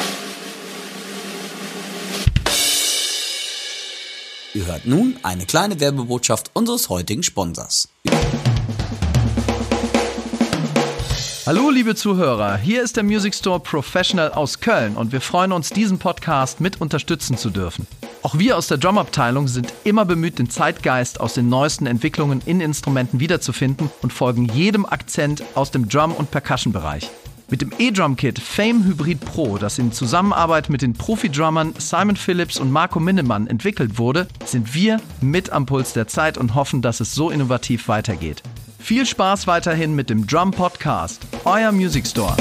Ihr 4.55 4.67
hört 4.67 4.85
nun 4.85 5.17
eine 5.23 5.47
kleine 5.47 5.79
Werbebotschaft 5.79 6.51
unseres 6.53 6.87
heutigen 6.89 7.23
Sponsors. 7.23 7.89
Hallo 11.47 11.71
liebe 11.71 11.95
Zuhörer, 11.95 12.57
hier 12.57 12.83
ist 12.83 12.95
der 12.95 13.03
Music 13.03 13.33
Store 13.33 13.59
Professional 13.59 14.31
aus 14.31 14.59
Köln 14.59 14.95
und 14.95 15.11
wir 15.11 15.21
freuen 15.21 15.53
uns, 15.53 15.71
diesen 15.71 15.97
Podcast 15.97 16.61
mit 16.61 16.79
unterstützen 16.81 17.35
zu 17.35 17.49
dürfen. 17.49 17.87
Auch 18.21 18.37
wir 18.37 18.55
aus 18.55 18.67
der 18.67 18.77
Drumabteilung 18.77 19.47
sind 19.47 19.73
immer 19.83 20.05
bemüht, 20.05 20.37
den 20.37 20.51
Zeitgeist 20.51 21.19
aus 21.19 21.33
den 21.33 21.49
neuesten 21.49 21.87
Entwicklungen 21.87 22.43
in 22.45 22.61
Instrumenten 22.61 23.19
wiederzufinden 23.19 23.89
und 24.03 24.13
folgen 24.13 24.45
jedem 24.53 24.85
Akzent 24.85 25.43
aus 25.55 25.71
dem 25.71 25.89
Drum- 25.89 26.13
und 26.13 26.29
Percussion-Bereich. 26.29 27.09
Mit 27.53 27.61
dem 27.61 27.71
E-Drum-Kit 27.77 28.39
Fame 28.39 28.83
Hybrid 28.83 29.19
Pro, 29.19 29.59
das 29.59 29.77
in 29.77 29.91
Zusammenarbeit 29.91 30.71
mit 30.71 30.81
den 30.81 30.93
Profi-Drummern 30.93 31.75
Simon 31.77 32.15
Phillips 32.15 32.59
und 32.59 32.71
Marco 32.71 32.99
Minnemann 32.99 33.45
entwickelt 33.45 33.99
wurde, 33.99 34.27
sind 34.43 34.73
wir 34.73 34.99
mit 35.21 35.51
am 35.51 35.67
Puls 35.67 35.93
der 35.93 36.07
Zeit 36.07 36.39
und 36.39 36.55
hoffen, 36.55 36.81
dass 36.81 36.99
es 36.99 37.13
so 37.13 37.29
innovativ 37.29 37.87
weitergeht. 37.87 38.41
Viel 38.79 39.05
Spaß 39.05 39.45
weiterhin 39.45 39.93
mit 39.93 40.09
dem 40.09 40.25
Drum 40.25 40.49
Podcast, 40.49 41.27
euer 41.45 41.71
Music 41.71 42.07
Store. 42.07 42.35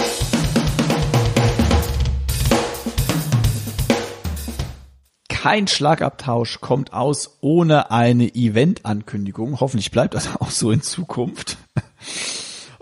Kein 5.28 5.68
Schlagabtausch 5.68 6.62
kommt 6.62 6.94
aus 6.94 7.36
ohne 7.42 7.90
eine 7.90 8.34
Event-Ankündigung. 8.34 9.60
Hoffentlich 9.60 9.90
bleibt 9.90 10.14
das 10.14 10.34
auch 10.36 10.48
so 10.48 10.70
in 10.70 10.80
Zukunft. 10.80 11.58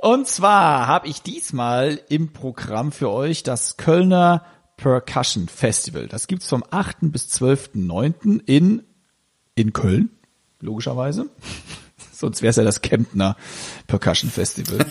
Und 0.01 0.27
zwar 0.27 0.87
habe 0.87 1.09
ich 1.09 1.21
diesmal 1.21 2.01
im 2.09 2.33
Programm 2.33 2.91
für 2.91 3.11
euch 3.11 3.43
das 3.43 3.77
Kölner 3.77 4.47
Percussion 4.79 5.47
Festival. 5.47 6.07
Das 6.07 6.27
gibt's 6.27 6.49
vom 6.49 6.65
8. 6.71 6.97
bis 7.03 7.27
12.9. 7.27 8.41
in, 8.47 8.83
in 9.57 9.75
Köln, 9.75 10.09
logischerweise. 10.61 11.27
Sonst 12.15 12.41
wäre 12.41 12.49
es 12.49 12.57
ja 12.57 12.65
das 12.65 12.81
Kemptner 12.81 13.37
Percussion 13.89 14.31
Festival. 14.31 14.79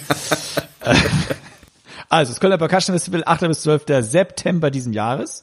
also, 2.10 2.32
das 2.32 2.40
Kölner 2.40 2.60
Percussion 2.60 2.94
Festival, 2.94 3.24
8. 3.26 3.48
bis 3.48 3.62
12. 3.62 3.86
September 4.02 4.70
diesen 4.70 4.94
Jahres. 4.94 5.42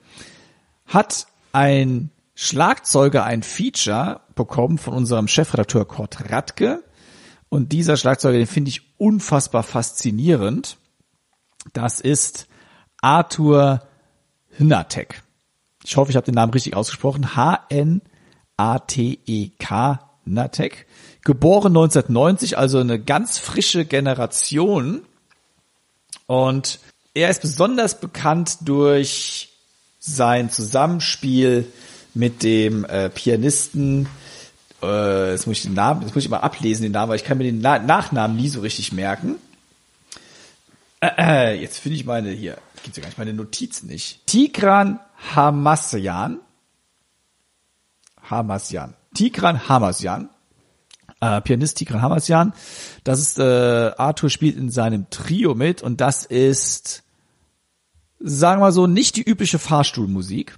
Hat 0.89 1.28
ein 1.54 2.12
Schlagzeuger 2.36 3.23
ein 3.23 3.41
Feature 3.41 4.19
bekommen 4.36 4.78
von 4.78 4.93
unserem 4.93 5.28
Chefredakteur 5.28 5.86
Kurt 5.86 6.30
Radke. 6.30 6.84
Und 7.47 7.71
dieser 7.71 7.95
Schlagzeuger, 7.95 8.38
den 8.38 8.47
finde 8.47 8.69
ich 8.69 8.99
unfassbar 8.99 9.63
faszinierend. 9.63 10.78
Das 11.73 12.02
ist 12.02 12.47
Arthur 13.02 13.88
Hnatek 14.58 15.23
ich 15.84 15.97
hoffe, 15.97 16.12
ich 16.12 16.15
habe 16.15 16.25
den 16.25 16.36
Namen 16.36 16.54
richtig 16.54 16.75
ausgesprochen, 16.75 17.36
H-N-A-T-E-K, 17.36 17.99
Natek, 20.25 20.86
geboren 21.23 21.71
1990, 21.71 22.58
also 22.58 22.80
eine 22.80 22.99
ganz 22.99 23.38
frische 23.39 23.86
Generation. 23.86 25.04
Und 26.28 26.80
er 27.13 27.30
ist 27.30 27.41
besonders 27.41 27.99
bekannt 27.99 28.58
durch 28.62 29.49
sein 30.00 30.50
Zusammenspiel 30.50 31.68
mit 32.14 32.44
dem 32.44 32.86
äh, 32.86 33.10
Pianisten, 33.10 34.08
äh, 34.82 35.32
jetzt 35.32 35.46
muss 35.46 35.58
ich 35.58 35.64
den 35.64 35.74
Namen, 35.74 36.02
jetzt 36.02 36.16
muss 36.16 36.24
ich 36.24 36.30
mal 36.30 36.38
ablesen 36.38 36.84
den 36.84 36.94
Namen, 36.94 37.10
weil 37.10 37.18
ich 37.18 37.24
kann 37.26 37.38
mir 37.38 37.44
den 37.44 37.62
Na 37.62 37.80
Nachnamen 37.80 38.38
nie 38.38 38.50
so 38.50 38.62
richtig 38.62 38.94
merken. 38.94 39.36
Äh, 41.02 41.10
äh, 41.18 41.62
jetzt 41.62 41.80
finde 41.80 41.98
ich 41.98 42.06
meine 42.06 42.30
hier, 42.32 42.58
gibt's 42.84 42.98
ja 42.98 43.02
gar 43.02 43.10
nicht 43.10 43.18
meine 43.18 43.34
Notizen 43.34 43.88
nicht. 43.88 44.26
Tigran 44.26 45.00
Hamasyan. 45.36 46.40
Hamasyan. 48.30 48.96
Tigran 49.14 49.68
Hamasyan. 49.68 50.30
Äh, 51.22 51.42
Pianist 51.42 51.78
Tigran 51.78 52.02
Hamasyan. 52.02 52.54
Das 53.04 53.20
ist, 53.20 53.40
äh, 53.40 53.92
Arthur 53.98 54.30
spielt 54.30 54.58
in 54.58 54.70
seinem 54.70 55.10
Trio 55.10 55.56
mit 55.56 55.82
und 55.82 56.00
das 56.00 56.26
ist, 56.26 57.04
sagen 58.20 58.62
wir 58.62 58.72
so, 58.72 58.88
nicht 58.88 59.16
die 59.16 59.24
übliche 59.24 59.60
Fahrstuhlmusik, 59.60 60.58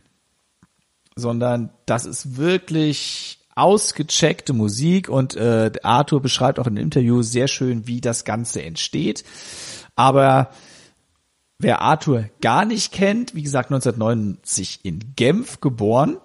sondern 1.15 1.71
das 1.85 2.05
ist 2.05 2.37
wirklich 2.37 3.39
ausgecheckte 3.55 4.53
Musik 4.53 5.09
und 5.09 5.35
äh, 5.35 5.71
Arthur 5.83 6.21
beschreibt 6.21 6.59
auch 6.59 6.67
in 6.67 6.75
dem 6.75 6.85
Interview 6.85 7.21
sehr 7.21 7.47
schön, 7.47 7.85
wie 7.85 8.01
das 8.01 8.25
Ganze 8.25 8.63
entsteht. 8.63 9.23
Aber 9.95 10.51
Wer 11.61 11.81
Arthur 11.81 12.25
gar 12.41 12.65
nicht 12.65 12.91
kennt, 12.91 13.35
wie 13.35 13.43
gesagt 13.43 13.69
1990 13.69 14.79
in 14.81 15.13
Genf 15.15 15.61
geboren, 15.61 16.17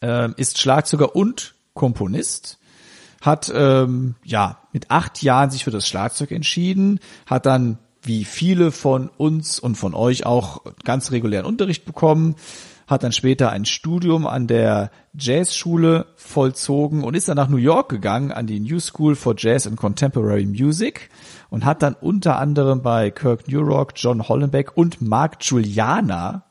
äh, 0.00 0.28
ist 0.36 0.60
Schlagzeuger 0.60 1.16
und 1.16 1.56
Komponist, 1.74 2.60
hat 3.20 3.50
ähm, 3.52 4.14
ja 4.22 4.60
mit 4.72 4.92
acht 4.92 5.24
Jahren 5.24 5.50
sich 5.50 5.64
für 5.64 5.72
das 5.72 5.88
Schlagzeug 5.88 6.30
entschieden, 6.30 7.00
hat 7.26 7.46
dann 7.46 7.78
wie 8.04 8.24
viele 8.24 8.70
von 8.70 9.10
uns 9.16 9.58
und 9.58 9.76
von 9.76 9.94
euch 9.94 10.26
auch 10.26 10.62
ganz 10.84 11.10
regulären 11.10 11.46
Unterricht 11.46 11.84
bekommen, 11.84 12.36
hat 12.86 13.02
dann 13.02 13.12
später 13.12 13.50
ein 13.50 13.64
Studium 13.64 14.26
an 14.26 14.46
der 14.46 14.90
Jazzschule 15.18 16.06
vollzogen 16.16 17.02
und 17.02 17.14
ist 17.14 17.28
dann 17.28 17.36
nach 17.36 17.48
New 17.48 17.56
York 17.56 17.88
gegangen 17.88 18.30
an 18.30 18.46
die 18.46 18.60
New 18.60 18.78
School 18.78 19.16
for 19.16 19.34
Jazz 19.36 19.66
and 19.66 19.76
Contemporary 19.76 20.44
Music 20.44 21.08
und 21.50 21.64
hat 21.64 21.82
dann 21.82 21.94
unter 21.94 22.38
anderem 22.38 22.82
bei 22.82 23.10
Kirk 23.10 23.48
Newrock, 23.48 23.92
John 23.96 24.28
Hollenbeck 24.28 24.76
und 24.76 25.00
Mark 25.00 25.36
Juliana 25.40 26.44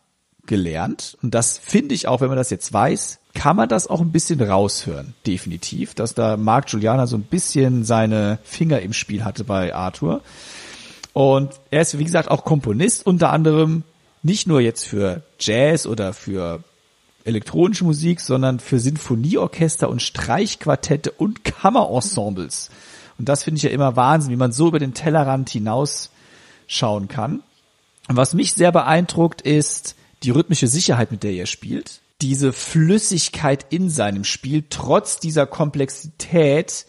gelernt. 0.45 1.17
Und 1.21 1.35
das 1.35 1.57
finde 1.57 1.93
ich 1.93 2.07
auch, 2.07 2.21
wenn 2.21 2.27
man 2.27 2.37
das 2.37 2.49
jetzt 2.49 2.73
weiß, 2.73 3.19
kann 3.33 3.55
man 3.55 3.69
das 3.69 3.87
auch 3.87 4.01
ein 4.01 4.11
bisschen 4.11 4.41
raushören, 4.41 5.13
definitiv, 5.25 5.93
dass 5.93 6.13
da 6.13 6.37
Mark 6.37 6.71
Juliana 6.71 7.07
so 7.07 7.15
ein 7.15 7.23
bisschen 7.23 7.83
seine 7.83 8.39
Finger 8.43 8.81
im 8.81 8.93
Spiel 8.93 9.23
hatte 9.23 9.43
bei 9.43 9.73
Arthur. 9.73 10.21
Und 11.13 11.51
er 11.69 11.81
ist, 11.81 11.97
wie 11.97 12.03
gesagt, 12.03 12.29
auch 12.29 12.43
Komponist, 12.43 13.05
unter 13.05 13.31
anderem 13.31 13.83
nicht 14.23 14.47
nur 14.47 14.61
jetzt 14.61 14.85
für 14.85 15.21
Jazz 15.39 15.85
oder 15.85 16.13
für 16.13 16.63
elektronische 17.23 17.85
Musik, 17.85 18.19
sondern 18.19 18.59
für 18.59 18.79
Sinfonieorchester 18.79 19.89
und 19.89 20.01
Streichquartette 20.01 21.11
und 21.11 21.43
Kammerensembles. 21.43 22.69
Und 23.17 23.29
das 23.29 23.43
finde 23.43 23.57
ich 23.57 23.63
ja 23.63 23.69
immer 23.69 23.95
Wahnsinn, 23.95 24.31
wie 24.31 24.37
man 24.37 24.51
so 24.51 24.67
über 24.67 24.79
den 24.79 24.93
Tellerrand 24.93 25.49
hinaus 25.49 26.09
schauen 26.67 27.07
kann. 27.07 27.43
Und 28.09 28.17
was 28.17 28.33
mich 28.33 28.53
sehr 28.53 28.71
beeindruckt, 28.71 29.41
ist 29.41 29.95
die 30.23 30.31
rhythmische 30.31 30.67
Sicherheit, 30.67 31.11
mit 31.11 31.23
der 31.23 31.33
er 31.33 31.45
spielt. 31.45 32.01
Diese 32.21 32.53
Flüssigkeit 32.53 33.65
in 33.69 33.89
seinem 33.89 34.23
Spiel, 34.23 34.63
trotz 34.69 35.19
dieser 35.19 35.45
Komplexität, 35.45 36.85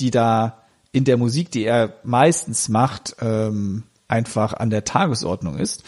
die 0.00 0.10
da 0.10 0.62
in 0.96 1.04
der 1.04 1.16
Musik, 1.18 1.50
die 1.50 1.64
er 1.64 1.94
meistens 2.04 2.68
macht, 2.68 3.16
ähm, 3.20 3.82
einfach 4.08 4.54
an 4.54 4.70
der 4.70 4.84
Tagesordnung 4.84 5.58
ist. 5.58 5.82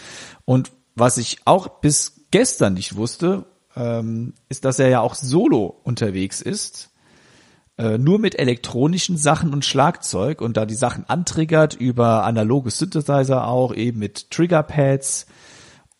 Und 0.44 0.70
was 0.94 1.16
ich 1.16 1.38
auch 1.44 1.80
bis 1.80 2.26
gestern 2.30 2.74
nicht 2.74 2.96
wusste, 2.96 3.46
ähm, 3.74 4.34
ist, 4.50 4.64
dass 4.64 4.78
er 4.78 4.88
ja 4.88 5.00
auch 5.00 5.14
solo 5.14 5.80
unterwegs 5.82 6.42
ist 6.42 6.90
äh, 7.78 7.96
nur 7.96 8.18
mit 8.18 8.38
elektronischen 8.38 9.16
Sachen 9.16 9.52
und 9.54 9.64
Schlagzeug 9.64 10.42
und 10.42 10.56
da 10.56 10.66
die 10.66 10.74
Sachen 10.74 11.08
antriggert 11.08 11.74
über 11.74 12.24
analoge 12.24 12.70
Synthesizer 12.70 13.46
auch, 13.46 13.74
eben 13.74 14.00
mit 14.00 14.30
Triggerpads. 14.30 15.26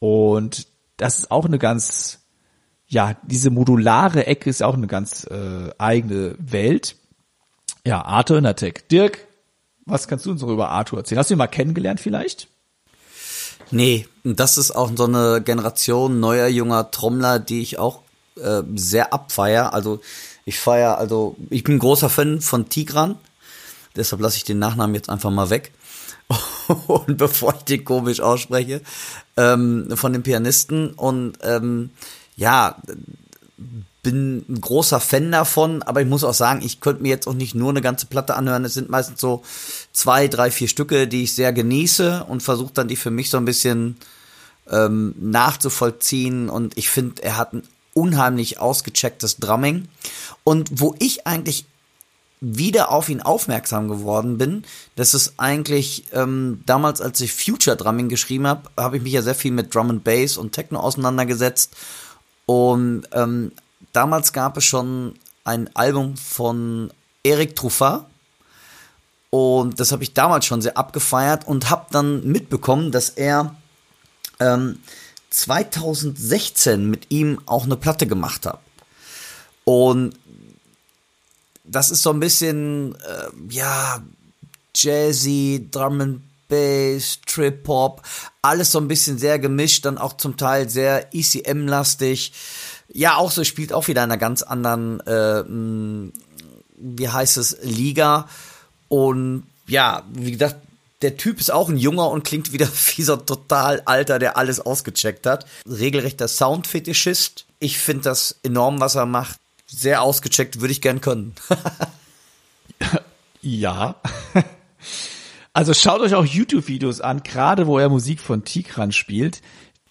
Und 0.00 0.66
das 0.96 1.20
ist 1.20 1.30
auch 1.30 1.46
eine 1.46 1.58
ganz, 1.58 2.26
ja, 2.86 3.16
diese 3.22 3.50
modulare 3.50 4.26
Ecke 4.26 4.50
ist 4.50 4.62
auch 4.62 4.74
eine 4.74 4.88
ganz 4.88 5.24
äh, 5.30 5.70
eigene 5.78 6.34
Welt. 6.38 6.96
Ja, 7.88 8.04
Arthur 8.04 8.36
Inatek. 8.36 8.86
Dirk, 8.90 9.26
was 9.86 10.08
kannst 10.08 10.26
du 10.26 10.30
uns 10.30 10.42
noch 10.42 10.50
über 10.50 10.68
Arthur 10.68 10.98
erzählen? 10.98 11.20
Hast 11.20 11.30
du 11.30 11.34
ihn 11.34 11.38
mal 11.38 11.46
kennengelernt 11.46 12.00
vielleicht? 12.00 12.46
Nee, 13.70 14.06
das 14.24 14.58
ist 14.58 14.72
auch 14.72 14.90
so 14.94 15.04
eine 15.04 15.40
Generation 15.42 16.20
neuer 16.20 16.48
junger 16.48 16.90
Trommler, 16.90 17.38
die 17.38 17.62
ich 17.62 17.78
auch 17.78 18.02
äh, 18.36 18.60
sehr 18.74 19.14
abfeier. 19.14 19.72
Also 19.72 20.02
ich 20.44 20.58
feiere, 20.58 20.98
also 20.98 21.36
ich 21.48 21.64
bin 21.64 21.78
großer 21.78 22.10
Fan 22.10 22.42
von 22.42 22.68
Tigran, 22.68 23.16
deshalb 23.96 24.20
lasse 24.20 24.36
ich 24.36 24.44
den 24.44 24.58
Nachnamen 24.58 24.94
jetzt 24.94 25.08
einfach 25.08 25.30
mal 25.30 25.48
weg. 25.48 25.72
und 26.88 27.16
bevor 27.16 27.54
ich 27.54 27.62
den 27.62 27.86
komisch 27.86 28.20
ausspreche, 28.20 28.82
ähm, 29.38 29.88
von 29.94 30.12
den 30.12 30.22
Pianisten 30.22 30.90
und 30.90 31.38
ähm, 31.40 31.88
ja, 32.36 32.76
bin 34.08 34.42
ein 34.48 34.60
großer 34.62 35.00
Fan 35.00 35.30
davon, 35.30 35.82
aber 35.82 36.00
ich 36.00 36.06
muss 36.06 36.24
auch 36.24 36.32
sagen, 36.32 36.62
ich 36.64 36.80
könnte 36.80 37.02
mir 37.02 37.10
jetzt 37.10 37.28
auch 37.28 37.34
nicht 37.34 37.54
nur 37.54 37.68
eine 37.68 37.82
ganze 37.82 38.06
Platte 38.06 38.36
anhören. 38.36 38.64
Es 38.64 38.72
sind 38.72 38.88
meistens 38.88 39.20
so 39.20 39.42
zwei, 39.92 40.28
drei, 40.28 40.50
vier 40.50 40.66
Stücke, 40.66 41.06
die 41.06 41.24
ich 41.24 41.34
sehr 41.34 41.52
genieße 41.52 42.24
und 42.26 42.42
versuche 42.42 42.72
dann 42.72 42.88
die 42.88 42.96
für 42.96 43.10
mich 43.10 43.28
so 43.28 43.36
ein 43.36 43.44
bisschen 43.44 43.98
ähm, 44.70 45.14
nachzuvollziehen. 45.20 46.48
Und 46.48 46.78
ich 46.78 46.88
finde, 46.88 47.22
er 47.22 47.36
hat 47.36 47.52
ein 47.52 47.64
unheimlich 47.92 48.58
ausgechecktes 48.60 49.36
Drumming. 49.36 49.88
Und 50.42 50.70
wo 50.72 50.94
ich 50.98 51.26
eigentlich 51.26 51.66
wieder 52.40 52.90
auf 52.90 53.10
ihn 53.10 53.20
aufmerksam 53.20 53.88
geworden 53.88 54.38
bin, 54.38 54.64
das 54.96 55.12
ist 55.12 55.34
eigentlich 55.36 56.04
ähm, 56.14 56.62
damals, 56.64 57.02
als 57.02 57.20
ich 57.20 57.34
Future 57.34 57.76
Drumming 57.76 58.08
geschrieben 58.08 58.46
habe, 58.46 58.70
habe 58.74 58.96
ich 58.96 59.02
mich 59.02 59.12
ja 59.12 59.20
sehr 59.20 59.34
viel 59.34 59.52
mit 59.52 59.74
Drum 59.74 59.90
and 59.90 60.04
Bass 60.04 60.38
und 60.38 60.52
Techno 60.52 60.80
auseinandergesetzt. 60.80 61.76
Und 62.46 63.02
ähm, 63.12 63.52
damals 63.92 64.32
gab 64.32 64.56
es 64.56 64.64
schon 64.64 65.14
ein 65.44 65.74
Album 65.74 66.16
von 66.16 66.92
Eric 67.22 67.56
Truffat. 67.56 68.06
Und 69.30 69.78
das 69.78 69.92
habe 69.92 70.02
ich 70.02 70.14
damals 70.14 70.46
schon 70.46 70.62
sehr 70.62 70.78
abgefeiert 70.78 71.46
und 71.46 71.68
habe 71.68 71.86
dann 71.90 72.26
mitbekommen, 72.26 72.92
dass 72.92 73.10
er 73.10 73.54
ähm, 74.40 74.78
2016 75.30 76.88
mit 76.88 77.10
ihm 77.10 77.40
auch 77.46 77.64
eine 77.64 77.76
Platte 77.76 78.06
gemacht 78.06 78.46
hat. 78.46 78.60
Und 79.64 80.14
das 81.64 81.90
ist 81.90 82.02
so 82.02 82.10
ein 82.10 82.20
bisschen, 82.20 82.94
äh, 82.94 83.28
ja, 83.50 84.02
Jazzy, 84.74 85.68
Drum 85.70 86.00
and 86.00 86.20
Bass, 86.48 87.20
Trip 87.26 87.66
Hop, 87.68 88.02
alles 88.40 88.72
so 88.72 88.78
ein 88.78 88.88
bisschen 88.88 89.18
sehr 89.18 89.38
gemischt, 89.38 89.84
dann 89.84 89.98
auch 89.98 90.16
zum 90.16 90.38
Teil 90.38 90.70
sehr 90.70 91.14
ECM-lastig. 91.14 92.32
Ja, 92.92 93.16
auch 93.16 93.30
so 93.30 93.44
spielt 93.44 93.72
auch 93.72 93.88
wieder 93.88 94.02
in 94.02 94.10
einer 94.10 94.18
ganz 94.18 94.42
anderen, 94.42 95.00
äh, 95.00 95.44
wie 96.76 97.08
heißt 97.08 97.36
es, 97.36 97.58
Liga. 97.62 98.28
Und 98.88 99.44
ja, 99.66 100.04
wie 100.12 100.32
gesagt, 100.32 100.56
der 101.02 101.16
Typ 101.16 101.38
ist 101.38 101.50
auch 101.50 101.68
ein 101.68 101.76
Junger 101.76 102.10
und 102.10 102.24
klingt 102.24 102.52
wieder 102.52 102.68
wie 102.96 103.02
so 103.02 103.16
total 103.16 103.82
Alter, 103.84 104.18
der 104.18 104.36
alles 104.36 104.60
ausgecheckt 104.60 105.26
hat. 105.26 105.46
Regelrechter 105.68 106.28
Soundfetischist. 106.28 107.44
Ich 107.60 107.78
finde 107.78 108.04
das 108.04 108.36
enorm, 108.42 108.80
was 108.80 108.94
er 108.94 109.06
macht 109.06 109.38
sehr 109.66 110.02
ausgecheckt, 110.02 110.60
würde 110.60 110.72
ich 110.72 110.80
gern 110.80 111.00
können. 111.00 111.34
ja. 113.42 113.96
Also 115.54 115.74
schaut 115.74 116.02
euch 116.02 116.14
auch 116.14 116.24
YouTube-Videos 116.24 117.00
an, 117.00 117.24
gerade 117.24 117.66
wo 117.66 117.80
er 117.80 117.88
Musik 117.88 118.20
von 118.20 118.44
Tigran 118.44 118.92
spielt. 118.92 119.40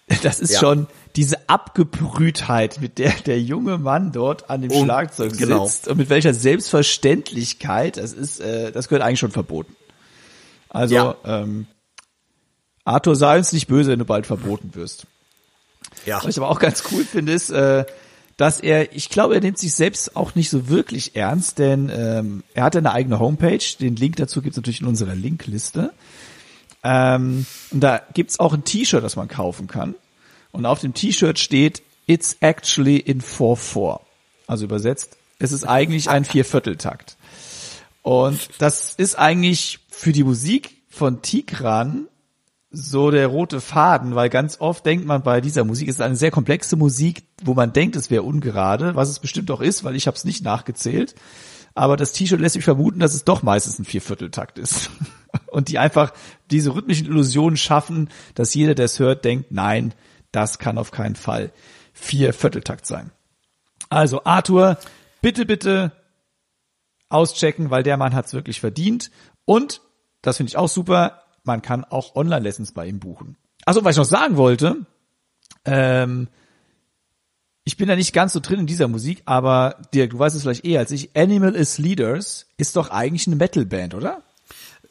Das 0.22 0.40
ist 0.40 0.54
ja. 0.54 0.60
schon 0.60 0.86
diese 1.16 1.48
Abgebrühtheit, 1.48 2.80
mit 2.80 2.98
der 2.98 3.12
der 3.26 3.40
junge 3.40 3.78
Mann 3.78 4.12
dort 4.12 4.50
an 4.50 4.62
dem 4.62 4.70
und, 4.70 4.84
Schlagzeug 4.84 5.36
genau. 5.36 5.66
sitzt 5.66 5.88
und 5.88 5.98
mit 5.98 6.08
welcher 6.08 6.34
Selbstverständlichkeit. 6.34 7.96
Das 7.96 8.12
ist, 8.12 8.40
äh, 8.40 8.72
das 8.72 8.88
gehört 8.88 9.02
eigentlich 9.02 9.18
schon 9.18 9.30
verboten. 9.30 9.76
Also 10.70 10.94
ja. 10.94 11.16
ähm, 11.24 11.66
Arthur, 12.84 13.16
sei 13.16 13.38
uns 13.38 13.52
nicht 13.52 13.66
böse, 13.66 13.90
wenn 13.90 13.98
du 13.98 14.04
bald 14.04 14.26
verboten 14.26 14.74
wirst. 14.74 15.06
Ja. 16.06 16.18
Was 16.18 16.26
ich 16.26 16.38
aber 16.38 16.50
auch 16.50 16.58
ganz 16.58 16.84
cool 16.90 17.04
finde, 17.04 17.32
ist, 17.32 17.50
äh, 17.50 17.84
dass 18.38 18.60
er, 18.60 18.94
ich 18.94 19.08
glaube, 19.08 19.34
er 19.34 19.40
nimmt 19.40 19.58
sich 19.58 19.74
selbst 19.74 20.16
auch 20.16 20.34
nicht 20.34 20.48
so 20.48 20.68
wirklich 20.68 21.16
ernst, 21.16 21.58
denn 21.58 21.90
ähm, 21.92 22.44
er 22.54 22.64
hat 22.64 22.76
eine 22.76 22.92
eigene 22.92 23.18
Homepage. 23.18 23.58
Den 23.80 23.96
Link 23.96 24.16
dazu 24.16 24.42
gibt's 24.42 24.56
natürlich 24.56 24.80
in 24.80 24.86
unserer 24.86 25.14
Linkliste. 25.14 25.92
Ähm, 26.82 27.46
und 27.70 27.80
da 27.80 28.02
gibt's 28.14 28.40
auch 28.40 28.54
ein 28.54 28.64
T-Shirt, 28.64 29.02
das 29.02 29.16
man 29.16 29.28
kaufen 29.28 29.66
kann. 29.66 29.94
Und 30.52 30.66
auf 30.66 30.80
dem 30.80 30.94
T-Shirt 30.94 31.38
steht 31.38 31.82
It's 32.06 32.36
actually 32.40 32.96
in 32.96 33.20
4-4. 33.20 34.00
Also 34.46 34.64
übersetzt, 34.64 35.16
es 35.38 35.52
ist 35.52 35.64
eigentlich 35.64 36.08
ein 36.08 36.24
Viervierteltakt. 36.24 37.16
Und 38.02 38.48
das 38.58 38.94
ist 38.94 39.18
eigentlich 39.18 39.80
für 39.90 40.12
die 40.12 40.24
Musik 40.24 40.82
von 40.88 41.20
Tigran 41.20 42.08
so 42.70 43.10
der 43.10 43.26
rote 43.28 43.60
Faden, 43.60 44.14
weil 44.14 44.28
ganz 44.28 44.60
oft 44.60 44.84
denkt 44.84 45.06
man 45.06 45.22
bei 45.22 45.40
dieser 45.40 45.64
Musik, 45.64 45.88
es 45.88 45.96
ist 45.96 46.00
eine 46.00 46.16
sehr 46.16 46.30
komplexe 46.30 46.76
Musik, 46.76 47.24
wo 47.42 47.54
man 47.54 47.72
denkt, 47.72 47.96
es 47.96 48.10
wäre 48.10 48.22
ungerade, 48.22 48.94
was 48.94 49.08
es 49.08 49.20
bestimmt 49.20 49.50
auch 49.50 49.60
ist, 49.60 49.84
weil 49.84 49.96
ich 49.96 50.06
habe 50.06 50.16
es 50.16 50.24
nicht 50.24 50.44
nachgezählt. 50.44 51.14
Aber 51.74 51.96
das 51.96 52.12
T-Shirt 52.12 52.40
lässt 52.40 52.56
mich 52.56 52.64
vermuten, 52.64 52.98
dass 52.98 53.14
es 53.14 53.24
doch 53.24 53.42
meistens 53.42 53.78
ein 53.78 53.84
Viervierteltakt 53.84 54.58
ist. 54.58 54.90
Und 55.58 55.66
die 55.66 55.78
einfach 55.80 56.12
diese 56.52 56.72
rhythmischen 56.72 57.08
Illusionen 57.08 57.56
schaffen, 57.56 58.10
dass 58.36 58.54
jeder, 58.54 58.76
der 58.76 58.84
es 58.84 59.00
hört, 59.00 59.24
denkt, 59.24 59.50
nein, 59.50 59.92
das 60.30 60.60
kann 60.60 60.78
auf 60.78 60.92
keinen 60.92 61.16
Fall 61.16 61.50
Viervierteltakt 61.92 62.86
sein. 62.86 63.10
Also 63.88 64.22
Arthur, 64.22 64.78
bitte, 65.20 65.46
bitte 65.46 65.90
auschecken, 67.08 67.70
weil 67.70 67.82
der 67.82 67.96
Mann 67.96 68.14
hat 68.14 68.26
es 68.26 68.34
wirklich 68.34 68.60
verdient. 68.60 69.10
Und, 69.46 69.80
das 70.22 70.36
finde 70.36 70.50
ich 70.50 70.56
auch 70.56 70.68
super, 70.68 71.24
man 71.42 71.60
kann 71.60 71.84
auch 71.84 72.14
Online-Lessons 72.14 72.70
bei 72.70 72.86
ihm 72.86 73.00
buchen. 73.00 73.36
Also, 73.64 73.84
was 73.84 73.96
ich 73.96 73.98
noch 73.98 74.04
sagen 74.04 74.36
wollte, 74.36 74.86
ähm, 75.64 76.28
ich 77.64 77.76
bin 77.76 77.88
da 77.88 77.96
nicht 77.96 78.12
ganz 78.12 78.32
so 78.32 78.38
drin 78.38 78.60
in 78.60 78.66
dieser 78.68 78.86
Musik, 78.86 79.22
aber 79.24 79.82
Dirk, 79.92 80.10
du 80.10 80.20
weißt 80.20 80.36
es 80.36 80.42
vielleicht 80.42 80.64
eher 80.64 80.78
als 80.78 80.92
ich, 80.92 81.16
Animal 81.16 81.56
is 81.56 81.78
Leaders 81.78 82.46
ist 82.58 82.76
doch 82.76 82.90
eigentlich 82.90 83.26
eine 83.26 83.34
Metal-Band, 83.34 83.96
oder? 83.96 84.22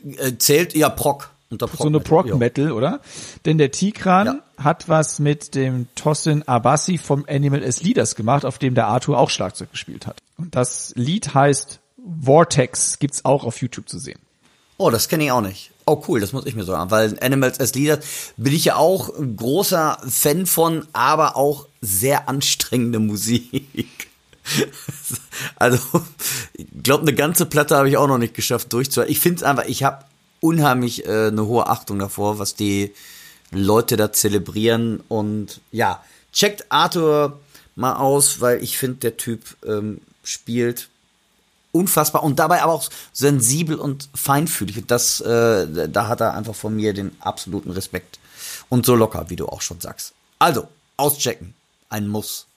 Äh, 0.04 0.38
zählt 0.38 0.76
ja 0.76 0.90
Proc. 0.90 1.30
Unter 1.50 1.68
Proc 1.68 1.78
so 1.80 1.88
eine 1.88 2.00
Proc-Metal, 2.02 2.72
oder? 2.72 3.00
Denn 3.46 3.58
der 3.58 3.72
Tigran 3.72 4.28
ja. 4.28 4.64
hat 4.64 4.90
was 4.90 5.20
mit 5.20 5.56
dem 5.56 5.88
Tossin 5.96 6.44
Abassi 6.46 6.98
vom 6.98 7.26
Animal 7.28 7.64
as 7.64 7.82
Leaders 7.82 8.16
gemacht, 8.16 8.44
auf 8.44 8.58
dem 8.58 8.76
der 8.76 8.88
Arthur 8.88 9.18
auch 9.18 9.30
Schlagzeug 9.30 9.72
gespielt 9.72 10.08
hat. 10.08 10.18
Und 10.38 10.56
das 10.56 10.92
Lied 10.96 11.34
heißt 11.34 11.80
Vortex, 12.22 13.00
gibt's 13.00 13.24
auch 13.24 13.46
auf 13.46 13.62
YouTube 13.62 13.88
zu 13.88 13.98
sehen. 13.98 14.20
Oh, 14.78 14.90
das 14.90 15.08
kenne 15.08 15.26
ich 15.26 15.32
auch 15.32 15.42
nicht. 15.42 15.72
Oh 15.86 16.04
cool, 16.08 16.20
das 16.20 16.34
muss 16.34 16.46
ich 16.46 16.56
mir 16.56 16.64
so 16.64 16.76
an, 16.76 16.92
weil 16.92 17.18
Animals 17.22 17.60
as 17.62 17.74
Leader 17.74 18.00
bin 18.36 18.54
ich 18.54 18.66
ja 18.66 18.76
auch 18.76 19.18
ein 19.18 19.38
großer 19.38 20.00
Fan 20.06 20.46
von, 20.46 20.86
aber 20.92 21.38
auch 21.38 21.68
sehr 21.82 22.28
anstrengende 22.28 23.00
Musik. 23.00 24.10
also, 25.56 25.80
ich 26.54 26.68
glaube, 26.84 27.04
eine 27.04 27.14
ganze 27.14 27.46
Platte 27.46 27.76
habe 27.76 27.90
ich 27.90 27.98
auch 27.98 28.08
noch 28.08 28.18
nicht 28.18 28.34
geschafft 28.34 28.72
durchzuhören. 28.74 29.12
Ich 29.12 29.20
finde 29.20 29.38
es 29.38 29.44
einfach, 29.44 29.66
ich 29.66 29.84
habe 29.84 30.06
unheimlich 30.40 31.06
äh, 31.06 31.28
eine 31.28 31.46
hohe 31.46 31.68
Achtung 31.68 32.00
davor, 32.00 32.40
was 32.40 32.56
die 32.56 32.94
Leute 33.52 33.98
da 33.98 34.12
zelebrieren 34.12 35.02
und 35.08 35.62
ja, 35.72 36.04
checkt 36.34 36.66
Arthur 36.70 37.40
mal 37.76 37.96
aus, 37.96 38.42
weil 38.42 38.62
ich 38.64 38.78
finde, 38.78 38.98
der 38.98 39.18
Typ 39.18 39.56
ähm, 39.66 40.02
spielt 40.24 40.90
unfassbar 41.72 42.24
und 42.24 42.40
dabei 42.40 42.62
aber 42.62 42.74
auch 42.74 42.90
sensibel 43.14 43.76
und 43.76 44.10
feinfühlig. 44.16 44.84
Das, 44.88 45.22
äh, 45.22 45.88
da 45.90 46.08
hat 46.08 46.22
er 46.22 46.34
einfach 46.34 46.56
von 46.56 46.76
mir 46.76 46.94
den 46.94 47.16
absoluten 47.20 47.72
Respekt. 47.72 48.20
Und 48.70 48.86
so 48.86 48.96
locker, 48.96 49.30
wie 49.30 49.36
du 49.36 49.48
auch 49.48 49.62
schon 49.62 49.80
sagst. 49.80 50.14
Also, 50.40 50.68
auschecken. 50.98 51.54
Ein 51.90 52.08
Muss. 52.08 52.48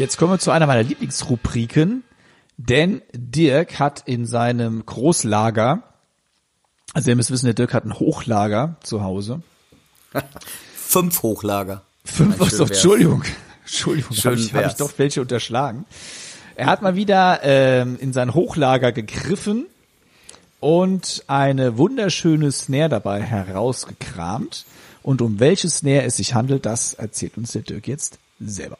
Jetzt 0.00 0.16
kommen 0.16 0.32
wir 0.32 0.38
zu 0.38 0.50
einer 0.50 0.66
meiner 0.66 0.82
Lieblingsrubriken, 0.82 2.04
denn 2.56 3.02
Dirk 3.12 3.78
hat 3.78 4.02
in 4.06 4.24
seinem 4.24 4.86
Großlager, 4.86 5.82
also 6.94 7.10
ihr 7.10 7.16
müsst 7.16 7.30
wissen, 7.30 7.44
der 7.44 7.52
Dirk 7.52 7.74
hat 7.74 7.84
ein 7.84 7.92
Hochlager 7.92 8.76
zu 8.82 9.02
Hause. 9.02 9.42
Fünf 10.74 11.22
Hochlager. 11.22 11.82
Fünf, 12.02 12.40
achso, 12.40 12.64
Entschuldigung. 12.64 13.24
Entschuldigung, 13.66 14.16
habe 14.16 14.36
ich, 14.36 14.54
hab 14.54 14.66
ich 14.68 14.72
doch 14.72 14.90
welche 14.96 15.20
unterschlagen. 15.20 15.84
Er 16.54 16.64
hat 16.64 16.80
mal 16.80 16.96
wieder 16.96 17.40
ähm, 17.42 17.98
in 18.00 18.14
sein 18.14 18.32
Hochlager 18.32 18.92
gegriffen 18.92 19.66
und 20.60 21.24
eine 21.26 21.76
wunderschöne 21.76 22.50
Snare 22.52 22.88
dabei 22.88 23.20
herausgekramt. 23.20 24.64
Und 25.02 25.20
um 25.20 25.40
welche 25.40 25.68
Snare 25.68 26.04
es 26.04 26.16
sich 26.16 26.32
handelt, 26.32 26.64
das 26.64 26.94
erzählt 26.94 27.36
uns 27.36 27.52
der 27.52 27.60
Dirk 27.60 27.86
jetzt 27.86 28.18
selber. 28.40 28.78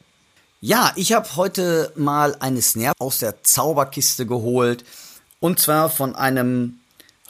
Ja, 0.62 0.92
ich 0.94 1.14
habe 1.14 1.36
heute 1.36 1.90
mal 1.96 2.36
eine 2.40 2.60
Snare 2.60 2.92
aus 2.98 3.18
der 3.18 3.42
Zauberkiste 3.42 4.26
geholt. 4.26 4.84
Und 5.38 5.58
zwar 5.58 5.88
von 5.88 6.14
einem 6.14 6.80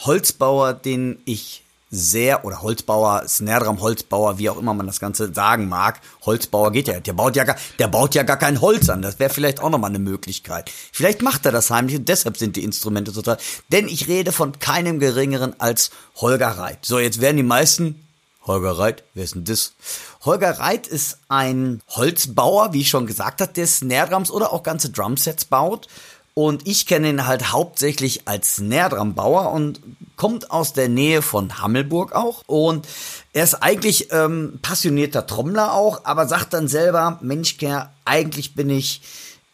Holzbauer, 0.01 0.75
den 0.75 1.21
ich 1.27 1.63
sehr, 1.93 2.45
oder 2.45 2.61
Holzbauer, 2.61 3.29
Snare 3.29 3.69
Holzbauer, 3.81 4.39
wie 4.39 4.51
auch 4.51 4.59
immer 4.59 4.75
man 4.75 4.89
das 4.89 4.99
Ganze 4.99 5.33
sagen 5.33 5.69
mag. 5.69 6.01
Holzbauer 6.27 6.73
geht 6.73 6.89
ja, 6.89 6.99
der 6.99 7.13
baut 7.13 7.37
ja 7.37 7.45
gar, 7.45 7.55
der 7.79 7.87
baut 7.87 8.17
ja 8.17 8.25
gar 8.25 8.37
kein 8.37 8.61
Holz 8.61 8.89
an. 8.89 9.01
Das 9.01 9.21
wäre 9.21 9.33
vielleicht 9.33 9.61
auch 9.61 9.71
nochmal 9.71 9.91
eine 9.91 10.01
Möglichkeit. 10.01 10.69
Vielleicht 10.91 11.23
macht 11.23 11.47
er 11.47 11.53
das 11.53 11.71
heimlich 11.71 11.99
und 11.99 12.09
deshalb 12.09 12.37
sind 12.37 12.57
die 12.57 12.65
Instrumente 12.65 13.13
total. 13.13 13.39
Denn 13.71 13.87
ich 13.87 14.09
rede 14.09 14.33
von 14.33 14.59
keinem 14.59 14.99
geringeren 14.99 15.55
als 15.61 15.93
Holger 16.17 16.49
Reit. 16.49 16.85
So, 16.85 16.99
jetzt 16.99 17.21
werden 17.21 17.37
die 17.37 17.45
meisten, 17.45 18.09
Holger 18.45 18.77
Reit, 18.77 19.05
wer 19.15 19.23
ist 19.23 19.37
denn 19.37 19.45
das? 19.45 19.75
Holger 20.23 20.59
Reit 20.59 20.87
ist 20.87 21.19
ein 21.29 21.81
Holzbauer, 21.89 22.73
wie 22.73 22.83
ich 22.83 22.91
schon 22.91 23.07
gesagt 23.07 23.41
habe, 23.41 23.53
der 23.53 23.67
Snare 23.67 24.11
Drums 24.11 24.31
oder 24.31 24.53
auch 24.53 24.63
ganze 24.63 24.91
Drumsets 24.91 25.47
baut 25.47 25.89
und 26.35 26.67
ich 26.67 26.87
kenne 26.87 27.09
ihn 27.09 27.27
halt 27.27 27.53
hauptsächlich 27.53 28.27
als 28.27 28.57
Snare-Drum-Bauer 28.57 29.53
und 29.53 29.81
kommt 30.17 30.51
aus 30.51 30.73
der 30.73 30.89
Nähe 30.89 31.23
von 31.23 31.61
Hammelburg 31.61 32.13
auch. 32.13 32.43
Und 32.47 32.87
er 33.33 33.45
ist 33.45 33.55
eigentlich 33.55 34.13
ähm, 34.13 34.59
passionierter 34.63 35.27
Trommler 35.27 35.75
auch, 35.75 36.05
aber 36.05 36.27
sagt 36.29 36.53
dann 36.53 36.69
selber, 36.69 37.19
Mensch, 37.21 37.57
eigentlich 38.05 38.55
bin 38.55 38.71
ich 38.71 39.03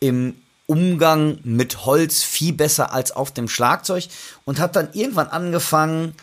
im 0.01 0.37
Umgang 0.67 1.39
mit 1.45 1.87
Holz 1.87 2.23
viel 2.23 2.53
besser 2.53 2.93
als 2.93 3.12
auf 3.12 3.33
dem 3.33 3.49
Schlagzeug 3.49 4.05
und 4.45 4.59
hat 4.59 4.77
dann 4.77 4.91
irgendwann 4.93 5.29
angefangen, 5.29 6.14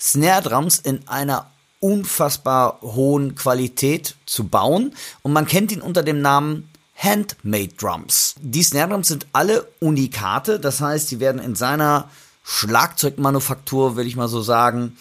Snare 0.00 0.42
Drums 0.42 0.78
in 0.78 1.06
einer 1.08 1.50
unfassbar 1.80 2.80
hohen 2.82 3.34
Qualität 3.34 4.16
zu 4.26 4.44
bauen. 4.44 4.94
Und 5.22 5.32
man 5.32 5.46
kennt 5.46 5.72
ihn 5.72 5.80
unter 5.80 6.02
dem 6.02 6.20
Namen 6.20 6.68
Handmade 6.96 7.74
Drums. 7.78 8.34
Die 8.40 8.62
Snare 8.62 8.90
Drums 8.90 9.08
sind 9.08 9.26
alle 9.32 9.68
Unikate, 9.80 10.58
das 10.58 10.80
heißt, 10.80 11.08
sie 11.08 11.20
werden 11.20 11.40
in 11.40 11.54
seiner 11.54 12.10
Schlagzeugmanufaktur, 12.42 13.94
würde 13.94 14.08
ich 14.08 14.16
mal 14.16 14.28
so 14.28 14.42
sagen, 14.42 14.96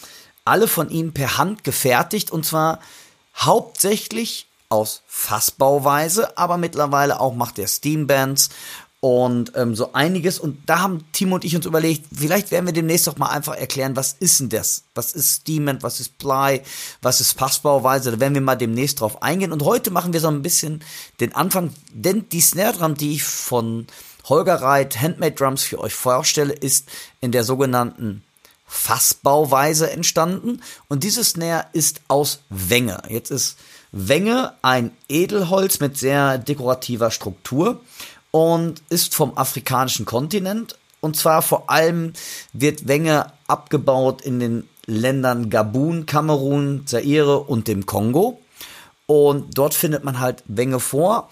alle 0.46 0.68
von 0.68 0.90
ihm 0.90 1.14
per 1.14 1.38
Hand 1.38 1.64
gefertigt. 1.64 2.32
Und 2.32 2.46
zwar 2.46 2.80
hauptsächlich 3.36 4.48
aus 4.70 5.02
Fassbauweise, 5.08 6.38
aber 6.38 6.58
mittlerweile 6.58 7.20
auch 7.20 7.34
macht 7.34 7.58
er 7.58 7.68
Steambands 7.68 8.50
und 9.00 9.52
ähm, 9.56 9.76
so 9.76 9.94
einiges. 9.94 10.40
Und 10.40 10.58
da 10.66 10.80
haben 10.80 11.06
Timo 11.12 11.36
und 11.36 11.46
ich 11.46 11.56
uns 11.56 11.66
überlegt, 11.66 12.06
vielleicht 12.14 12.52
werden 12.52 12.66
wir 12.66 12.74
demnächst 12.74 13.08
doch 13.08 13.18
mal 13.18 13.30
einfach 13.30 13.56
erklären, 13.56 13.96
was 13.96 14.14
ist 14.20 14.40
denn 14.40 14.50
das? 14.50 14.84
Was 14.96 15.14
ist 15.14 15.42
Steamend, 15.42 15.84
was 15.84 16.00
ist 16.00 16.18
Ply, 16.18 16.62
was 17.02 17.22
ist 17.22 17.38
Fassbauweise? 17.38 18.12
Da 18.12 18.20
werden 18.20 18.34
wir 18.34 18.42
mal 18.42 18.56
demnächst 18.56 19.00
drauf 19.00 19.22
eingehen. 19.22 19.52
Und 19.52 19.64
heute 19.64 19.92
machen 19.92 20.14
wir 20.14 20.20
so 20.20 20.30
ein 20.30 20.42
bisschen 20.42 20.84
den 21.20 21.36
Anfang, 21.36 21.74
denn 21.94 22.28
die 22.30 22.42
Snare 22.42 22.74
Drum, 22.74 22.96
die 22.96 23.14
ich 23.14 23.24
von 23.24 23.88
Holger 24.26 24.62
Reit 24.62 25.00
Handmade 25.00 25.36
Drums 25.36 25.64
für 25.64 25.80
euch 25.80 25.94
vorstelle, 25.94 26.54
ist 26.54 26.90
in 27.22 27.32
der 27.32 27.44
sogenannten 27.44 28.24
Fassbauweise 28.66 29.92
entstanden. 29.92 30.62
Und 30.90 31.04
diese 31.04 31.24
Snare 31.24 31.68
ist 31.72 32.02
aus 32.08 32.40
Wenge. 32.50 33.02
Jetzt 33.08 33.32
ist 33.32 33.58
Wenge 33.92 34.54
ein 34.62 34.92
Edelholz 35.08 35.80
mit 35.80 35.98
sehr 35.98 36.38
dekorativer 36.38 37.10
Struktur 37.10 37.82
und 38.38 38.84
ist 38.90 39.16
vom 39.16 39.36
afrikanischen 39.36 40.06
Kontinent. 40.06 40.78
Und 41.02 41.18
zwar 41.18 41.42
vor 41.42 41.72
allem 41.72 42.14
wird 42.54 42.88
Wenge 42.88 43.34
abgebaut 43.48 44.22
in 44.22 44.40
den 44.40 44.70
Ländern 44.86 45.50
Gabun, 45.50 46.06
Kamerun, 46.06 46.84
Zaire 46.86 47.50
und 47.50 47.68
dem 47.68 47.88
Kongo. 47.88 48.40
Und 49.08 49.58
dort 49.58 49.74
findet 49.74 50.04
man 50.04 50.20
halt 50.20 50.44
Wenge 50.46 50.80
vor. 50.80 51.32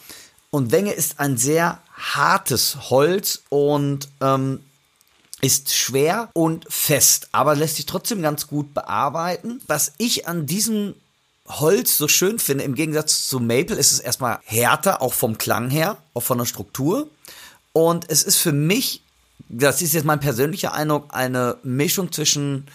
Und 0.50 0.72
Wenge 0.72 0.94
ist 0.94 1.20
ein 1.20 1.38
sehr 1.38 1.78
hartes 1.96 2.90
Holz 2.90 3.44
und 3.50 4.10
ähm, 4.20 4.62
ist 5.42 5.76
schwer 5.76 6.30
und 6.34 6.66
fest, 6.70 7.30
aber 7.34 7.56
lässt 7.56 7.76
sich 7.76 7.86
trotzdem 7.86 8.24
ganz 8.24 8.48
gut 8.48 8.74
bearbeiten. 8.74 9.62
Was 9.68 9.94
ich 10.00 10.28
an 10.28 10.48
diesem 10.48 10.96
Holz 11.48 11.98
so 11.98 12.08
schön 12.08 12.40
finde, 12.40 12.64
im 12.64 12.76
Gegensatz 12.76 13.28
zu 13.28 13.40
Maple, 13.40 13.76
ist 13.76 13.92
es 13.92 14.00
erstmal 14.00 14.40
härter, 14.46 15.02
auch 15.02 15.14
vom 15.14 15.38
Klang 15.38 15.70
her, 15.70 15.98
auch 16.14 16.24
von 16.24 16.38
der 16.38 16.46
Struktur. 16.46 17.08
Und 17.74 18.10
es 18.10 18.24
ist 18.24 18.38
für 18.38 18.52
mich, 18.52 19.02
das 19.50 19.82
ist 19.82 19.94
jetzt 19.94 20.06
mein 20.06 20.20
persönlicher 20.20 20.74
Eindruck, 20.74 21.08
eine 21.10 21.58
Mischung 21.64 22.12
zwischen 22.12 22.66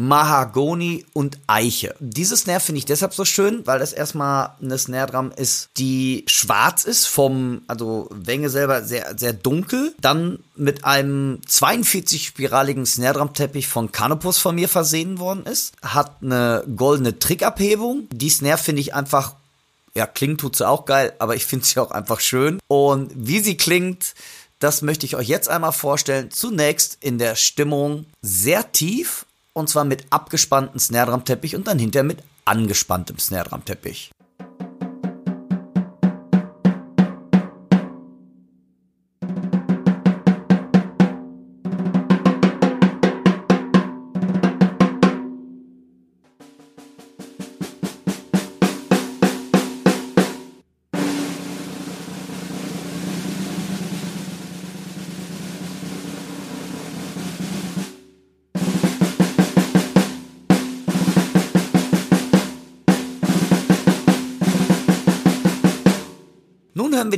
Mahagoni 0.00 1.04
und 1.12 1.38
Eiche. 1.46 1.94
Diese 2.00 2.36
Snare 2.36 2.60
finde 2.60 2.78
ich 2.78 2.86
deshalb 2.86 3.12
so 3.12 3.26
schön, 3.26 3.66
weil 3.66 3.78
das 3.78 3.92
erstmal 3.92 4.54
eine 4.62 4.78
Snare 4.78 5.10
Drum 5.10 5.30
ist, 5.30 5.68
die 5.76 6.24
schwarz 6.26 6.84
ist, 6.84 7.06
vom, 7.06 7.62
also 7.66 8.08
Wenge 8.10 8.48
selber 8.48 8.82
sehr, 8.82 9.18
sehr 9.18 9.34
dunkel, 9.34 9.94
dann 10.00 10.38
mit 10.56 10.84
einem 10.84 11.40
42-spiraligen 11.46 12.86
Snare 12.86 13.14
Drum 13.18 13.34
Teppich 13.34 13.68
von 13.68 13.92
Canopus 13.92 14.38
von 14.38 14.54
mir 14.54 14.70
versehen 14.70 15.18
worden 15.18 15.44
ist, 15.44 15.74
hat 15.82 16.16
eine 16.22 16.64
goldene 16.76 17.18
Trickabhebung. 17.18 18.08
Die 18.10 18.30
Snare 18.30 18.58
finde 18.58 18.80
ich 18.80 18.94
einfach 18.94 19.34
ja, 19.92 20.06
klingt 20.06 20.40
tut 20.40 20.54
sie 20.54 20.68
auch 20.68 20.84
geil, 20.84 21.12
aber 21.18 21.34
ich 21.34 21.44
finde 21.44 21.66
sie 21.66 21.78
auch 21.80 21.90
einfach 21.90 22.20
schön. 22.20 22.58
Und 22.68 23.10
wie 23.14 23.40
sie 23.40 23.56
klingt, 23.56 24.14
das 24.60 24.82
möchte 24.82 25.04
ich 25.04 25.16
euch 25.16 25.28
jetzt 25.28 25.48
einmal 25.48 25.72
vorstellen. 25.72 26.30
Zunächst 26.30 26.98
in 27.00 27.18
der 27.18 27.34
Stimmung 27.34 28.06
sehr 28.22 28.70
tief 28.72 29.26
und 29.60 29.68
zwar 29.68 29.84
mit 29.84 30.06
abgespanntem 30.10 30.80
Snare 30.80 31.10
Drum 31.10 31.24
Teppich 31.24 31.54
und 31.54 31.66
dann 31.68 31.78
hinterher 31.78 32.04
mit 32.04 32.22
angespanntem 32.44 33.18
Snare 33.18 33.48
Drum 33.48 33.64
Teppich. 33.64 34.10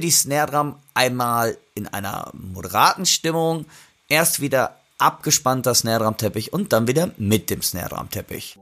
Die 0.02 0.10
Snare 0.10 0.50
Drum 0.50 0.76
einmal 0.92 1.56
in 1.74 1.88
einer 1.88 2.30
moderaten 2.34 3.06
Stimmung, 3.06 3.64
erst 4.08 4.40
wieder 4.40 4.76
abgespannter 4.98 5.74
Snare 5.74 6.04
Drum 6.04 6.16
Teppich 6.16 6.52
und 6.52 6.72
dann 6.72 6.86
wieder 6.86 7.10
mit 7.16 7.48
dem 7.48 7.62
Snare 7.62 7.88
Drum 7.90 8.10
Teppich. 8.10 8.58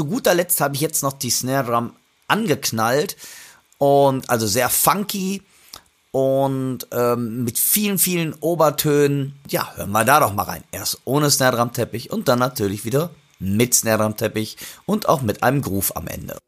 Zu 0.00 0.06
guter 0.06 0.34
Letzt 0.34 0.62
habe 0.62 0.74
ich 0.74 0.80
jetzt 0.80 1.02
noch 1.02 1.12
die 1.12 1.28
Snare 1.28 1.70
Drum 1.70 1.92
angeknallt 2.26 3.18
und 3.76 4.30
also 4.30 4.46
sehr 4.46 4.70
funky 4.70 5.42
und 6.10 6.86
ähm, 6.90 7.44
mit 7.44 7.58
vielen, 7.58 7.98
vielen 7.98 8.32
Obertönen. 8.32 9.38
Ja, 9.50 9.74
hören 9.74 9.90
wir 9.90 10.06
da 10.06 10.20
doch 10.20 10.32
mal 10.32 10.44
rein. 10.44 10.64
Erst 10.72 11.02
ohne 11.04 11.30
Snare 11.30 11.58
Drum 11.58 11.74
Teppich 11.74 12.10
und 12.10 12.28
dann 12.28 12.38
natürlich 12.38 12.86
wieder 12.86 13.10
mit 13.40 13.74
Snare 13.74 13.98
Drum 13.98 14.16
Teppich 14.16 14.56
und 14.86 15.06
auch 15.06 15.20
mit 15.20 15.42
einem 15.42 15.60
Groove 15.60 15.94
am 15.94 16.06
Ende. 16.06 16.38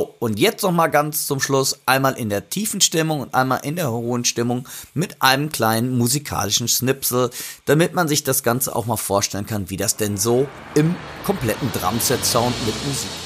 Und 0.00 0.38
jetzt 0.38 0.62
noch 0.62 0.72
mal 0.72 0.88
ganz 0.88 1.26
zum 1.26 1.40
Schluss. 1.40 1.80
Einmal 1.86 2.14
in 2.18 2.28
der 2.28 2.48
tiefen 2.48 2.80
Stimmung 2.80 3.20
und 3.20 3.34
einmal 3.34 3.60
in 3.62 3.76
der 3.76 3.90
hohen 3.90 4.24
Stimmung 4.24 4.68
mit 4.94 5.20
einem 5.22 5.50
kleinen 5.50 5.96
musikalischen 5.98 6.68
Schnipsel, 6.68 7.30
damit 7.64 7.94
man 7.94 8.08
sich 8.08 8.24
das 8.24 8.42
Ganze 8.42 8.74
auch 8.74 8.86
mal 8.86 8.96
vorstellen 8.96 9.46
kann, 9.46 9.70
wie 9.70 9.76
das 9.76 9.96
denn 9.96 10.16
so 10.16 10.46
im 10.74 10.94
kompletten 11.24 11.70
Drumset-Sound 11.72 12.54
mit 12.66 12.86
Musik 12.86 13.21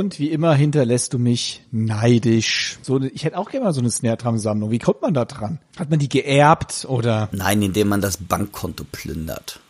Und 0.00 0.18
wie 0.18 0.30
immer 0.30 0.54
hinterlässt 0.54 1.12
du 1.12 1.18
mich 1.18 1.62
neidisch. 1.72 2.78
So, 2.80 3.02
ich 3.02 3.24
hätte 3.24 3.36
auch 3.36 3.50
gerne 3.50 3.66
mal 3.66 3.74
so 3.74 3.82
eine 3.82 3.90
Snare 3.90 4.16
Drum 4.16 4.38
Sammlung. 4.38 4.70
Wie 4.70 4.78
kommt 4.78 5.02
man 5.02 5.12
da 5.12 5.26
dran? 5.26 5.58
Hat 5.78 5.90
man 5.90 5.98
die 5.98 6.08
geerbt 6.08 6.86
oder? 6.88 7.28
Nein, 7.32 7.60
indem 7.60 7.88
man 7.88 8.00
das 8.00 8.16
Bankkonto 8.16 8.84
plündert. 8.90 9.60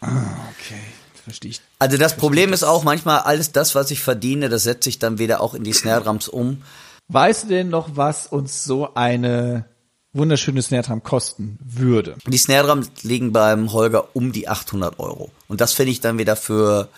Ah, 0.00 0.12
okay. 0.52 0.78
Verstehe 1.24 1.50
ich. 1.50 1.60
Also 1.80 1.96
das 1.96 2.16
Problem 2.16 2.52
ist 2.52 2.62
auch 2.62 2.84
manchmal 2.84 3.18
alles 3.22 3.50
das, 3.50 3.74
was 3.74 3.90
ich 3.90 3.98
verdiene, 3.98 4.48
das 4.48 4.62
setze 4.62 4.88
ich 4.88 5.00
dann 5.00 5.18
wieder 5.18 5.40
auch 5.40 5.54
in 5.54 5.64
die 5.64 5.72
Snare 5.72 6.04
Drums 6.04 6.28
um. 6.28 6.62
Weißt 7.08 7.42
du 7.42 7.48
denn 7.48 7.68
noch, 7.68 7.96
was 7.96 8.28
uns 8.28 8.62
so 8.62 8.94
eine 8.94 9.64
wunderschöne 10.12 10.62
Snare 10.62 10.84
Drum 10.84 11.02
kosten 11.02 11.58
würde? 11.64 12.14
Die 12.28 12.38
Snare 12.38 12.68
Drums 12.68 12.92
liegen 13.02 13.32
beim 13.32 13.72
Holger 13.72 14.14
um 14.14 14.30
die 14.30 14.46
800 14.46 15.00
Euro. 15.00 15.32
Und 15.48 15.60
das 15.60 15.72
finde 15.72 15.90
ich 15.90 16.00
dann 16.00 16.16
wieder 16.16 16.36
für 16.36 16.88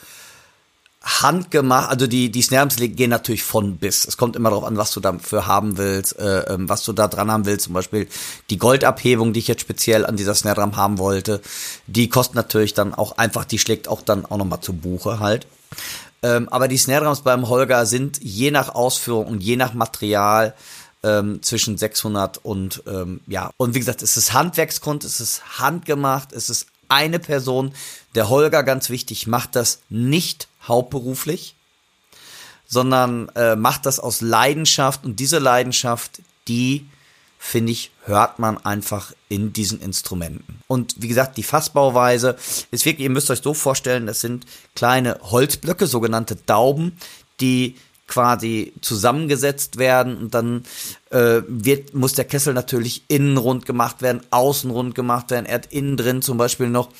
handgemacht, 1.02 1.90
also 1.90 2.06
die, 2.06 2.30
die 2.30 2.42
Snares 2.42 2.76
gehen 2.76 3.10
natürlich 3.10 3.42
von 3.42 3.76
bis. 3.78 4.06
Es 4.06 4.16
kommt 4.16 4.36
immer 4.36 4.50
darauf 4.50 4.64
an, 4.64 4.76
was 4.76 4.92
du 4.92 5.00
dafür 5.00 5.46
haben 5.46 5.76
willst, 5.76 6.18
äh, 6.18 6.42
ähm, 6.42 6.68
was 6.68 6.84
du 6.84 6.92
da 6.92 7.08
dran 7.08 7.30
haben 7.30 7.44
willst. 7.44 7.64
Zum 7.64 7.74
Beispiel 7.74 8.08
die 8.50 8.58
Goldabhebung, 8.58 9.32
die 9.32 9.40
ich 9.40 9.48
jetzt 9.48 9.62
speziell 9.62 10.06
an 10.06 10.16
dieser 10.16 10.34
Snare 10.34 10.60
Drum 10.60 10.76
haben 10.76 10.98
wollte, 10.98 11.40
die 11.86 12.08
kostet 12.08 12.36
natürlich 12.36 12.74
dann 12.74 12.94
auch 12.94 13.18
einfach, 13.18 13.44
die 13.44 13.58
schlägt 13.58 13.88
auch 13.88 14.02
dann 14.02 14.24
auch 14.24 14.36
nochmal 14.36 14.60
zu 14.60 14.72
Buche 14.72 15.18
halt. 15.18 15.46
Ähm, 16.22 16.48
aber 16.50 16.68
die 16.68 16.78
Snare 16.78 17.04
Drums 17.04 17.22
beim 17.22 17.48
Holger 17.48 17.84
sind 17.86 18.22
je 18.22 18.52
nach 18.52 18.74
Ausführung 18.74 19.26
und 19.26 19.42
je 19.42 19.56
nach 19.56 19.74
Material 19.74 20.54
ähm, 21.02 21.42
zwischen 21.42 21.78
600 21.78 22.38
und 22.44 22.84
ähm, 22.86 23.20
ja. 23.26 23.50
Und 23.56 23.74
wie 23.74 23.80
gesagt, 23.80 24.02
es 24.02 24.16
ist 24.16 24.32
Handwerksgrund, 24.32 25.02
es 25.02 25.20
ist 25.20 25.58
handgemacht, 25.58 26.32
es 26.32 26.48
ist 26.48 26.66
eine 26.88 27.18
Person. 27.18 27.72
Der 28.14 28.28
Holger, 28.28 28.62
ganz 28.62 28.90
wichtig, 28.90 29.26
macht 29.26 29.56
das 29.56 29.80
nicht 29.88 30.48
hauptberuflich, 30.66 31.54
sondern 32.66 33.28
äh, 33.30 33.56
macht 33.56 33.86
das 33.86 34.00
aus 34.00 34.20
Leidenschaft 34.20 35.04
und 35.04 35.20
diese 35.20 35.38
Leidenschaft, 35.38 36.22
die 36.48 36.86
finde 37.38 37.72
ich, 37.72 37.90
hört 38.04 38.38
man 38.38 38.56
einfach 38.58 39.12
in 39.28 39.52
diesen 39.52 39.80
Instrumenten. 39.80 40.60
Und 40.68 40.94
wie 41.02 41.08
gesagt, 41.08 41.36
die 41.36 41.42
Fassbauweise 41.42 42.36
ist 42.70 42.84
wirklich, 42.84 43.04
ihr 43.04 43.10
müsst 43.10 43.30
euch 43.32 43.42
so 43.42 43.52
vorstellen, 43.52 44.06
das 44.06 44.20
sind 44.20 44.46
kleine 44.76 45.18
Holzblöcke, 45.22 45.88
sogenannte 45.88 46.36
Dauben, 46.36 46.96
die 47.40 47.76
quasi 48.06 48.72
zusammengesetzt 48.80 49.78
werden 49.78 50.16
und 50.18 50.34
dann 50.34 50.64
äh, 51.10 51.40
wird, 51.48 51.94
muss 51.94 52.12
der 52.12 52.26
Kessel 52.26 52.54
natürlich 52.54 53.02
innen 53.08 53.38
rund 53.38 53.66
gemacht 53.66 54.02
werden, 54.02 54.20
außen 54.30 54.70
rund 54.70 54.94
gemacht 54.94 55.30
werden. 55.30 55.46
Er 55.46 55.56
hat 55.56 55.72
innen 55.72 55.96
drin 55.96 56.22
zum 56.22 56.38
Beispiel 56.38 56.68
noch 56.68 56.90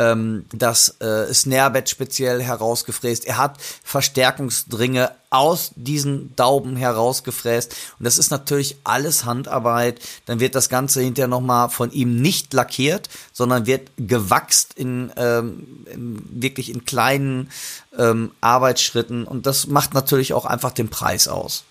ähm, 0.00 0.46
das 0.52 1.00
äh, 1.00 1.32
Snarebed 1.32 1.88
speziell 1.88 2.42
herausgefräst. 2.42 3.26
Er 3.26 3.36
hat 3.36 3.58
Verstärkungsdringe 3.84 5.12
aus 5.28 5.72
diesen 5.76 6.34
Dauben 6.36 6.74
herausgefräst. 6.74 7.76
Und 7.98 8.04
das 8.04 8.16
ist 8.16 8.30
natürlich 8.30 8.78
alles 8.82 9.26
Handarbeit. 9.26 10.00
Dann 10.24 10.40
wird 10.40 10.54
das 10.54 10.70
Ganze 10.70 11.02
hinterher 11.02 11.28
nochmal 11.28 11.68
von 11.68 11.92
ihm 11.92 12.20
nicht 12.20 12.52
lackiert, 12.54 13.10
sondern 13.32 13.66
wird 13.66 13.90
gewachst 13.98 14.72
in, 14.74 15.12
ähm, 15.16 15.86
in 15.92 16.42
wirklich 16.42 16.70
in 16.70 16.86
kleinen 16.86 17.50
ähm, 17.96 18.32
Arbeitsschritten. 18.40 19.24
Und 19.24 19.44
das 19.46 19.66
macht 19.66 19.92
natürlich 19.92 20.32
auch 20.32 20.46
einfach 20.46 20.72
den 20.72 20.88
Preis 20.88 21.28
aus. 21.28 21.64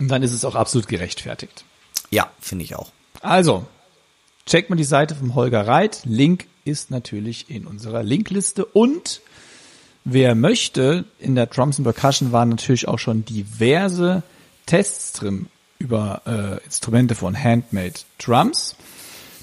Und 0.00 0.08
dann 0.08 0.22
ist 0.22 0.32
es 0.32 0.44
auch 0.44 0.54
absolut 0.54 0.88
gerechtfertigt. 0.88 1.64
Ja, 2.10 2.30
finde 2.40 2.64
ich 2.64 2.74
auch. 2.74 2.90
Also, 3.20 3.66
checkt 4.46 4.70
mal 4.70 4.76
die 4.76 4.84
Seite 4.84 5.14
vom 5.14 5.34
Holger 5.34 5.66
Reit. 5.66 6.02
Link 6.04 6.46
ist 6.64 6.90
natürlich 6.90 7.50
in 7.50 7.66
unserer 7.66 8.02
Linkliste 8.02 8.64
und 8.64 9.20
wer 10.04 10.34
möchte, 10.34 11.04
in 11.18 11.34
der 11.34 11.46
Drums 11.46 11.78
and 11.78 11.84
Percussion 11.84 12.32
waren 12.32 12.50
natürlich 12.50 12.88
auch 12.88 12.98
schon 12.98 13.24
diverse 13.24 14.22
Tests 14.66 15.12
drin 15.12 15.46
über 15.78 16.22
äh, 16.26 16.64
Instrumente 16.64 17.14
von 17.14 17.36
Handmade 17.36 17.94
Drums. 18.18 18.76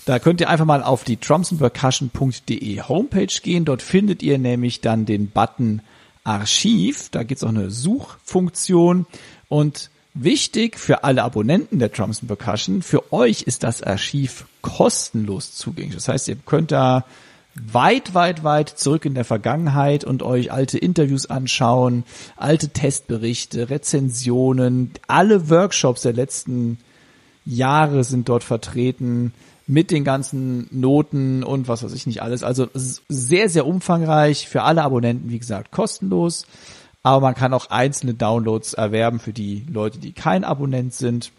Da 0.06 0.18
könnt 0.18 0.42
ihr 0.42 0.50
einfach 0.50 0.66
mal 0.66 0.82
auf 0.82 1.04
die 1.04 1.20
drumsandpercussion.de 1.20 2.82
Homepage 2.82 3.28
gehen. 3.44 3.66
Dort 3.66 3.84
findet 3.84 4.24
ihr 4.24 4.40
nämlich 4.40 4.82
dann 4.82 5.06
den 5.06 5.30
Button 5.30 5.82
Archiv. 6.24 7.10
Da 7.10 7.24
gibt's 7.24 7.44
auch 7.44 7.50
eine 7.50 7.70
Suchfunktion 7.70 9.06
und 9.48 9.91
Wichtig 10.14 10.78
für 10.78 11.06
alle 11.06 11.24
Abonnenten 11.24 11.80
der 11.80 11.90
Drums 11.90 12.20
Percussion, 12.26 12.82
für 12.82 13.14
euch 13.14 13.44
ist 13.44 13.64
das 13.64 13.82
Archiv 13.82 14.46
kostenlos 14.62 15.56
zugänglich. 15.56 15.96
Das 15.96 16.10
heißt, 16.10 16.28
ihr 16.28 16.36
könnt 16.36 16.72
da 16.72 17.06
weit, 17.56 18.14
weit, 18.14 18.44
weit 18.44 18.70
zurück 18.70 19.06
in 19.06 19.14
der 19.14 19.26
Vergangenheit 19.26 20.04
und 20.04 20.24
euch 20.24 20.52
alte 20.52 20.78
Interviews 20.78 21.28
anschauen, 21.28 22.04
alte 22.36 22.70
Testberichte, 22.70 23.70
Rezensionen, 23.70 24.92
alle 25.08 25.50
Workshops 25.50 26.02
der 26.02 26.14
letzten 26.14 26.78
Jahre 27.46 28.04
sind 28.04 28.30
dort 28.30 28.44
vertreten 28.44 29.34
mit 29.68 29.92
den 29.92 30.04
ganzen 30.04 30.68
Noten 30.72 31.44
und 31.44 31.68
was 31.68 31.84
weiß 31.84 31.94
ich 31.94 32.06
nicht 32.06 32.22
alles. 32.22 32.44
Also 32.44 32.68
sehr, 32.74 33.50
sehr 33.50 33.66
umfangreich 33.66 34.48
für 34.50 34.64
alle 34.64 34.84
Abonnenten, 34.84 35.30
wie 35.30 35.40
gesagt, 35.40 35.72
kostenlos. 35.72 36.46
Aber 37.04 37.22
man 37.22 37.36
kann 37.36 37.54
auch 37.54 37.70
einzelne 37.70 38.14
Downloads 38.14 38.74
erwerben 38.74 39.20
für 39.20 39.34
die 39.34 39.66
Leute, 39.70 39.98
die 39.98 40.14
kein 40.14 40.44
Abonnent 40.44 40.94
sind. 40.94 41.32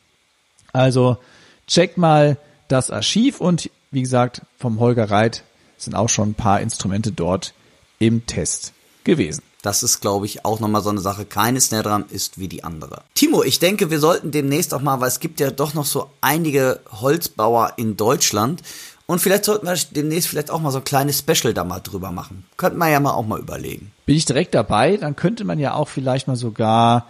Also 0.72 1.18
checkt 1.66 1.98
mal 1.98 2.36
das 2.68 2.90
Archiv 2.90 3.40
und 3.40 3.70
wie 3.90 4.02
gesagt, 4.02 4.42
vom 4.58 4.80
Holger 4.80 5.10
Reit 5.10 5.44
sind 5.76 5.94
auch 5.94 6.08
schon 6.08 6.30
ein 6.30 6.34
paar 6.34 6.60
Instrumente 6.60 7.12
dort 7.12 7.54
im 7.98 8.26
Test 8.26 8.72
gewesen. 9.04 9.42
Das 9.62 9.84
ist, 9.84 10.00
glaube 10.00 10.26
ich, 10.26 10.44
auch 10.44 10.58
nochmal 10.58 10.82
so 10.82 10.90
eine 10.90 11.00
Sache. 11.00 11.24
Keine 11.24 11.60
Snare 11.60 11.84
Drum 11.84 12.04
ist 12.10 12.38
wie 12.38 12.48
die 12.48 12.64
andere. 12.64 13.02
Timo, 13.14 13.44
ich 13.44 13.60
denke, 13.60 13.90
wir 13.90 14.00
sollten 14.00 14.32
demnächst 14.32 14.74
auch 14.74 14.82
mal, 14.82 15.00
weil 15.00 15.06
es 15.06 15.20
gibt 15.20 15.38
ja 15.38 15.52
doch 15.52 15.72
noch 15.74 15.86
so 15.86 16.10
einige 16.20 16.80
Holzbauer 16.90 17.74
in 17.76 17.96
Deutschland. 17.96 18.62
Und 19.06 19.20
vielleicht 19.20 19.44
sollten 19.44 19.66
wir 19.66 19.76
demnächst 19.90 20.28
vielleicht 20.28 20.50
auch 20.50 20.60
mal 20.60 20.70
so 20.70 20.78
ein 20.78 20.84
kleines 20.84 21.18
Special 21.18 21.52
da 21.52 21.64
mal 21.64 21.80
drüber 21.80 22.12
machen. 22.12 22.44
Könnten 22.56 22.78
wir 22.78 22.88
ja 22.88 23.00
mal 23.00 23.12
auch 23.12 23.26
mal 23.26 23.40
überlegen. 23.40 23.92
Bin 24.06 24.16
ich 24.16 24.24
direkt 24.24 24.54
dabei, 24.54 24.96
dann 24.96 25.16
könnte 25.16 25.44
man 25.44 25.58
ja 25.58 25.74
auch 25.74 25.88
vielleicht 25.88 26.28
mal 26.28 26.36
sogar 26.36 27.06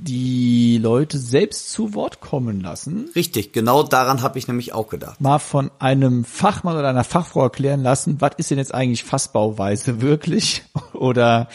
die 0.00 0.78
Leute 0.78 1.18
selbst 1.18 1.72
zu 1.72 1.94
Wort 1.94 2.20
kommen 2.20 2.60
lassen. 2.60 3.10
Richtig, 3.16 3.52
genau 3.52 3.82
daran 3.82 4.22
habe 4.22 4.38
ich 4.38 4.46
nämlich 4.46 4.72
auch 4.72 4.88
gedacht. 4.88 5.20
Mal 5.20 5.40
von 5.40 5.70
einem 5.80 6.24
Fachmann 6.24 6.76
oder 6.76 6.88
einer 6.88 7.04
Fachfrau 7.04 7.42
erklären 7.42 7.82
lassen, 7.82 8.20
was 8.20 8.32
ist 8.36 8.50
denn 8.50 8.58
jetzt 8.58 8.72
eigentlich 8.72 9.02
Fassbauweise 9.02 10.00
wirklich? 10.00 10.62
Oder 10.92 11.48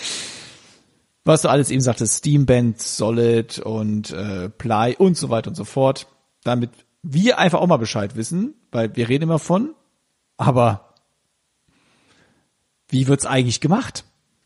was 1.24 1.44
du 1.44 1.50
alles 1.50 1.72
eben 1.72 1.82
sagtest, 1.82 2.20
Steamband, 2.20 2.82
Solid 2.82 3.60
und 3.60 4.12
äh, 4.12 4.50
Ply 4.50 4.96
und 4.98 5.18
so 5.18 5.30
weiter 5.30 5.50
und 5.50 5.56
so 5.56 5.64
fort. 5.64 6.08
Damit 6.44 6.72
wir 7.04 7.38
einfach 7.38 7.60
auch 7.60 7.68
mal 7.68 7.78
Bescheid 7.78 8.16
wissen, 8.16 8.56
weil 8.72 8.96
wir 8.96 9.10
reden 9.10 9.26
immer 9.26 9.40
von, 9.40 9.76
aber 10.38 10.94
wie 12.88 13.08
wird's 13.08 13.26
eigentlich 13.26 13.60
gemacht? 13.60 14.06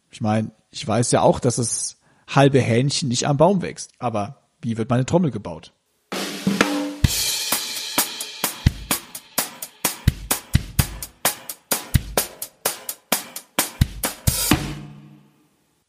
Ich 0.09 0.21
meine, 0.21 0.51
ich 0.71 0.85
weiß 0.85 1.11
ja 1.11 1.21
auch, 1.21 1.39
dass 1.39 1.59
es 1.59 1.97
halbe 2.27 2.59
Hähnchen 2.59 3.09
nicht 3.09 3.27
am 3.27 3.37
Baum 3.37 3.61
wächst. 3.61 3.91
Aber 3.99 4.41
wie 4.61 4.77
wird 4.77 4.89
meine 4.89 5.05
Trommel 5.05 5.31
gebaut? 5.31 5.71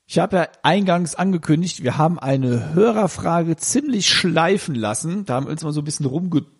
Ich 0.06 0.18
habe 0.18 0.36
ja 0.36 0.48
eingangs 0.62 1.14
angekündigt, 1.14 1.82
wir 1.82 1.96
haben 1.96 2.18
eine 2.18 2.74
Hörerfrage 2.74 3.56
ziemlich 3.56 4.08
schleifen 4.08 4.74
lassen. 4.74 5.24
Da 5.24 5.34
haben 5.34 5.46
wir 5.46 5.52
uns 5.52 5.62
mal 5.62 5.72
so 5.72 5.80
ein 5.80 5.84
bisschen 5.84 6.06
rumgedrückt 6.06 6.57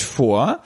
vor. 0.00 0.62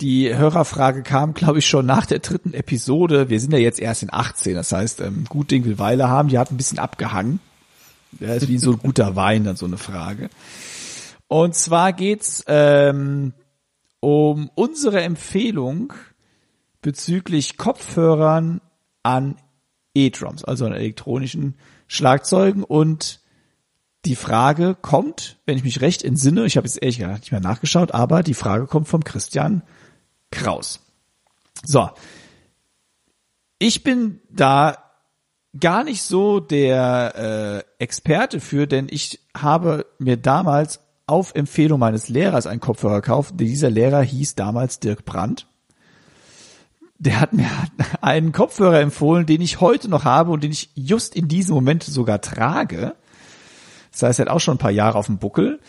Die 0.00 0.34
Hörerfrage 0.34 1.02
kam, 1.02 1.34
glaube 1.34 1.58
ich, 1.58 1.66
schon 1.66 1.84
nach 1.84 2.06
der 2.06 2.20
dritten 2.20 2.54
Episode. 2.54 3.28
Wir 3.28 3.38
sind 3.38 3.52
ja 3.52 3.58
jetzt 3.58 3.78
erst 3.78 4.02
in 4.02 4.12
18, 4.12 4.54
das 4.54 4.72
heißt, 4.72 5.00
ähm, 5.00 5.24
gut 5.28 5.50
Ding 5.50 5.64
will 5.64 5.78
Weile 5.78 6.08
haben. 6.08 6.28
Die 6.28 6.38
hat 6.38 6.50
ein 6.50 6.56
bisschen 6.56 6.78
abgehangen. 6.78 7.40
Ja, 8.18 8.34
ist 8.34 8.48
wie 8.48 8.58
so 8.58 8.72
ein 8.72 8.78
guter 8.82 9.14
Wein, 9.14 9.44
dann 9.44 9.56
so 9.56 9.66
eine 9.66 9.76
Frage. 9.76 10.30
Und 11.28 11.54
zwar 11.54 11.92
geht's 11.92 12.42
ähm, 12.46 13.34
um 14.00 14.50
unsere 14.54 15.02
Empfehlung 15.02 15.92
bezüglich 16.80 17.58
Kopfhörern 17.58 18.60
an 19.02 19.36
E-Drums, 19.94 20.44
also 20.44 20.64
an 20.64 20.72
elektronischen 20.72 21.56
Schlagzeugen. 21.86 22.64
Und 22.64 23.19
die 24.04 24.16
Frage 24.16 24.76
kommt, 24.80 25.38
wenn 25.46 25.56
ich 25.56 25.64
mich 25.64 25.80
recht 25.80 26.02
entsinne, 26.02 26.46
ich 26.46 26.56
habe 26.56 26.66
jetzt 26.66 26.82
ehrlich 26.82 26.98
gesagt 26.98 27.20
nicht 27.20 27.32
mehr 27.32 27.40
nachgeschaut, 27.40 27.92
aber 27.92 28.22
die 28.22 28.34
Frage 28.34 28.66
kommt 28.66 28.88
vom 28.88 29.04
Christian 29.04 29.62
Kraus. 30.30 30.80
So. 31.64 31.90
Ich 33.58 33.82
bin 33.82 34.20
da 34.30 34.78
gar 35.58 35.84
nicht 35.84 36.02
so 36.02 36.40
der 36.40 37.64
äh, 37.78 37.82
Experte 37.82 38.40
für, 38.40 38.66
denn 38.66 38.86
ich 38.90 39.20
habe 39.36 39.86
mir 39.98 40.16
damals 40.16 40.80
auf 41.06 41.34
Empfehlung 41.34 41.80
meines 41.80 42.08
Lehrers 42.08 42.46
einen 42.46 42.60
Kopfhörer 42.60 43.00
gekauft. 43.00 43.34
Dieser 43.36 43.68
Lehrer 43.68 44.00
hieß 44.00 44.36
damals 44.36 44.78
Dirk 44.78 45.04
Brandt. 45.04 45.46
Der 46.98 47.20
hat 47.20 47.32
mir 47.32 47.48
einen 48.00 48.32
Kopfhörer 48.32 48.80
empfohlen, 48.80 49.26
den 49.26 49.40
ich 49.40 49.60
heute 49.60 49.88
noch 49.88 50.04
habe 50.04 50.30
und 50.30 50.44
den 50.44 50.52
ich 50.52 50.70
just 50.74 51.16
in 51.16 51.28
diesem 51.28 51.54
Moment 51.54 51.82
sogar 51.82 52.20
trage. 52.20 52.94
Das 53.92 54.02
heißt, 54.02 54.18
er 54.20 54.26
hat 54.26 54.32
auch 54.32 54.40
schon 54.40 54.54
ein 54.54 54.58
paar 54.58 54.70
Jahre 54.70 54.98
auf 54.98 55.06
dem 55.06 55.18
Buckel. 55.18 55.60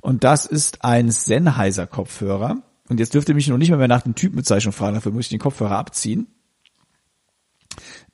Und 0.00 0.24
das 0.24 0.46
ist 0.46 0.84
ein 0.84 1.10
Sennheiser 1.10 1.86
Kopfhörer. 1.86 2.56
Und 2.88 3.00
jetzt 3.00 3.14
dürft 3.14 3.28
ihr 3.28 3.34
mich 3.34 3.48
noch 3.48 3.58
nicht 3.58 3.70
mehr 3.70 3.88
nach 3.88 4.02
den 4.02 4.14
Typenbezeichnung 4.14 4.72
fragen, 4.72 4.94
dafür 4.94 5.12
muss 5.12 5.26
ich 5.26 5.30
den 5.30 5.38
Kopfhörer 5.38 5.78
abziehen. 5.78 6.26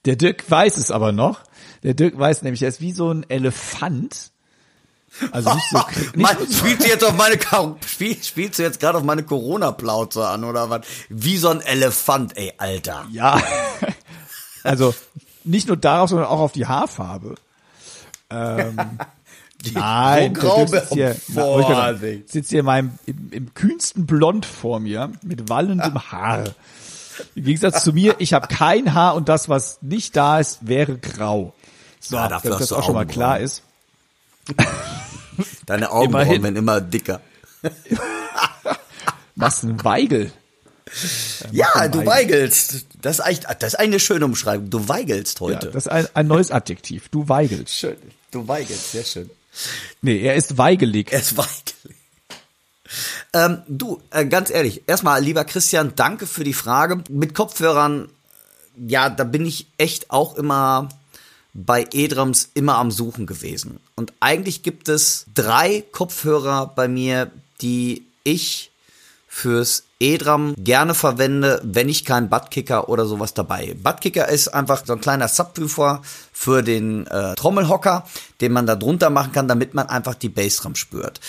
Der 0.04 0.16
Dirk 0.16 0.48
weiß 0.50 0.76
es 0.76 0.90
aber 0.90 1.12
noch. 1.12 1.42
Der 1.82 1.94
Dirk 1.94 2.18
weiß 2.18 2.42
nämlich, 2.42 2.62
er 2.62 2.68
ist 2.68 2.80
wie 2.80 2.92
so 2.92 3.10
ein 3.10 3.28
Elefant. 3.28 4.30
Also 5.32 5.54
nicht 5.54 5.70
so, 5.70 5.78
nicht 6.14 6.38
so 6.38 6.58
spielst 6.58 6.84
du 6.84 6.88
jetzt 6.88 7.04
auf 7.04 7.16
meine 7.16 7.38
spiel, 7.86 8.22
spielst 8.22 8.58
du 8.58 8.62
jetzt 8.62 8.78
gerade 8.78 8.98
auf 8.98 9.04
meine 9.04 9.22
Corona 9.22 9.72
Plauze 9.72 10.26
an 10.26 10.44
oder 10.44 10.70
was? 10.70 10.82
Wie 11.08 11.38
so 11.38 11.48
ein 11.48 11.60
Elefant, 11.60 12.36
ey, 12.36 12.52
Alter. 12.58 13.06
Ja. 13.10 13.40
Also 14.64 14.92
nicht 15.44 15.68
nur 15.68 15.76
darauf, 15.76 16.10
sondern 16.10 16.28
auch 16.28 16.40
auf 16.40 16.52
die 16.52 16.66
Haarfarbe. 16.66 17.36
Ähm, 18.28 18.76
Nein, 19.72 20.34
grau 20.34 20.66
sitzt 20.66 20.92
hier, 20.92 21.16
na, 21.28 21.94
sitzt 22.26 22.50
hier 22.50 22.60
in 22.60 22.66
meinem, 22.66 22.98
im, 23.06 23.32
im 23.32 23.54
kühnsten 23.54 24.06
Blond 24.06 24.46
vor 24.46 24.78
mir 24.78 25.12
mit 25.22 25.48
wallendem 25.48 26.12
Haar. 26.12 26.54
Im 27.34 27.44
Gegensatz 27.44 27.82
zu 27.82 27.92
mir, 27.92 28.14
ich 28.18 28.32
habe 28.32 28.46
kein 28.46 28.94
Haar 28.94 29.16
und 29.16 29.28
das, 29.28 29.48
was 29.48 29.78
nicht 29.82 30.14
da 30.16 30.38
ist, 30.38 30.68
wäre 30.68 30.96
grau. 30.96 31.54
So, 32.00 32.16
ja, 32.16 32.28
dass 32.28 32.42
das 32.42 32.72
auch 32.72 32.84
schon 32.84 32.94
mal 32.94 33.06
klar 33.06 33.40
ist. 33.40 33.62
Deine 35.66 35.90
Augenbrauen 35.90 36.42
werden 36.42 36.56
immer 36.56 36.80
dicker. 36.80 37.20
Machst 39.34 39.64
einen 39.64 39.82
Weigel. 39.84 40.32
Ja, 41.52 41.88
du 41.88 42.06
weigelst. 42.06 42.86
Das 43.02 43.18
ist, 43.18 43.20
eigentlich, 43.20 43.46
das 43.58 43.74
ist 43.74 43.78
eine 43.78 44.00
schöne 44.00 44.24
Umschreibung. 44.24 44.70
Du 44.70 44.88
weigelst 44.88 45.40
heute. 45.40 45.66
Ja, 45.66 45.72
das 45.72 45.86
ist 45.86 45.92
ein, 45.92 46.08
ein 46.14 46.26
neues 46.26 46.50
Adjektiv. 46.50 47.08
Du 47.10 47.28
weigelst. 47.28 47.74
Schön. 47.74 47.96
Du 48.30 48.46
weigelst, 48.46 48.92
sehr 48.92 49.04
schön. 49.04 49.30
Nee, 50.02 50.20
er 50.20 50.34
ist 50.34 50.58
weigelig. 50.58 51.12
Er 51.12 51.20
ist 51.20 51.36
weigelig. 51.36 51.74
Ähm, 53.34 53.62
du, 53.68 54.00
äh, 54.10 54.24
ganz 54.26 54.50
ehrlich, 54.50 54.82
erstmal, 54.86 55.22
lieber 55.22 55.44
Christian, 55.44 55.92
danke 55.96 56.26
für 56.26 56.44
die 56.44 56.54
Frage. 56.54 57.02
Mit 57.10 57.34
Kopfhörern, 57.34 58.08
ja, 58.76 59.10
da 59.10 59.24
bin 59.24 59.44
ich 59.44 59.66
echt 59.76 60.10
auch 60.10 60.36
immer 60.36 60.88
bei 61.52 61.86
E-Drums 61.92 62.50
immer 62.54 62.76
am 62.76 62.90
Suchen 62.90 63.26
gewesen. 63.26 63.80
Und 63.96 64.12
eigentlich 64.20 64.62
gibt 64.62 64.88
es 64.88 65.26
drei 65.34 65.82
Kopfhörer 65.92 66.72
bei 66.74 66.88
mir, 66.88 67.30
die 67.60 68.06
ich 68.24 68.67
fürs 69.38 69.84
E-Drum 70.00 70.54
gerne 70.58 70.94
verwende, 70.94 71.60
wenn 71.62 71.88
ich 71.88 72.04
keinen 72.04 72.28
Buttkicker 72.28 72.88
oder 72.88 73.06
sowas 73.06 73.34
dabei. 73.34 73.76
Buttkicker 73.80 74.28
ist 74.28 74.48
einfach 74.48 74.84
so 74.84 74.94
ein 74.94 75.00
kleiner 75.00 75.28
Subwoofer 75.28 76.02
für 76.32 76.62
den 76.62 77.06
äh, 77.06 77.36
Trommelhocker, 77.36 78.04
den 78.40 78.52
man 78.52 78.66
da 78.66 78.74
drunter 78.74 79.10
machen 79.10 79.32
kann, 79.32 79.46
damit 79.46 79.74
man 79.74 79.88
einfach 79.88 80.14
die 80.14 80.28
Bassdrum 80.28 80.74
spürt. 80.74 81.20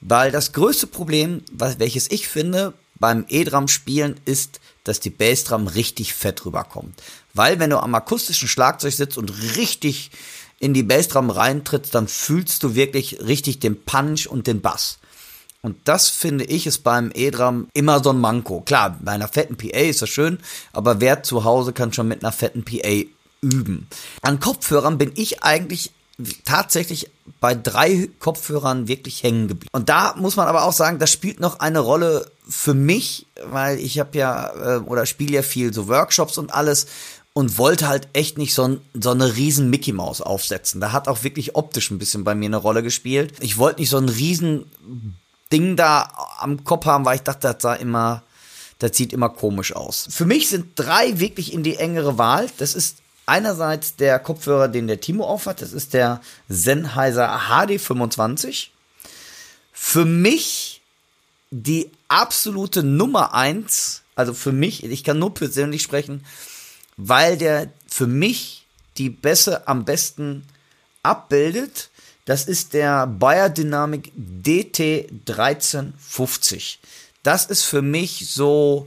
Weil 0.00 0.30
das 0.30 0.52
größte 0.52 0.86
Problem, 0.86 1.42
was, 1.52 1.78
welches 1.78 2.10
ich 2.10 2.26
finde 2.26 2.72
beim 2.98 3.26
E-Drum 3.28 3.68
spielen, 3.68 4.18
ist, 4.24 4.60
dass 4.84 5.00
die 5.00 5.10
Bassdrum 5.10 5.66
richtig 5.66 6.14
fett 6.14 6.46
rüberkommt. 6.46 7.02
Weil 7.34 7.58
wenn 7.58 7.70
du 7.70 7.78
am 7.78 7.94
akustischen 7.94 8.48
Schlagzeug 8.48 8.94
sitzt 8.94 9.18
und 9.18 9.30
richtig 9.56 10.10
in 10.58 10.72
die 10.72 10.82
Bassdrum 10.82 11.28
reintrittst, 11.28 11.94
dann 11.94 12.08
fühlst 12.08 12.62
du 12.62 12.74
wirklich 12.74 13.20
richtig 13.20 13.60
den 13.60 13.84
Punch 13.84 14.26
und 14.26 14.46
den 14.46 14.62
Bass. 14.62 14.98
Und 15.62 15.76
das 15.84 16.08
finde 16.08 16.44
ich 16.44 16.66
ist 16.66 16.84
beim 16.84 17.10
E-Drum 17.14 17.68
immer 17.72 18.02
so 18.02 18.10
ein 18.10 18.20
Manko. 18.20 18.60
Klar, 18.60 18.96
bei 19.00 19.12
einer 19.12 19.28
fetten 19.28 19.56
PA 19.56 19.78
ist 19.78 20.02
das 20.02 20.08
schön, 20.08 20.38
aber 20.72 21.00
wer 21.00 21.22
zu 21.22 21.44
Hause 21.44 21.72
kann 21.72 21.92
schon 21.92 22.08
mit 22.08 22.22
einer 22.22 22.32
fetten 22.32 22.64
PA 22.64 23.02
üben. 23.40 23.88
An 24.22 24.40
Kopfhörern 24.40 24.98
bin 24.98 25.12
ich 25.16 25.42
eigentlich 25.42 25.92
tatsächlich 26.44 27.10
bei 27.40 27.54
drei 27.54 28.08
Kopfhörern 28.18 28.88
wirklich 28.88 29.22
hängen 29.22 29.48
geblieben. 29.48 29.70
Und 29.72 29.88
da 29.88 30.14
muss 30.16 30.36
man 30.36 30.48
aber 30.48 30.64
auch 30.64 30.72
sagen, 30.72 30.98
das 30.98 31.12
spielt 31.12 31.38
noch 31.38 31.60
eine 31.60 31.78
Rolle 31.78 32.30
für 32.48 32.74
mich, 32.74 33.26
weil 33.44 33.78
ich 33.78 33.98
habe 33.98 34.18
ja 34.18 34.76
äh, 34.76 34.78
oder 34.78 35.06
spiele 35.06 35.34
ja 35.34 35.42
viel 35.42 35.72
so 35.72 35.86
Workshops 35.86 36.38
und 36.38 36.52
alles 36.52 36.86
und 37.34 37.58
wollte 37.58 37.86
halt 37.86 38.08
echt 38.14 38.36
nicht 38.36 38.54
so, 38.54 38.64
ein, 38.64 38.80
so 38.94 39.10
eine 39.10 39.36
riesen 39.36 39.70
Mickey 39.70 39.92
Maus 39.92 40.20
aufsetzen. 40.20 40.80
Da 40.80 40.90
hat 40.90 41.06
auch 41.06 41.22
wirklich 41.22 41.54
optisch 41.54 41.90
ein 41.90 41.98
bisschen 41.98 42.24
bei 42.24 42.34
mir 42.34 42.46
eine 42.46 42.56
Rolle 42.56 42.82
gespielt. 42.82 43.34
Ich 43.40 43.58
wollte 43.58 43.80
nicht 43.80 43.90
so 43.90 43.98
ein 43.98 44.08
riesen 44.08 44.64
Ding 45.52 45.76
da 45.76 46.10
am 46.38 46.64
Kopf 46.64 46.86
haben, 46.86 47.04
weil 47.04 47.16
ich 47.16 47.22
dachte, 47.22 47.48
das 47.52 47.62
sah 47.62 47.74
immer, 47.74 48.22
das 48.78 48.96
sieht 48.96 49.12
immer 49.12 49.28
komisch 49.28 49.74
aus. 49.74 50.06
Für 50.10 50.26
mich 50.26 50.48
sind 50.48 50.72
drei 50.76 51.18
wirklich 51.20 51.52
in 51.52 51.62
die 51.62 51.76
engere 51.76 52.18
Wahl. 52.18 52.48
Das 52.58 52.74
ist 52.74 52.98
einerseits 53.26 53.96
der 53.96 54.18
Kopfhörer, 54.18 54.68
den 54.68 54.86
der 54.86 55.00
Timo 55.00 55.24
aufhat. 55.24 55.62
Das 55.62 55.72
ist 55.72 55.94
der 55.94 56.20
Sennheiser 56.48 57.38
HD25. 57.48 58.68
Für 59.72 60.04
mich 60.04 60.82
die 61.50 61.90
absolute 62.08 62.82
Nummer 62.82 63.34
eins, 63.34 64.02
also 64.14 64.34
für 64.34 64.52
mich, 64.52 64.84
ich 64.84 65.04
kann 65.04 65.18
nur 65.18 65.32
persönlich 65.34 65.82
sprechen, 65.82 66.24
weil 66.96 67.36
der 67.38 67.72
für 67.86 68.06
mich 68.06 68.66
die 68.96 69.10
Bässe 69.10 69.68
am 69.68 69.84
besten 69.84 70.44
abbildet. 71.02 71.90
Das 72.28 72.44
ist 72.44 72.74
der 72.74 73.06
Biodynamic 73.06 74.12
DT 74.14 75.08
1350. 75.26 76.78
Das 77.22 77.46
ist 77.46 77.62
für 77.62 77.80
mich 77.80 78.28
so 78.30 78.86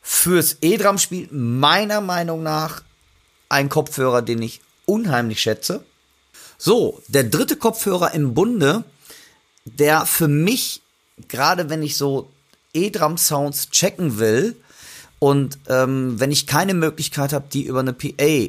fürs 0.00 0.56
E-Drum-Spiel 0.62 1.28
meiner 1.30 2.00
Meinung 2.00 2.42
nach 2.42 2.82
ein 3.50 3.68
Kopfhörer, 3.68 4.22
den 4.22 4.40
ich 4.40 4.62
unheimlich 4.86 5.42
schätze. 5.42 5.84
So, 6.56 7.02
der 7.08 7.24
dritte 7.24 7.56
Kopfhörer 7.56 8.14
im 8.14 8.32
Bunde, 8.32 8.84
der 9.66 10.06
für 10.06 10.26
mich, 10.26 10.80
gerade 11.28 11.68
wenn 11.68 11.82
ich 11.82 11.98
so 11.98 12.30
E-Drum-Sounds 12.72 13.68
checken 13.68 14.18
will 14.18 14.56
und 15.18 15.58
ähm, 15.68 16.18
wenn 16.18 16.32
ich 16.32 16.46
keine 16.46 16.72
Möglichkeit 16.72 17.34
habe, 17.34 17.48
die 17.52 17.64
über 17.64 17.80
eine 17.80 17.92
PA 17.92 18.48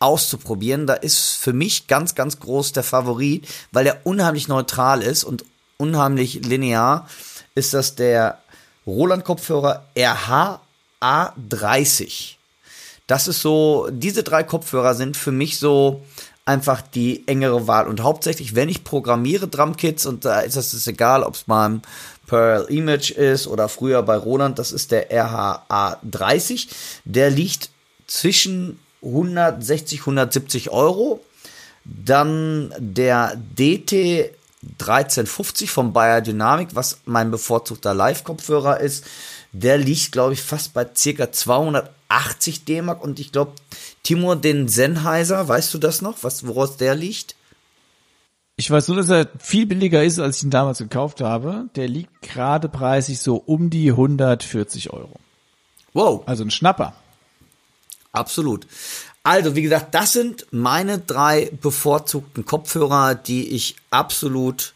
auszuprobieren, 0.00 0.86
da 0.86 0.94
ist 0.94 1.34
für 1.36 1.52
mich 1.52 1.86
ganz, 1.86 2.14
ganz 2.14 2.38
groß 2.40 2.72
der 2.72 2.84
Favorit, 2.84 3.46
weil 3.72 3.86
er 3.86 4.00
unheimlich 4.04 4.48
neutral 4.48 5.02
ist 5.02 5.24
und 5.24 5.44
unheimlich 5.76 6.46
linear, 6.46 7.08
ist 7.54 7.74
das 7.74 7.94
der 7.94 8.38
Roland-Kopfhörer 8.86 9.86
RH 9.96 10.60
A30. 11.00 12.34
Das 13.06 13.28
ist 13.28 13.40
so, 13.40 13.88
diese 13.90 14.22
drei 14.22 14.42
Kopfhörer 14.42 14.94
sind 14.94 15.16
für 15.16 15.32
mich 15.32 15.58
so 15.58 16.04
einfach 16.44 16.82
die 16.82 17.26
engere 17.26 17.66
Wahl. 17.66 17.86
Und 17.86 18.02
hauptsächlich, 18.02 18.54
wenn 18.54 18.68
ich 18.68 18.84
programmiere 18.84 19.48
Drumkits, 19.48 20.06
und 20.06 20.24
da 20.24 20.40
ist 20.40 20.56
es 20.56 20.86
egal, 20.86 21.22
ob 21.22 21.34
es 21.34 21.46
mal 21.46 21.80
Pearl 22.26 22.64
Image 22.64 23.10
ist 23.10 23.46
oder 23.46 23.68
früher 23.68 24.02
bei 24.02 24.16
Roland, 24.16 24.58
das 24.58 24.72
ist 24.72 24.90
der 24.90 25.10
RHA30. 25.10 26.68
Der 27.04 27.30
liegt 27.30 27.70
zwischen 28.06 28.78
160, 29.02 30.00
170 30.00 30.70
Euro. 30.70 31.24
Dann 31.84 32.74
der 32.78 33.36
DT 33.36 34.30
1350 34.80 35.70
vom 35.70 35.92
Bayer 35.92 36.20
Dynamic, 36.20 36.70
was 36.74 36.98
mein 37.04 37.30
bevorzugter 37.30 37.94
Live-Kopfhörer 37.94 38.80
ist. 38.80 39.04
Der 39.52 39.78
liegt, 39.78 40.12
glaube 40.12 40.34
ich, 40.34 40.42
fast 40.42 40.74
bei 40.74 40.86
circa 40.94 41.32
280 41.32 42.64
D-Mark. 42.64 43.02
Und 43.02 43.20
ich 43.20 43.32
glaube, 43.32 43.52
Timur, 44.02 44.36
den 44.36 44.68
Sennheiser, 44.68 45.48
weißt 45.48 45.72
du 45.74 45.78
das 45.78 46.02
noch, 46.02 46.22
was, 46.22 46.46
woraus 46.46 46.76
der 46.76 46.94
liegt? 46.94 47.36
Ich 48.56 48.70
weiß 48.70 48.88
nur, 48.88 48.96
dass 48.96 49.08
er 49.08 49.28
viel 49.38 49.66
billiger 49.66 50.02
ist, 50.02 50.18
als 50.18 50.38
ich 50.38 50.42
ihn 50.42 50.50
damals 50.50 50.78
gekauft 50.78 51.20
habe. 51.20 51.66
Der 51.76 51.86
liegt 51.86 52.22
gerade 52.22 52.68
preislich 52.68 53.20
so 53.20 53.36
um 53.36 53.70
die 53.70 53.90
140 53.90 54.92
Euro. 54.92 55.20
Wow. 55.92 56.24
Also 56.26 56.42
ein 56.42 56.50
Schnapper. 56.50 56.94
Absolut. 58.12 58.66
Also, 59.22 59.54
wie 59.54 59.62
gesagt, 59.62 59.94
das 59.94 60.12
sind 60.12 60.46
meine 60.50 60.98
drei 60.98 61.50
bevorzugten 61.60 62.44
Kopfhörer, 62.44 63.14
die 63.14 63.48
ich 63.48 63.76
absolut 63.90 64.74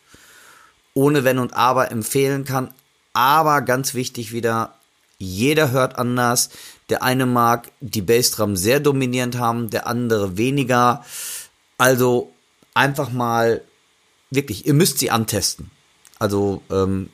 ohne 0.94 1.24
Wenn 1.24 1.38
und 1.38 1.54
Aber 1.54 1.90
empfehlen 1.90 2.44
kann. 2.44 2.72
Aber 3.14 3.62
ganz 3.62 3.94
wichtig 3.94 4.32
wieder, 4.32 4.74
jeder 5.18 5.70
hört 5.70 5.98
anders. 5.98 6.50
Der 6.90 7.02
eine 7.02 7.26
mag 7.26 7.70
die 7.80 8.02
Bassdrum 8.02 8.56
sehr 8.56 8.80
dominierend 8.80 9.38
haben, 9.38 9.70
der 9.70 9.86
andere 9.86 10.36
weniger. 10.36 11.04
Also 11.78 12.32
einfach 12.74 13.10
mal 13.10 13.62
wirklich, 14.30 14.66
ihr 14.66 14.74
müsst 14.74 14.98
sie 14.98 15.10
antesten. 15.10 15.70
Also 16.18 16.62
ähm, 16.70 17.10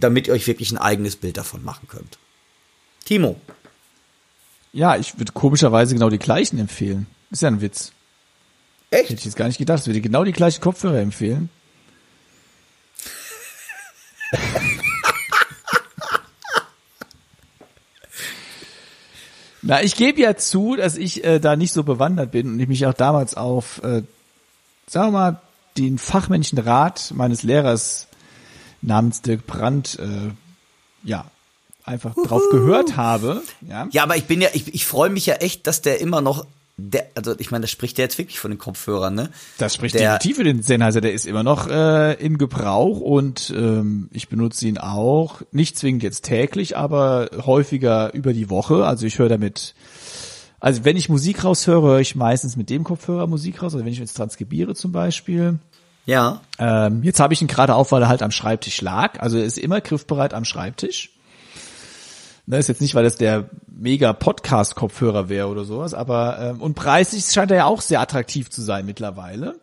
damit 0.00 0.26
ihr 0.26 0.34
euch 0.34 0.46
wirklich 0.46 0.72
ein 0.72 0.78
eigenes 0.78 1.16
Bild 1.16 1.36
davon 1.36 1.64
machen 1.64 1.86
könnt. 1.88 2.18
Timo. 3.04 3.40
Ja, 4.74 4.96
ich 4.96 5.18
würde 5.18 5.32
komischerweise 5.32 5.94
genau 5.94 6.10
die 6.10 6.18
gleichen 6.18 6.58
empfehlen. 6.58 7.06
Ist 7.30 7.42
ja 7.42 7.48
ein 7.48 7.60
Witz. 7.60 7.92
Echt? 8.90 9.04
Hätte 9.04 9.20
ich 9.20 9.24
jetzt 9.24 9.36
gar 9.36 9.46
nicht 9.46 9.58
gedacht. 9.58 9.82
Ich 9.82 9.86
würde 9.86 10.00
genau 10.00 10.24
die 10.24 10.32
gleichen 10.32 10.60
Kopfhörer 10.60 10.98
empfehlen. 10.98 11.48
Na, 19.62 19.80
ich 19.80 19.94
gebe 19.94 20.20
ja 20.20 20.36
zu, 20.36 20.74
dass 20.74 20.96
ich 20.96 21.22
äh, 21.22 21.38
da 21.38 21.54
nicht 21.54 21.72
so 21.72 21.84
bewandert 21.84 22.32
bin 22.32 22.54
und 22.54 22.58
ich 22.58 22.66
mich 22.66 22.84
auch 22.84 22.94
damals 22.94 23.34
auf, 23.34 23.80
äh, 23.84 24.02
sagen 24.88 25.12
wir 25.12 25.12
mal, 25.12 25.40
den 25.78 25.98
fachmännischen 25.98 26.58
Rat 26.58 27.12
meines 27.14 27.44
Lehrers 27.44 28.08
namens 28.82 29.22
Dirk 29.22 29.46
Brandt, 29.46 30.00
äh, 30.00 30.32
ja, 31.04 31.30
einfach 31.84 32.14
drauf 32.14 32.42
gehört 32.50 32.96
habe. 32.96 33.42
Ja, 33.68 33.86
Ja, 33.90 34.02
aber 34.04 34.16
ich 34.16 34.24
bin 34.24 34.40
ja, 34.40 34.48
ich, 34.54 34.74
ich 34.74 34.86
freue 34.86 35.10
mich 35.10 35.26
ja 35.26 35.34
echt, 35.34 35.66
dass 35.66 35.82
der 35.82 36.00
immer 36.00 36.20
noch, 36.20 36.46
der, 36.76 37.06
also 37.14 37.34
ich 37.38 37.50
meine, 37.50 37.62
das 37.62 37.70
spricht 37.70 37.98
der 37.98 38.06
jetzt 38.06 38.18
wirklich 38.18 38.40
von 38.40 38.50
den 38.50 38.58
Kopfhörern, 38.58 39.14
ne? 39.14 39.28
das 39.58 39.74
spricht 39.74 39.94
der- 39.94 40.14
definitiv 40.18 40.36
für 40.38 40.44
den 40.44 40.62
Sennheiser. 40.62 41.00
Der 41.00 41.12
ist 41.12 41.26
immer 41.26 41.42
noch 41.42 41.68
äh, 41.68 42.14
in 42.14 42.38
Gebrauch 42.38 43.00
und 43.00 43.52
ähm, 43.56 44.08
ich 44.12 44.28
benutze 44.28 44.66
ihn 44.66 44.78
auch, 44.78 45.42
nicht 45.52 45.78
zwingend 45.78 46.02
jetzt 46.02 46.24
täglich, 46.24 46.76
aber 46.76 47.28
häufiger 47.46 48.12
über 48.14 48.32
die 48.32 48.50
Woche. 48.50 48.84
Also 48.86 49.06
ich 49.06 49.18
höre 49.18 49.28
damit, 49.28 49.74
also 50.58 50.84
wenn 50.84 50.96
ich 50.96 51.08
Musik 51.08 51.44
raushöre, 51.44 51.86
höre 51.86 52.00
ich 52.00 52.16
meistens 52.16 52.56
mit 52.56 52.70
dem 52.70 52.82
Kopfhörer 52.82 53.26
Musik 53.26 53.62
raus. 53.62 53.74
Also 53.74 53.84
wenn 53.84 53.92
ich 53.92 53.98
jetzt 53.98 54.14
transkribiere 54.16 54.74
zum 54.74 54.90
Beispiel. 54.90 55.58
Ja. 56.06 56.40
Ähm, 56.58 57.02
jetzt 57.02 57.20
habe 57.20 57.32
ich 57.34 57.40
ihn 57.40 57.48
gerade 57.48 57.74
auf, 57.74 57.92
weil 57.92 58.02
er 58.02 58.08
halt 58.08 58.22
am 58.22 58.30
Schreibtisch 58.30 58.80
lag. 58.80 59.20
Also 59.20 59.38
er 59.38 59.44
ist 59.44 59.58
immer 59.58 59.80
griffbereit 59.80 60.34
am 60.34 60.44
Schreibtisch. 60.44 61.10
Ne, 62.46 62.58
ist 62.58 62.68
jetzt 62.68 62.82
nicht, 62.82 62.94
weil 62.94 63.04
das 63.04 63.16
der 63.16 63.48
mega 63.66 64.12
Podcast-Kopfhörer 64.12 65.28
wäre 65.30 65.48
oder 65.48 65.64
sowas, 65.64 65.94
aber 65.94 66.38
ähm, 66.38 66.60
und 66.60 66.74
preislich 66.74 67.24
scheint 67.24 67.50
er 67.50 67.56
ja 67.56 67.64
auch 67.64 67.80
sehr 67.80 68.00
attraktiv 68.00 68.50
zu 68.50 68.60
sein 68.60 68.84
mittlerweile. 68.84 69.56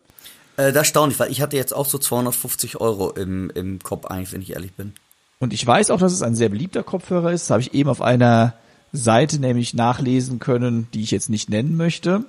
Äh, 0.57 0.67
das 0.67 0.75
erstaunlich, 0.77 1.19
weil 1.19 1.31
ich 1.31 1.41
hatte 1.41 1.57
jetzt 1.57 1.73
auch 1.73 1.85
so 1.85 1.97
250 1.97 2.81
Euro 2.81 3.11
im, 3.11 3.51
im 3.51 3.79
Kopf 3.79 4.05
eigentlich, 4.05 4.33
wenn 4.33 4.41
ich 4.41 4.53
ehrlich 4.53 4.73
bin. 4.73 4.93
Und 5.39 5.53
ich 5.53 5.65
weiß 5.65 5.91
auch, 5.91 5.99
dass 5.99 6.13
es 6.13 6.21
ein 6.21 6.35
sehr 6.35 6.49
beliebter 6.49 6.83
Kopfhörer 6.83 7.31
ist. 7.31 7.43
Das 7.43 7.49
habe 7.51 7.61
ich 7.61 7.73
eben 7.73 7.89
auf 7.89 8.01
einer 8.01 8.53
Seite 8.93 9.39
nämlich 9.39 9.73
nachlesen 9.73 10.39
können, 10.39 10.87
die 10.93 11.01
ich 11.01 11.11
jetzt 11.11 11.29
nicht 11.29 11.49
nennen 11.49 11.77
möchte. 11.77 12.25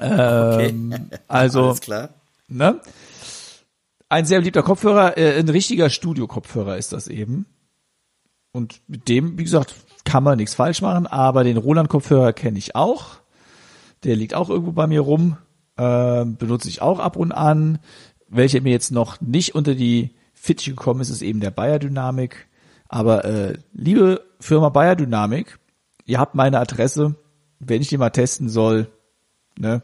Ähm, 0.00 1.10
also 1.28 1.66
Alles 1.66 1.80
klar. 1.80 2.08
ne? 2.48 2.80
Ein 4.08 4.24
sehr 4.24 4.38
beliebter 4.38 4.62
Kopfhörer, 4.62 5.18
äh, 5.18 5.38
ein 5.38 5.48
richtiger 5.48 5.90
Studio-Kopfhörer 5.90 6.76
ist 6.76 6.92
das 6.92 7.08
eben. 7.08 7.46
Und 8.56 8.80
mit 8.88 9.06
dem, 9.10 9.36
wie 9.36 9.44
gesagt, 9.44 9.74
kann 10.04 10.22
man 10.22 10.38
nichts 10.38 10.54
falsch 10.54 10.80
machen, 10.80 11.06
aber 11.06 11.44
den 11.44 11.58
Roland-Kopfhörer 11.58 12.32
kenne 12.32 12.56
ich 12.56 12.74
auch. 12.74 13.18
Der 14.02 14.16
liegt 14.16 14.32
auch 14.32 14.48
irgendwo 14.48 14.72
bei 14.72 14.86
mir 14.86 15.02
rum, 15.02 15.36
ähm, 15.76 16.36
benutze 16.36 16.70
ich 16.70 16.80
auch 16.80 16.98
ab 16.98 17.16
und 17.16 17.32
an. 17.32 17.80
Welcher 18.28 18.62
mir 18.62 18.72
jetzt 18.72 18.92
noch 18.92 19.20
nicht 19.20 19.54
unter 19.54 19.74
die 19.74 20.14
Fittiche 20.32 20.70
gekommen 20.70 21.02
ist, 21.02 21.10
ist 21.10 21.20
eben 21.20 21.40
der 21.40 21.50
Bayer 21.50 21.78
Dynamic. 21.78 22.48
Aber 22.88 23.26
äh, 23.26 23.58
liebe 23.74 24.24
Firma 24.40 24.70
Bayer 24.70 24.96
Dynamic, 24.96 25.58
ihr 26.06 26.18
habt 26.18 26.34
meine 26.34 26.58
Adresse, 26.58 27.14
wenn 27.58 27.82
ich 27.82 27.88
die 27.88 27.98
mal 27.98 28.08
testen 28.08 28.48
soll, 28.48 28.90
ne, 29.58 29.82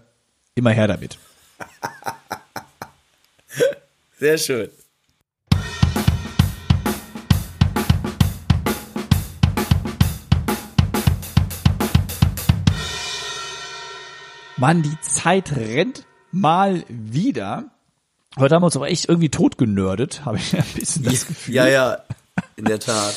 immer 0.55 0.70
her 0.70 0.89
damit. 0.89 1.18
Sehr 4.18 4.39
schön. 4.39 4.70
Mann, 14.63 14.83
die 14.83 14.97
Zeit 15.01 15.57
rennt 15.57 16.07
mal 16.31 16.85
wieder. 16.89 17.65
Heute 18.39 18.55
haben 18.55 18.63
wir 18.63 18.67
uns 18.67 18.77
aber 18.77 18.91
echt 18.91 19.09
irgendwie 19.09 19.29
tot 19.29 19.59
genördet, 19.59 20.25
habe 20.25 20.37
ich 20.37 20.57
ein 20.57 20.65
bisschen 20.77 21.03
das 21.03 21.27
Gefühl. 21.27 21.57
Ja, 21.57 21.67
ja, 21.67 21.99
in 22.55 22.67
der 22.67 22.79
Tat. 22.79 23.13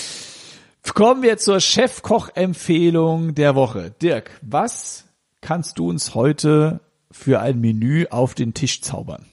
Kommen 0.96 1.22
wir 1.22 1.38
zur 1.38 1.60
Chefkoch-Empfehlung 1.60 3.36
der 3.36 3.54
Woche. 3.54 3.94
Dirk, 4.02 4.32
was 4.42 5.04
kannst 5.42 5.78
du 5.78 5.88
uns 5.88 6.16
heute 6.16 6.80
für 7.12 7.42
ein 7.42 7.62
Menü 7.62 8.08
auf 8.10 8.34
den 8.34 8.56
Tisch 8.56 8.82
zaubern? 8.82 9.28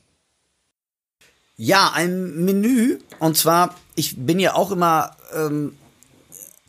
Ja, 1.56 1.92
ein 1.94 2.44
Menü. 2.44 2.98
Und 3.20 3.38
zwar, 3.38 3.74
ich 3.94 4.18
bin 4.18 4.38
ja 4.38 4.54
auch 4.54 4.70
immer 4.70 5.16
ähm, 5.34 5.78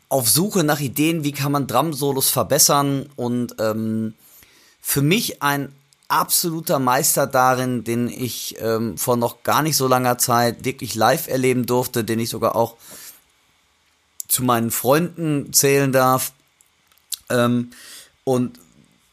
auf 0.08 0.30
Suche 0.30 0.64
nach 0.64 0.80
Ideen, 0.80 1.26
wie 1.26 1.34
kann 1.34 1.52
man 1.52 1.68
Drum-Solos 1.68 2.30
verbessern 2.30 3.10
und 3.18 3.58
ähm, 3.60 4.14
für 4.86 5.02
mich 5.02 5.42
ein 5.42 5.74
absoluter 6.10 6.78
Meister 6.78 7.26
darin, 7.26 7.86
den 7.86 8.10
ich 8.10 8.58
ähm, 8.60 8.98
vor 8.98 9.16
noch 9.16 9.42
gar 9.42 9.64
nicht 9.64 9.78
so 9.78 9.88
langer 9.88 10.18
Zeit 10.18 10.66
wirklich 10.66 10.94
live 10.94 11.28
erleben 11.28 11.66
durfte, 11.66 12.04
den 12.04 12.20
ich 12.20 12.30
sogar 12.30 12.56
auch 12.58 12.76
zu 14.28 14.44
meinen 14.44 14.72
Freunden 14.72 15.54
zählen 15.54 15.94
darf. 15.94 16.34
Ähm, 17.30 17.72
und 18.26 18.60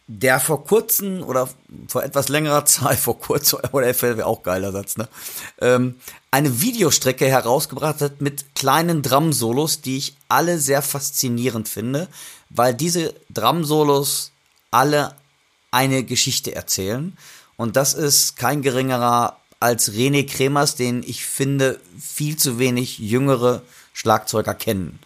der 0.08 0.40
vor 0.40 0.64
kurzem 0.64 1.22
oder 1.22 1.48
vor 1.86 2.02
etwas 2.02 2.28
längerer 2.28 2.64
Zeit, 2.66 2.98
vor 2.98 3.18
kurzem, 3.18 3.60
oder 3.70 3.86
wäre 4.02 4.26
auch 4.26 4.42
geiler 4.42 4.72
Satz, 4.72 4.96
ne? 4.96 5.08
Ähm, 5.60 6.00
eine 6.32 6.60
Videostrecke 6.60 7.26
herausgebracht 7.26 8.00
hat 8.00 8.20
mit 8.20 8.56
kleinen 8.56 9.02
Drum-Solos, 9.02 9.82
die 9.82 9.98
ich 9.98 10.16
alle 10.28 10.58
sehr 10.58 10.82
faszinierend 10.82 11.68
finde, 11.68 12.08
weil 12.50 12.74
diese 12.74 13.14
Drum-Solos 13.30 14.32
alle 14.72 15.14
eine 15.70 16.04
Geschichte 16.04 16.54
erzählen. 16.54 17.16
Und 17.56 17.76
das 17.76 17.94
ist 17.94 18.36
kein 18.36 18.62
geringerer 18.62 19.36
als 19.60 19.92
René 19.92 20.26
Kremers, 20.26 20.74
den 20.74 21.02
ich 21.02 21.24
finde 21.24 21.78
viel 21.98 22.36
zu 22.36 22.58
wenig 22.58 22.98
jüngere 22.98 23.62
Schlagzeuger 23.92 24.54
kennen. 24.54 24.98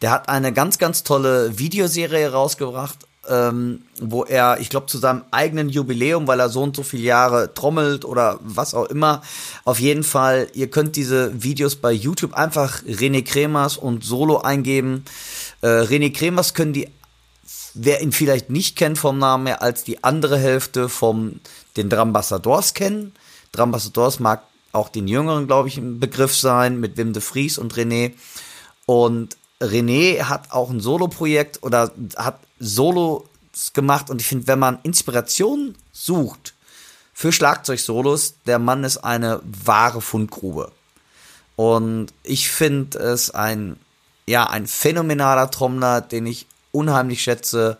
Der 0.00 0.10
hat 0.10 0.30
eine 0.30 0.52
ganz, 0.52 0.78
ganz 0.78 1.04
tolle 1.04 1.58
Videoserie 1.58 2.32
rausgebracht, 2.32 3.06
ähm, 3.28 3.82
wo 4.00 4.24
er, 4.24 4.58
ich 4.60 4.70
glaube, 4.70 4.86
zu 4.86 4.96
seinem 4.96 5.24
eigenen 5.30 5.68
Jubiläum, 5.68 6.26
weil 6.26 6.40
er 6.40 6.48
so 6.48 6.62
und 6.62 6.74
so 6.74 6.82
viele 6.82 7.02
Jahre 7.02 7.52
trommelt 7.52 8.06
oder 8.06 8.38
was 8.42 8.72
auch 8.72 8.86
immer. 8.86 9.20
Auf 9.64 9.78
jeden 9.78 10.02
Fall, 10.02 10.48
ihr 10.54 10.70
könnt 10.70 10.96
diese 10.96 11.42
Videos 11.42 11.76
bei 11.76 11.92
YouTube 11.92 12.32
einfach 12.32 12.82
René 12.84 13.22
Kremers 13.22 13.76
und 13.76 14.04
Solo 14.04 14.38
eingeben. 14.38 15.04
Äh, 15.60 15.66
René 15.66 16.12
Kremers 16.14 16.54
können 16.54 16.72
die 16.72 16.88
wer 17.74 18.00
ihn 18.02 18.12
vielleicht 18.12 18.50
nicht 18.50 18.76
kennt 18.76 18.98
vom 18.98 19.18
Namen 19.18 19.46
her, 19.46 19.62
als 19.62 19.84
die 19.84 20.02
andere 20.04 20.38
Hälfte 20.38 20.88
vom 20.88 21.40
den 21.76 21.88
Drambassadors 21.88 22.74
kennen. 22.74 23.12
Drambassadors 23.52 24.20
mag 24.20 24.42
auch 24.72 24.88
den 24.88 25.08
Jüngeren, 25.08 25.46
glaube 25.46 25.68
ich, 25.68 25.76
ein 25.76 26.00
Begriff 26.00 26.36
sein, 26.36 26.78
mit 26.78 26.96
Wim 26.96 27.12
de 27.12 27.22
Vries 27.22 27.58
und 27.58 27.74
René. 27.74 28.12
Und 28.86 29.36
René 29.60 30.22
hat 30.24 30.52
auch 30.52 30.70
ein 30.70 30.80
Solo-Projekt 30.80 31.62
oder 31.62 31.92
hat 32.16 32.40
Solos 32.58 33.24
gemacht. 33.74 34.10
Und 34.10 34.20
ich 34.20 34.26
finde, 34.26 34.46
wenn 34.46 34.58
man 34.58 34.78
Inspiration 34.82 35.74
sucht 35.92 36.54
für 37.12 37.32
Schlagzeug-Solos, 37.32 38.34
der 38.46 38.58
Mann 38.58 38.84
ist 38.84 38.98
eine 38.98 39.40
wahre 39.44 40.00
Fundgrube. 40.00 40.72
Und 41.56 42.14
ich 42.22 42.48
finde 42.50 42.98
es 42.98 43.30
ein, 43.30 43.76
ja, 44.26 44.48
ein 44.48 44.66
phänomenaler 44.66 45.50
Trommler, 45.50 46.00
den 46.00 46.26
ich 46.26 46.46
unheimlich 46.72 47.22
schätze 47.22 47.78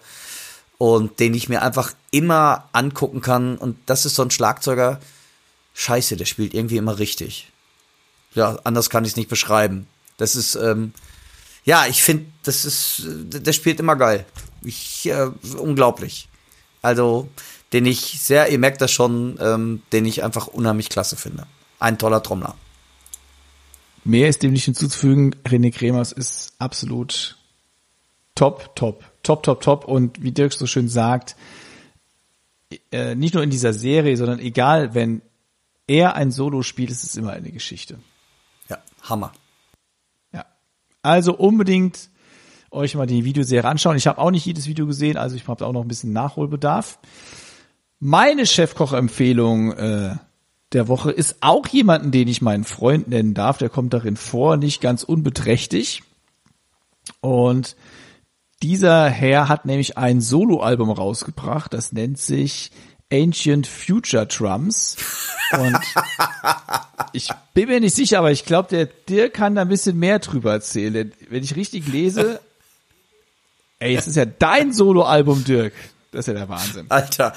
und 0.78 1.20
den 1.20 1.34
ich 1.34 1.48
mir 1.48 1.62
einfach 1.62 1.92
immer 2.10 2.68
angucken 2.72 3.20
kann. 3.20 3.56
Und 3.58 3.76
das 3.86 4.06
ist 4.06 4.14
so 4.14 4.22
ein 4.22 4.30
Schlagzeuger. 4.30 5.00
Scheiße, 5.74 6.16
der 6.16 6.24
spielt 6.24 6.54
irgendwie 6.54 6.78
immer 6.78 6.98
richtig. 6.98 7.50
Ja, 8.34 8.58
anders 8.64 8.90
kann 8.90 9.04
ich 9.04 9.12
es 9.12 9.16
nicht 9.16 9.28
beschreiben. 9.28 9.86
Das 10.16 10.36
ist, 10.36 10.54
ähm, 10.54 10.92
ja, 11.64 11.86
ich 11.86 12.02
finde, 12.02 12.26
das 12.42 12.64
ist, 12.64 13.02
der 13.06 13.52
spielt 13.52 13.80
immer 13.80 13.96
geil. 13.96 14.24
Ich, 14.62 15.06
äh, 15.06 15.30
unglaublich. 15.58 16.28
Also, 16.82 17.28
den 17.72 17.86
ich 17.86 18.20
sehr, 18.20 18.50
ihr 18.50 18.58
merkt 18.58 18.80
das 18.80 18.90
schon, 18.90 19.38
ähm, 19.40 19.82
den 19.92 20.06
ich 20.06 20.22
einfach 20.24 20.46
unheimlich 20.46 20.88
klasse 20.88 21.16
finde. 21.16 21.46
Ein 21.78 21.98
toller 21.98 22.22
Trommler. 22.22 22.56
Mehr 24.04 24.28
ist 24.28 24.42
dem 24.42 24.52
nicht 24.52 24.64
hinzuzufügen. 24.64 25.36
René 25.44 25.72
Kremers 25.72 26.12
ist 26.12 26.54
absolut 26.58 27.36
top, 28.40 28.74
top, 28.74 29.04
top, 29.22 29.42
top, 29.42 29.60
top. 29.60 29.84
Und 29.84 30.22
wie 30.22 30.32
Dirk 30.32 30.54
so 30.54 30.66
schön 30.66 30.88
sagt, 30.88 31.36
äh, 32.90 33.14
nicht 33.14 33.34
nur 33.34 33.42
in 33.42 33.50
dieser 33.50 33.74
Serie, 33.74 34.16
sondern 34.16 34.38
egal, 34.38 34.94
wenn 34.94 35.20
er 35.86 36.14
ein 36.14 36.30
Solo 36.30 36.62
spielt, 36.62 36.90
ist 36.90 37.04
es 37.04 37.16
immer 37.16 37.32
eine 37.32 37.50
Geschichte. 37.50 37.98
Ja, 38.70 38.78
Hammer. 39.02 39.32
Ja. 40.32 40.46
Also 41.02 41.36
unbedingt 41.36 42.08
euch 42.70 42.94
mal 42.94 43.06
die 43.06 43.26
Videoserie 43.26 43.68
anschauen. 43.68 43.96
Ich 43.96 44.06
habe 44.06 44.18
auch 44.18 44.30
nicht 44.30 44.46
jedes 44.46 44.66
Video 44.66 44.86
gesehen, 44.86 45.18
also 45.18 45.36
ich 45.36 45.46
habe 45.46 45.66
auch 45.66 45.72
noch 45.72 45.82
ein 45.82 45.88
bisschen 45.88 46.14
Nachholbedarf. 46.14 46.98
Meine 47.98 48.46
Chefkoch-Empfehlung 48.46 49.72
äh, 49.72 50.16
der 50.72 50.88
Woche 50.88 51.10
ist 51.10 51.36
auch 51.42 51.66
jemanden, 51.66 52.10
den 52.10 52.28
ich 52.28 52.40
meinen 52.40 52.64
Freund 52.64 53.08
nennen 53.08 53.34
darf. 53.34 53.58
Der 53.58 53.68
kommt 53.68 53.92
darin 53.92 54.16
vor, 54.16 54.56
nicht 54.56 54.80
ganz 54.80 55.02
unbeträchtig. 55.02 56.04
Und 57.20 57.76
dieser 58.62 59.08
Herr 59.08 59.48
hat 59.48 59.64
nämlich 59.64 59.96
ein 59.96 60.20
Soloalbum 60.20 60.90
rausgebracht, 60.90 61.72
das 61.72 61.92
nennt 61.92 62.18
sich 62.18 62.70
Ancient 63.12 63.66
Future 63.66 64.26
Drums. 64.26 64.96
Und 65.52 65.78
ich 67.12 67.28
bin 67.54 67.68
mir 67.68 67.80
nicht 67.80 67.96
sicher, 67.96 68.18
aber 68.18 68.30
ich 68.30 68.44
glaube, 68.44 68.68
der 68.68 68.86
Dirk 68.86 69.34
kann 69.34 69.54
da 69.54 69.62
ein 69.62 69.68
bisschen 69.68 69.98
mehr 69.98 70.18
drüber 70.18 70.52
erzählen. 70.52 71.12
Wenn 71.28 71.42
ich 71.42 71.56
richtig 71.56 71.88
lese, 71.88 72.40
ey, 73.78 73.96
es 73.96 74.06
ist 74.06 74.16
ja 74.16 74.26
dein 74.26 74.72
Soloalbum, 74.72 75.44
Dirk. 75.44 75.72
Das 76.12 76.20
ist 76.20 76.26
ja 76.28 76.34
der 76.34 76.48
Wahnsinn. 76.48 76.86
Alter, 76.88 77.34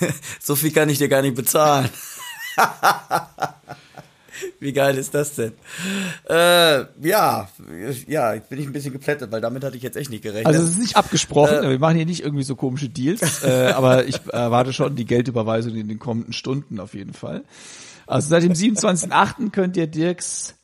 so 0.40 0.54
viel 0.54 0.70
kann 0.72 0.88
ich 0.88 0.98
dir 0.98 1.08
gar 1.08 1.22
nicht 1.22 1.34
bezahlen. 1.34 1.88
Wie 4.60 4.72
geil 4.72 4.96
ist 4.96 5.14
das 5.14 5.34
denn? 5.34 5.52
Äh, 6.28 6.84
ja, 7.02 7.48
ja, 8.06 8.34
jetzt 8.34 8.48
bin 8.48 8.60
ich 8.60 8.66
ein 8.66 8.72
bisschen 8.72 8.92
geplättet, 8.92 9.30
weil 9.32 9.40
damit 9.40 9.64
hatte 9.64 9.76
ich 9.76 9.82
jetzt 9.82 9.96
echt 9.96 10.10
nicht 10.10 10.22
gerechnet. 10.22 10.46
Also 10.46 10.62
es 10.62 10.70
ist 10.70 10.78
nicht 10.78 10.96
abgesprochen, 10.96 11.64
äh, 11.64 11.70
wir 11.70 11.78
machen 11.78 11.96
hier 11.96 12.06
nicht 12.06 12.22
irgendwie 12.22 12.44
so 12.44 12.56
komische 12.56 12.88
Deals, 12.88 13.42
äh, 13.44 13.72
aber 13.74 14.06
ich 14.06 14.20
erwarte 14.28 14.72
schon 14.72 14.96
die 14.96 15.04
Geldüberweisung 15.04 15.74
in 15.74 15.88
den 15.88 15.98
kommenden 15.98 16.32
Stunden 16.32 16.80
auf 16.80 16.94
jeden 16.94 17.12
Fall. 17.12 17.42
Also 18.06 18.28
seit 18.28 18.42
dem 18.42 18.52
27.8. 18.52 19.50
könnt 19.50 19.76
ihr 19.76 19.86
Dirks 19.86 20.54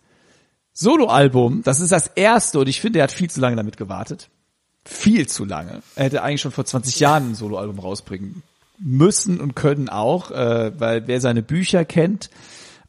Soloalbum, 0.73 1.63
das 1.65 1.81
ist 1.81 1.91
das 1.91 2.07
erste 2.07 2.61
und 2.61 2.69
ich 2.69 2.81
finde, 2.81 3.01
er 3.01 3.05
hat 3.05 3.13
viel 3.13 3.31
zu 3.31 3.41
lange 3.41 3.57
damit 3.57 3.77
gewartet. 3.77 4.29
Viel 4.85 5.27
zu 5.27 5.45
lange. 5.45 5.83
Er 5.97 6.05
hätte 6.05 6.23
eigentlich 6.23 6.41
schon 6.41 6.53
vor 6.53 6.65
20 6.65 7.01
Jahren 7.01 7.31
ein 7.31 7.35
Soloalbum 7.35 7.79
rausbringen 7.79 8.43
müssen 8.79 9.41
und 9.41 9.55
können 9.55 9.89
auch, 9.89 10.31
äh, 10.31 10.73
weil 10.79 11.07
wer 11.07 11.21
seine 11.21 11.43
Bücher 11.43 11.85
kennt, 11.85 12.31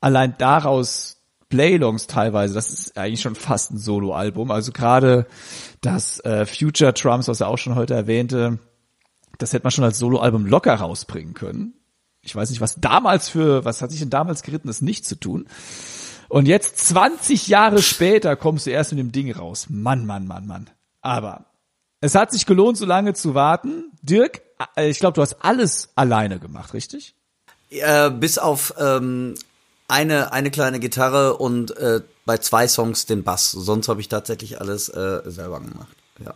allein 0.02 0.36
daraus 0.38 1.18
Playlongs 1.50 2.06
teilweise, 2.08 2.54
das 2.54 2.70
ist 2.70 2.98
eigentlich 2.98 3.22
schon 3.22 3.36
fast 3.36 3.72
ein 3.72 3.78
Soloalbum. 3.78 4.52
Also 4.52 4.72
gerade 4.72 5.26
das 5.82 6.20
äh, 6.20 6.46
Future 6.46 6.94
Trumps, 6.94 7.28
was 7.28 7.42
er 7.42 7.48
auch 7.48 7.58
schon 7.58 7.76
heute 7.76 7.96
erwähnte, 7.96 8.60
das 9.40 9.54
hätte 9.54 9.64
man 9.64 9.72
schon 9.72 9.84
als 9.84 9.98
Soloalbum 9.98 10.46
locker 10.46 10.76
rausbringen 10.76 11.34
können. 11.34 11.74
Ich 12.22 12.36
weiß 12.36 12.50
nicht, 12.50 12.62
was 12.62 12.76
damals 12.80 13.30
für, 13.30 13.66
was 13.66 13.82
hat 13.82 13.92
sich 13.92 14.00
denn 14.00 14.10
damals 14.10 14.44
geritten, 14.44 14.68
das 14.68 14.82
nicht 14.82 15.06
zu 15.06 15.16
tun. 15.16 15.48
Und 16.28 16.48
jetzt 16.48 16.78
20 16.78 17.48
Jahre 17.48 17.82
später 17.82 18.36
kommst 18.36 18.68
du 18.68 18.70
erst 18.70 18.92
mit 18.92 19.00
dem 19.00 19.12
Ding 19.12 19.32
raus. 19.32 19.68
Mann, 19.70 20.06
Mann, 20.06 20.28
Mann, 20.28 20.46
Mann. 20.46 20.70
Aber 21.02 21.46
es 22.02 22.14
hat 22.14 22.32
sich 22.32 22.46
gelohnt, 22.46 22.78
so 22.78 22.86
lange 22.86 23.14
zu 23.14 23.34
warten. 23.34 23.92
Dirk, 24.04 24.42
äh, 24.76 24.90
ich 24.90 25.00
glaube, 25.00 25.16
du 25.16 25.22
hast 25.22 25.44
alles 25.44 25.90
alleine 25.96 26.40
gemacht, 26.40 26.74
richtig? 26.74 27.16
Äh, 27.72 28.12
bis 28.12 28.38
auf 28.38 28.74
ähm, 28.78 29.34
eine, 29.90 30.32
eine 30.32 30.52
kleine 30.52 30.80
Gitarre 30.80 31.38
und 31.38 31.76
äh, 31.78 32.02
bei 32.26 32.38
zwei 32.38 32.68
Songs 32.68 33.06
den 33.06 33.24
Bass. 33.24 33.52
Sonst 33.52 33.88
habe 33.88 34.02
ich 34.02 34.08
tatsächlich 34.08 34.62
alles 34.62 34.90
äh, 34.90 35.22
selber 35.26 35.60
gemacht. 35.60 35.96
Ja. 36.24 36.36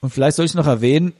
Und 0.00 0.10
vielleicht 0.10 0.36
soll 0.36 0.46
ich 0.46 0.54
noch 0.54 0.66
erwähnen, 0.66 1.12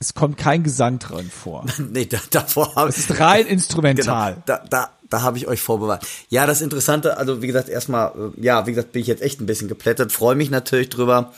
es 0.00 0.14
kommt 0.14 0.36
kein 0.36 0.62
Gesang 0.62 0.98
drin 0.98 1.30
vor. 1.30 1.64
nee, 1.78 2.06
da, 2.06 2.18
davor 2.30 2.74
habe 2.74 2.90
Es 2.90 2.98
ist 2.98 3.18
rein 3.18 3.46
instrumental. 3.48 4.34
Genau, 4.34 4.44
da 4.46 4.64
da, 4.68 4.90
da 5.08 5.22
habe 5.22 5.38
ich 5.38 5.46
euch 5.46 5.60
vorbewahrt. 5.60 6.06
Ja, 6.28 6.46
das 6.46 6.60
Interessante, 6.60 7.16
also 7.16 7.42
wie 7.42 7.46
gesagt, 7.46 7.68
erstmal, 7.68 8.12
äh, 8.36 8.40
ja, 8.42 8.66
wie 8.66 8.72
gesagt, 8.72 8.92
bin 8.92 9.02
ich 9.02 9.08
jetzt 9.08 9.22
echt 9.22 9.40
ein 9.40 9.46
bisschen 9.46 9.68
geplättet, 9.68 10.12
freue 10.12 10.36
mich 10.36 10.50
natürlich 10.50 10.88
drüber, 10.88 11.32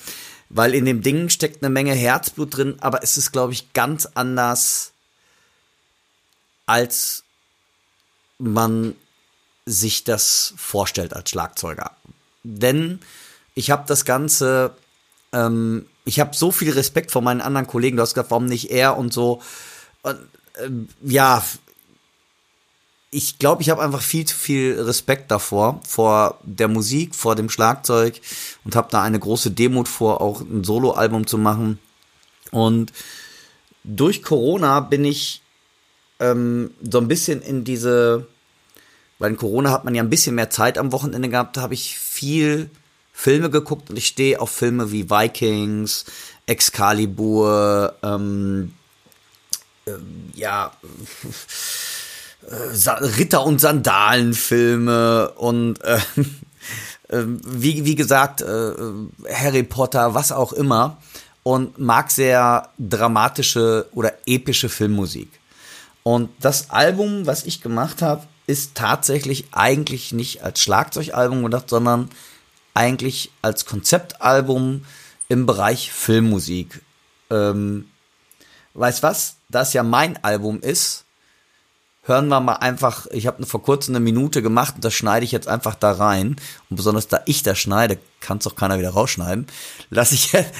weil 0.48 0.74
in 0.74 0.84
dem 0.84 1.02
Ding 1.02 1.28
steckt 1.28 1.62
eine 1.62 1.70
Menge 1.70 1.92
Herzblut 1.92 2.56
drin, 2.56 2.76
aber 2.80 3.02
es 3.02 3.16
ist, 3.16 3.32
glaube 3.32 3.52
ich, 3.52 3.72
ganz 3.72 4.08
anders, 4.14 4.92
als 6.66 7.24
man 8.38 8.94
sich 9.66 10.04
das 10.04 10.54
vorstellt 10.56 11.14
als 11.14 11.30
Schlagzeuger. 11.30 11.92
Denn 12.42 13.00
ich 13.54 13.70
habe 13.70 13.84
das 13.86 14.04
Ganze, 14.04 14.72
ähm, 15.32 15.86
ich 16.04 16.20
habe 16.20 16.34
so 16.34 16.50
viel 16.52 16.72
Respekt 16.72 17.10
vor 17.10 17.22
meinen 17.22 17.40
anderen 17.40 17.66
Kollegen, 17.66 17.96
du 17.96 18.02
hast 18.02 18.14
gesagt, 18.14 18.30
warum 18.30 18.46
nicht 18.46 18.70
er 18.70 18.96
und 18.96 19.12
so. 19.12 19.42
Und, 20.02 20.18
ähm, 20.62 20.88
ja, 21.02 21.44
ich 23.10 23.38
glaube, 23.38 23.62
ich 23.62 23.70
habe 23.70 23.82
einfach 23.82 24.02
viel 24.02 24.24
zu 24.24 24.36
viel 24.36 24.80
Respekt 24.80 25.30
davor, 25.30 25.80
vor 25.86 26.38
der 26.44 26.68
Musik, 26.68 27.14
vor 27.14 27.34
dem 27.34 27.50
Schlagzeug 27.50 28.20
und 28.64 28.76
habe 28.76 28.88
da 28.90 29.02
eine 29.02 29.18
große 29.18 29.50
Demut 29.50 29.88
vor, 29.88 30.20
auch 30.20 30.40
ein 30.40 30.62
Soloalbum 30.62 31.26
zu 31.26 31.36
machen. 31.36 31.80
Und 32.52 32.92
durch 33.82 34.22
Corona 34.22 34.80
bin 34.80 35.04
ich 35.04 35.42
ähm, 36.20 36.72
so 36.88 36.98
ein 36.98 37.08
bisschen 37.08 37.42
in 37.42 37.64
diese 37.64 38.26
weil 39.20 39.30
in 39.30 39.36
Corona 39.36 39.70
hat 39.70 39.84
man 39.84 39.94
ja 39.94 40.02
ein 40.02 40.10
bisschen 40.10 40.34
mehr 40.34 40.50
Zeit 40.50 40.78
am 40.78 40.90
Wochenende 40.90 41.28
gehabt, 41.28 41.56
da 41.56 41.60
habe 41.60 41.74
ich 41.74 41.96
viel 41.96 42.70
Filme 43.12 43.50
geguckt 43.50 43.90
und 43.90 43.96
ich 43.96 44.06
stehe 44.06 44.40
auf 44.40 44.50
Filme 44.50 44.90
wie 44.90 45.10
Vikings, 45.10 46.06
Excalibur, 46.46 47.94
ähm, 48.02 48.74
äh, 49.84 49.92
ja, 50.34 50.72
äh, 52.50 52.90
Ritter- 52.90 53.44
und 53.44 53.60
Sandalenfilme 53.60 55.32
und 55.32 55.84
äh, 55.84 55.98
äh, 57.08 57.24
wie, 57.26 57.84
wie 57.84 57.94
gesagt, 57.94 58.40
äh, 58.40 58.72
Harry 59.32 59.64
Potter, 59.64 60.14
was 60.14 60.32
auch 60.32 60.54
immer 60.54 60.96
und 61.42 61.78
mag 61.78 62.10
sehr 62.10 62.70
dramatische 62.78 63.86
oder 63.92 64.14
epische 64.26 64.70
Filmmusik. 64.70 65.28
Und 66.02 66.30
das 66.40 66.70
Album, 66.70 67.26
was 67.26 67.44
ich 67.44 67.60
gemacht 67.60 68.00
habe, 68.00 68.22
ist 68.50 68.74
tatsächlich 68.74 69.46
eigentlich 69.52 70.12
nicht 70.12 70.42
als 70.42 70.60
Schlagzeugalbum 70.60 71.44
gedacht, 71.44 71.70
sondern 71.70 72.10
eigentlich 72.74 73.30
als 73.42 73.64
Konzeptalbum 73.64 74.84
im 75.28 75.46
Bereich 75.46 75.92
Filmmusik. 75.92 76.82
Ähm, 77.30 77.88
weißt 78.74 79.04
was? 79.04 79.36
Da 79.48 79.62
es 79.62 79.72
ja 79.72 79.84
mein 79.84 80.22
Album 80.24 80.60
ist, 80.60 81.04
hören 82.02 82.26
wir 82.26 82.40
mal 82.40 82.54
einfach, 82.56 83.06
ich 83.12 83.28
habe 83.28 83.46
vor 83.46 83.62
kurzem 83.62 83.94
eine 83.94 84.04
Minute 84.04 84.42
gemacht 84.42 84.74
und 84.74 84.84
das 84.84 84.94
schneide 84.94 85.24
ich 85.24 85.30
jetzt 85.30 85.46
einfach 85.46 85.76
da 85.76 85.92
rein. 85.92 86.34
Und 86.68 86.76
besonders 86.76 87.06
da 87.06 87.22
ich 87.26 87.44
das 87.44 87.56
schneide, 87.60 88.00
kann 88.18 88.38
es 88.38 88.44
doch 88.44 88.56
keiner 88.56 88.80
wieder 88.80 88.90
rausschneiden. 88.90 89.46
Lass 89.90 90.10
ich 90.10 90.32
jetzt. 90.32 90.52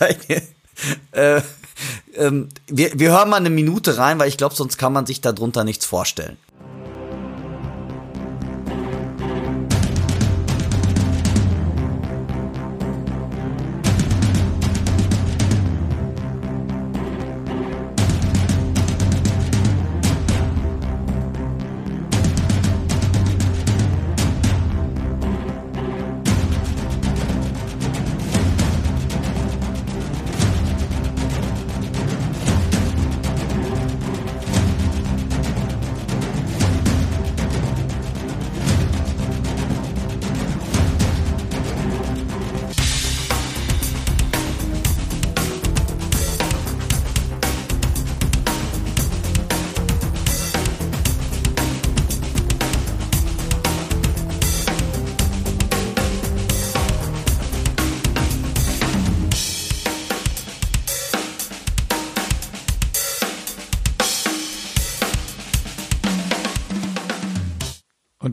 äh, 1.12 1.40
ähm, 2.16 2.48
wir, 2.66 2.98
wir 2.98 3.10
hören 3.10 3.30
mal 3.30 3.36
eine 3.36 3.50
Minute 3.50 3.98
rein, 3.98 4.18
weil 4.18 4.28
ich 4.28 4.36
glaube, 4.36 4.54
sonst 4.54 4.78
kann 4.78 4.92
man 4.92 5.06
sich 5.06 5.20
darunter 5.20 5.64
nichts 5.64 5.86
vorstellen. 5.86 6.36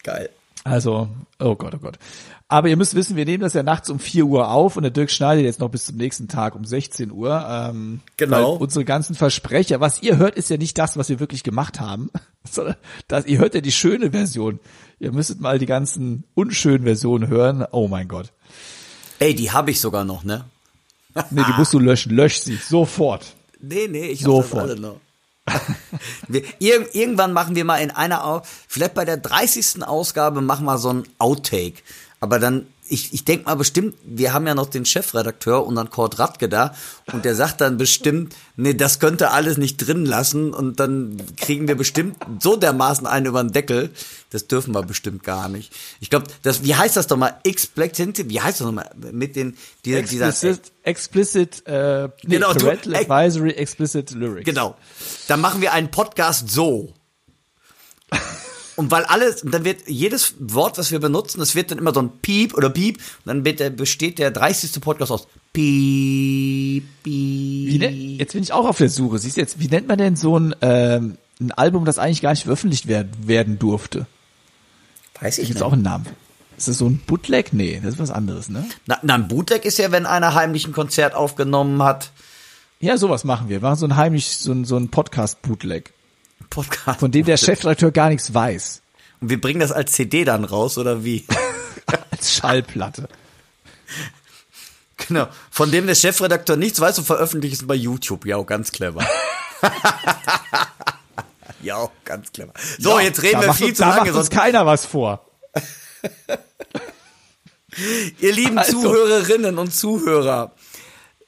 Geil. 0.05 0.31
Also, 0.63 1.09
oh 1.41 1.57
Gott, 1.57 1.75
oh 1.75 1.79
Gott. 1.79 1.99
Aber 2.49 2.69
ihr 2.69 2.77
müsst 2.77 2.95
wissen, 2.95 3.17
wir 3.17 3.25
nehmen 3.25 3.43
das 3.43 3.55
ja 3.55 3.63
nachts 3.63 3.89
um 3.89 3.99
4 3.99 4.27
Uhr 4.27 4.51
auf 4.51 4.77
und 4.77 4.83
der 4.83 4.91
Dirk 4.91 5.11
schneidet 5.11 5.45
jetzt 5.45 5.61
noch 5.61 5.71
bis 5.71 5.87
zum 5.87 5.97
nächsten 5.97 6.29
Tag 6.29 6.55
um 6.55 6.65
16 6.65 7.11
Uhr. 7.11 7.45
Ähm, 7.49 8.01
genau. 8.17 8.57
Unsere 8.57 8.85
ganzen 8.85 9.15
Versprecher, 9.15 9.81
was 9.81 10.03
ihr 10.03 10.19
hört, 10.19 10.37
ist 10.37 10.51
ja 10.51 10.59
nicht 10.59 10.77
das, 10.77 10.97
was 10.97 11.09
wir 11.09 11.21
wirklich 11.21 11.43
gemacht 11.43 11.81
haben, 11.81 12.11
sondern 12.49 12.77
das, 13.09 13.25
ihr 13.27 13.39
hört 13.39 13.55
ja 13.55 13.61
die 13.61 13.73
schöne 13.73 14.11
Version. 14.11 14.61
Ihr 15.01 15.13
müsstet 15.13 15.41
mal 15.41 15.59
die 15.59 15.67
ganzen 15.67 16.25
unschönen 16.35 16.85
Versionen 16.85 17.29
hören. 17.29 17.65
Oh 17.73 17.89
mein 17.89 18.09
Gott. 18.09 18.33
Ey, 19.19 19.35
die 19.35 19.51
habe 19.51 19.71
ich 19.71 19.81
sogar 19.81 20.05
noch, 20.05 20.23
ne? 20.23 20.45
nee, 21.31 21.43
die 21.47 21.53
musst 21.57 21.73
du 21.73 21.79
löschen. 21.79 22.15
Lösch 22.15 22.39
sie. 22.39 22.57
Sofort. 22.57 23.35
Nee, 23.61 23.89
nee, 23.89 24.07
ich 24.07 24.21
Sofort. 24.21 24.63
alle 24.63 24.79
noch. 24.79 25.01
wir, 26.29 26.43
ir 26.59 26.95
irgendwann 26.95 27.33
machen 27.33 27.55
wir 27.55 27.65
mal 27.65 27.77
in 27.79 27.91
einer, 27.91 28.43
vielleicht 28.69 28.95
bei 28.95 29.05
der 29.05 29.19
30. 29.19 29.83
Ausgabe 29.83 30.41
machen 30.41 30.65
wir 30.65 30.79
so 30.79 30.91
ein 30.91 31.05
Outtake. 31.19 31.83
Aber 32.25 32.39
dann 32.39 32.67
ich, 32.89 33.15
ich 33.15 33.25
denke 33.25 33.47
mal 33.47 33.55
bestimmt, 33.55 33.95
wir 34.05 34.33
haben 34.33 34.47
ja 34.47 34.55
noch 34.55 34.69
den 34.69 34.85
Chefredakteur 34.85 35.67
und 35.67 35.75
dann 35.75 35.89
Kurt 35.89 36.19
Radke 36.19 36.49
da 36.49 36.75
und 37.13 37.25
der 37.25 37.35
sagt 37.35 37.61
dann 37.61 37.79
bestimmt, 37.79 38.35
nee, 38.57 38.75
das 38.75 38.99
könnte 38.99 39.31
alles 39.31 39.57
nicht 39.57 39.79
drin 39.79 40.05
lassen 40.05 40.53
und 40.53 40.81
dann 40.81 41.17
kriegen 41.37 41.67
wir 41.67 41.77
bestimmt 41.77 42.17
so 42.41 42.57
dermaßen 42.57 43.07
einen 43.07 43.27
über 43.27 43.43
den 43.43 43.53
Deckel. 43.53 43.91
Das 44.31 44.49
dürfen 44.49 44.75
wir 44.75 44.83
bestimmt 44.83 45.23
gar 45.23 45.49
nicht. 45.49 45.73
Ich 46.01 46.11
glaube, 46.11 46.27
das, 46.43 46.63
wie 46.63 46.75
heißt 46.75 46.97
das 46.97 47.07
doch 47.07 47.17
mal? 47.17 47.39
Explicit, 47.45 48.29
wie 48.29 48.41
heißt 48.41 48.61
das 48.61 48.67
nochmal? 48.67 48.91
Mit 49.13 49.37
den, 49.37 49.57
dieser, 49.85 49.99
explicit, 50.01 50.43
dieser, 50.43 50.61
explicit, 50.83 51.67
äh, 51.67 52.09
nee, 52.23 52.37
genau, 52.37 52.53
Parental 52.53 52.97
Advisory 52.97 53.53
Explicit 53.53 54.11
Lyrics. 54.11 54.45
Genau. 54.45 54.77
Dann 55.29 55.41
machen 55.41 55.63
wir 55.63 55.73
einen 55.73 55.91
Podcast 55.91 56.51
so. 56.51 56.93
Und 58.77 58.91
weil 58.91 59.05
alles, 59.05 59.43
dann 59.45 59.65
wird 59.65 59.89
jedes 59.89 60.35
Wort, 60.39 60.79
was 60.79 60.91
wir 60.91 60.99
benutzen, 60.99 61.39
das 61.39 61.55
wird 61.55 61.71
dann 61.71 61.79
immer 61.79 61.95
so 61.95 62.01
ein 62.01 62.11
Piep 62.23 62.55
oder 62.55 62.71
Piep. 62.71 62.99
Und 63.25 63.27
dann 63.27 63.45
der, 63.45 63.71
besteht 63.71 64.19
der 64.19 64.31
30. 64.31 64.81
Podcast 64.81 65.13
aus 65.13 65.29
Piep, 65.53 66.85
Piep. 67.03 67.81
Ne, 67.81 67.91
jetzt 67.91 68.33
bin 68.33 68.43
ich 68.43 68.53
auch 68.53 68.67
auf 68.67 68.79
der 68.79 68.91
Suche. 68.91 69.19
Siehst 69.19 69.37
du 69.37 69.41
jetzt, 69.41 69.61
wie 69.61 69.69
nennt 69.69 69.87
man 69.87 69.99
denn 69.99 70.17
so 70.17 70.39
ein, 70.39 70.55
ähm, 70.61 71.19
ein 71.41 71.53
Album, 71.53 71.85
das 71.85 71.99
eigentlich 71.99 72.23
gar 72.23 72.31
nicht 72.31 72.45
veröffentlicht 72.45 72.89
werden, 72.89 73.13
werden 73.27 73.59
durfte? 73.59 74.07
Weiß 75.21 75.39
ich 75.39 75.47
Gibt 75.47 75.59
nicht. 75.59 75.65
auch 75.65 75.73
einen 75.73 75.83
Namen. 75.83 76.07
Ist 76.57 76.69
das 76.69 76.79
so 76.79 76.87
ein 76.87 76.99
Bootleg? 77.07 77.53
Nee, 77.53 77.81
das 77.83 77.95
ist 77.95 78.01
was 78.01 78.11
anderes, 78.11 78.49
ne? 78.49 78.65
Na, 78.87 78.99
na, 79.03 79.15
ein 79.15 79.29
Bootleg 79.29 79.65
ist 79.65 79.79
ja, 79.79 79.91
wenn 79.93 80.07
einer 80.07 80.35
heimlich 80.35 80.67
ein 80.67 80.73
Konzert 80.73 81.15
aufgenommen 81.15 81.83
hat. 81.83 82.11
Ja, 82.81 82.97
sowas 82.97 83.25
machen 83.25 83.49
wir. 83.49 83.61
Wir 83.61 83.69
machen 83.69 83.79
so 83.79 83.87
ein 83.87 83.97
heimlich, 83.97 84.37
so 84.37 84.53
ein, 84.53 84.65
so 84.65 84.77
ein 84.77 84.89
Podcast-Bootleg, 84.91 85.93
Podcast. 86.51 87.01
von 87.01 87.11
dem 87.11 87.25
der 87.27 87.37
Chefredakteur 87.37 87.91
gar 87.91 88.09
nichts 88.11 88.33
weiß. 88.33 88.81
Und 89.21 89.31
wir 89.31 89.41
bringen 89.41 89.61
das 89.61 89.73
als 89.73 89.93
CD 89.93 90.25
dann 90.25 90.45
raus, 90.45 90.79
oder 90.79 91.05
wie? 91.05 91.27
Als 92.11 92.35
Schallplatte. 92.35 93.09
genau. 94.97 95.29
Von 95.51 95.71
dem 95.71 95.87
der 95.87 95.95
Chefredakteur 95.95 96.57
nichts 96.57 96.81
weiß 96.81 96.99
und 96.99 97.05
veröffentlicht 97.05 97.55
es 97.57 97.67
bei 97.67 97.75
YouTube. 97.75 98.25
Ja, 98.27 98.41
ganz 98.43 98.73
clever. 98.73 99.07
ja, 101.63 101.89
ganz 102.05 102.33
clever. 102.33 102.53
So, 102.79 102.99
jetzt 103.01 103.23
reden 103.23 103.35
da 103.35 103.41
wir 103.43 103.47
macht 103.49 103.59
viel 103.59 103.69
uns, 103.69 103.77
zu 103.77 103.83
da 103.83 103.89
lange. 103.91 104.01
macht 104.01 104.09
uns 104.11 104.17
Sonst, 104.27 104.31
keiner 104.31 104.67
was 104.67 104.87
vor. 104.87 105.27
ihr 108.21 108.33
lieben 108.33 108.59
Also- 108.59 108.83
Zuhörerinnen 108.83 109.59
und 109.59 109.75
Zuhörer, 109.75 110.53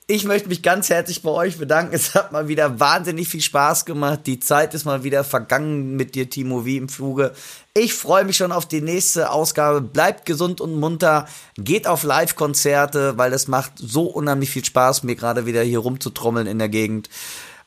ich 0.08 0.24
möchte 0.24 0.48
mich 0.48 0.62
ganz 0.62 0.88
herzlich 0.88 1.22
bei 1.22 1.30
euch 1.30 1.58
bedanken. 1.58 1.92
Es 1.92 2.14
hat 2.14 2.30
mal 2.30 2.46
wieder 2.46 2.78
wahnsinnig 2.78 3.28
viel 3.28 3.40
Spaß 3.40 3.84
gemacht. 3.84 4.20
Die 4.26 4.38
Zeit 4.38 4.72
ist 4.72 4.84
mal 4.84 5.02
wieder 5.02 5.24
vergangen 5.24 5.96
mit 5.96 6.14
dir, 6.14 6.30
Timo, 6.30 6.64
wie 6.64 6.76
im 6.76 6.88
Fluge. 6.88 7.34
Ich 7.74 7.92
freue 7.92 8.24
mich 8.24 8.36
schon 8.36 8.52
auf 8.52 8.66
die 8.66 8.80
nächste 8.80 9.30
Ausgabe. 9.30 9.80
Bleibt 9.80 10.24
gesund 10.24 10.60
und 10.60 10.78
munter. 10.78 11.26
Geht 11.56 11.88
auf 11.88 12.04
Live-Konzerte, 12.04 13.18
weil 13.18 13.32
es 13.32 13.48
macht 13.48 13.72
so 13.76 14.04
unheimlich 14.04 14.50
viel 14.50 14.64
Spaß, 14.64 15.02
mir 15.02 15.16
gerade 15.16 15.44
wieder 15.44 15.62
hier 15.62 15.80
rumzutrommeln 15.80 16.46
in 16.46 16.60
der 16.60 16.68
Gegend. 16.68 17.10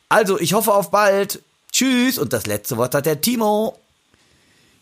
Also, 0.07 0.39
ich 0.39 0.53
hoffe 0.53 0.73
auf 0.73 0.91
bald. 0.91 1.41
Tschüss. 1.73 2.17
Und 2.17 2.31
das 2.31 2.47
letzte 2.47 2.77
Wort 2.77 2.95
hat 2.95 3.05
der 3.05 3.19
Timo. 3.19 3.77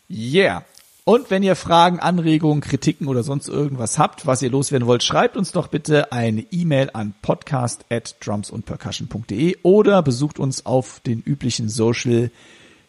Yeah. 0.08 0.64
Und 1.08 1.30
wenn 1.30 1.42
ihr 1.42 1.56
Fragen, 1.56 2.00
Anregungen, 2.00 2.60
Kritiken 2.60 3.06
oder 3.08 3.22
sonst 3.22 3.48
irgendwas 3.48 3.98
habt, 3.98 4.26
was 4.26 4.42
ihr 4.42 4.50
loswerden 4.50 4.86
wollt, 4.86 5.02
schreibt 5.02 5.38
uns 5.38 5.52
doch 5.52 5.68
bitte 5.68 6.12
eine 6.12 6.42
E-Mail 6.50 6.90
an 6.92 7.14
podcast 7.22 7.86
at 7.88 8.16
drumsundpercussion.de 8.20 9.56
oder 9.62 10.02
besucht 10.02 10.38
uns 10.38 10.66
auf 10.66 11.00
den 11.00 11.22
üblichen 11.22 11.70
Social 11.70 12.30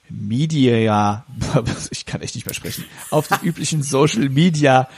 Media, 0.09 1.25
ich 1.91 2.05
kann 2.05 2.19
echt 2.19 2.35
nicht 2.35 2.45
mehr 2.45 2.53
sprechen, 2.53 2.83
auf 3.09 3.29
den 3.29 3.39
üblichen 3.41 3.83
Social 3.83 4.27
Media 4.27 4.89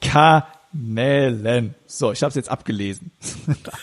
Kanälen. 0.00 1.74
So, 1.86 2.12
ich 2.12 2.22
habe 2.22 2.30
es 2.30 2.34
jetzt 2.34 2.48
abgelesen. 2.48 3.10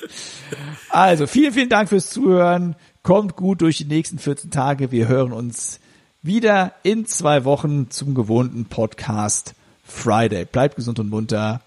also, 0.90 1.28
vielen, 1.28 1.54
vielen 1.54 1.70
Dank 1.70 1.90
fürs 1.90 2.10
Zuhören. 2.10 2.76
Kommt 3.04 3.36
gut 3.36 3.62
durch 3.62 3.78
die 3.78 3.86
nächsten 3.86 4.18
14 4.18 4.50
Tage. 4.50 4.92
Wir 4.92 5.08
hören 5.08 5.34
uns 5.34 5.82
wieder 6.28 6.74
in 6.84 7.06
zwei 7.06 7.46
Wochen 7.46 7.90
zum 7.90 8.14
gewohnten 8.14 8.66
Podcast 8.66 9.56
Friday. 9.86 10.44
Bleibt 10.44 10.76
gesund 10.76 11.00
und 11.00 11.10
munter. 11.10 11.62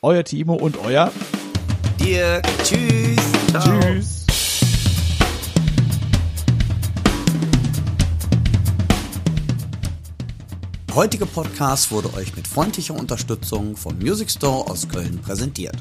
Euer 0.00 0.24
Timo 0.24 0.54
und 0.54 0.78
euer 0.78 1.12
Dirk. 2.00 2.42
Tschüss. 2.64 3.16
Ciao. 3.50 3.80
Tschüss. 3.80 4.26
Der 10.88 10.96
heutige 10.96 11.26
Podcast 11.26 11.92
wurde 11.92 12.14
euch 12.14 12.34
mit 12.34 12.48
freundlicher 12.48 12.94
Unterstützung 12.94 13.76
vom 13.76 13.98
Music 13.98 14.30
Store 14.30 14.70
aus 14.70 14.88
Köln 14.88 15.20
präsentiert. 15.20 15.76